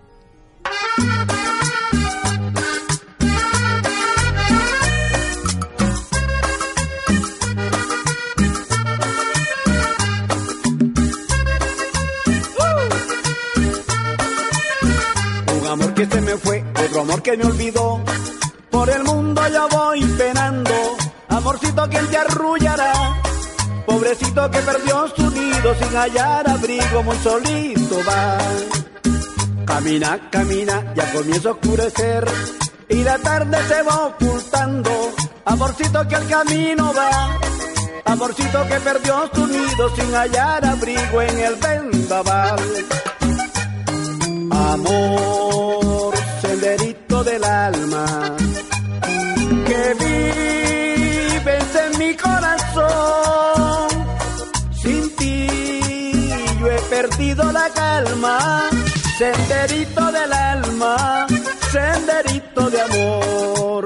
Un 15.61 15.67
amor 15.67 15.93
que 15.93 16.05
se 16.05 16.21
me 16.21 16.37
fue, 16.37 16.63
otro 16.85 17.01
amor 17.01 17.21
que 17.21 17.37
me 17.37 17.45
olvidó. 17.45 18.01
Por 18.69 18.89
el 18.89 19.03
mundo 19.03 19.41
yo 19.51 19.67
voy 19.69 20.03
penando. 20.17 20.71
Amorcito, 21.27 21.87
¿quién 21.89 22.07
te 22.07 22.17
arrullará? 22.17 23.28
Pobrecito 23.89 24.51
que 24.51 24.59
perdió 24.59 25.07
su 25.15 25.31
nido 25.31 25.75
sin 25.81 25.97
hallar 25.97 26.47
abrigo, 26.47 27.01
muy 27.01 27.17
solito 27.17 27.97
va. 28.07 28.37
Camina, 29.65 30.29
camina, 30.29 30.93
ya 30.93 31.11
comienza 31.11 31.49
a 31.49 31.51
oscurecer. 31.53 32.23
Y 32.87 33.03
la 33.03 33.17
tarde 33.17 33.57
se 33.67 33.81
va 33.81 34.05
ocultando. 34.05 34.91
Amorcito 35.43 36.07
que 36.07 36.15
al 36.15 36.27
camino 36.27 36.93
va. 36.95 37.39
Amorcito 38.05 38.67
que 38.67 38.79
perdió 38.79 39.27
su 39.33 39.47
nido 39.47 39.95
sin 39.95 40.13
hallar 40.13 40.65
abrigo 40.65 41.21
en 41.23 41.39
el 41.39 41.55
vendaval. 41.55 42.59
Amor, 44.51 46.13
senderito 46.41 47.23
del 47.23 47.43
alma, 47.43 48.35
que 49.65 49.95
vives 49.99 50.38
calma, 58.03 58.69
senderito 59.17 60.11
del 60.11 60.33
alma, 60.33 61.27
senderito 61.71 62.69
de 62.69 62.81
amor. 62.81 63.85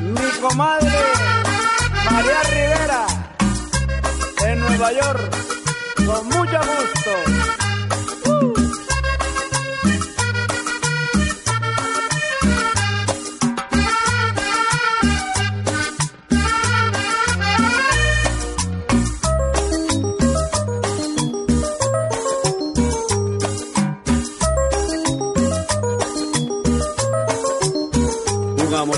Mi 0.00 0.30
comadre 0.40 1.02
María 2.04 2.42
Rivera, 2.50 3.06
en 4.44 4.60
Nueva 4.60 4.92
York, 4.92 5.36
con 6.06 6.28
mucho 6.28 6.58
gusto. 6.58 7.45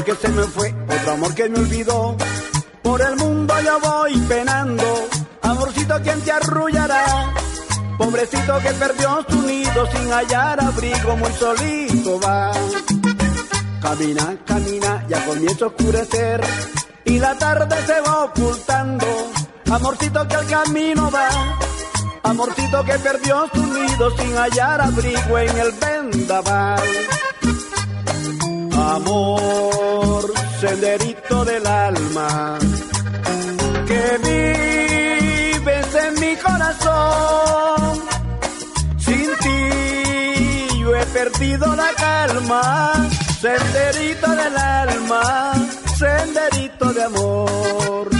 Que 0.08 0.14
se 0.14 0.28
me 0.28 0.42
fue, 0.44 0.74
otro 0.88 1.12
amor 1.12 1.34
que 1.34 1.48
me 1.50 1.58
olvidó. 1.58 2.16
Por 2.82 3.02
el 3.02 3.16
mundo 3.16 3.54
yo 3.62 3.78
voy 3.80 4.16
penando. 4.20 4.84
Amorcito, 5.42 6.00
¿quién 6.02 6.20
te 6.22 6.32
arrullará? 6.32 7.34
Pobrecito 7.98 8.58
que 8.60 8.70
perdió 8.70 9.26
su 9.28 9.42
nido 9.42 9.86
sin 9.90 10.10
hallar 10.10 10.62
abrigo, 10.62 11.16
muy 11.16 11.32
solito 11.32 12.18
va. 12.20 12.52
Camina, 13.82 14.38
camina, 14.46 15.04
ya 15.08 15.24
comienza 15.26 15.66
a 15.66 15.68
oscurecer. 15.68 16.40
Y 17.04 17.18
la 17.18 17.34
tarde 17.34 17.76
se 17.84 18.00
va 18.00 18.24
ocultando. 18.24 19.06
Amorcito 19.70 20.26
que 20.26 20.36
al 20.36 20.46
camino 20.46 21.10
va. 21.10 21.28
Amorcito 22.22 22.82
que 22.82 22.98
perdió 22.98 23.46
su 23.52 23.66
nido 23.66 24.16
sin 24.16 24.34
hallar 24.36 24.80
abrigo 24.80 25.38
en 25.38 25.58
el 25.58 25.72
vendaval. 25.72 26.82
Amor, 28.72 29.77
senderito 30.60 31.44
del 31.44 31.66
alma, 31.66 32.58
que 33.86 34.02
vives 34.28 35.94
en 35.94 36.20
mi 36.20 36.36
corazón. 36.36 38.00
Sin 38.98 39.28
ti 39.44 40.80
yo 40.80 40.96
he 40.96 41.06
perdido 41.06 41.76
la 41.76 41.90
calma, 41.96 43.08
senderito 43.40 44.30
del 44.30 44.56
alma, 44.56 45.54
senderito 45.96 46.92
de 46.92 47.04
amor. 47.04 48.17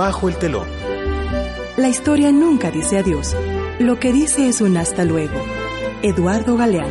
Abajo 0.00 0.30
el 0.30 0.36
telón. 0.36 0.66
La 1.76 1.90
historia 1.90 2.32
nunca 2.32 2.70
dice 2.70 2.96
adiós. 2.96 3.36
Lo 3.78 4.00
que 4.00 4.14
dice 4.14 4.48
es 4.48 4.62
un 4.62 4.78
hasta 4.78 5.04
luego. 5.04 5.38
Eduardo 6.00 6.56
Galeano. 6.56 6.88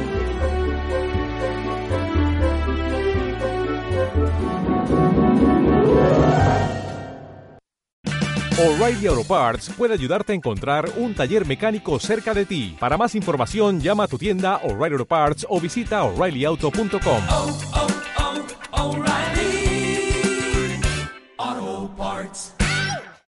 O'Reilly 8.60 9.07
Auto 9.07 9.24
Parts 9.24 9.72
puede 9.76 9.95
ayudarte 9.95 10.34
a 10.34 10.36
encontrar 10.36 10.88
un 10.95 11.16
taller 11.16 11.47
mecánico 11.47 11.99
cerca 11.99 12.36
de 12.36 12.45
ti. 12.45 12.78
Para 12.80 12.95
más 12.95 13.16
información, 13.16 13.80
llama 13.82 14.03
a 14.03 14.07
tu 14.07 14.20
tienda 14.20 14.57
O'Reilly 14.57 14.93
Auto 14.93 15.07
Parts 15.07 15.47
o 15.49 15.60
visita 15.60 16.03
oreillyauto.com. 16.03 17.24
oh, 17.32 17.60
oh, 17.74 17.78
O'Reilly. 17.78 17.78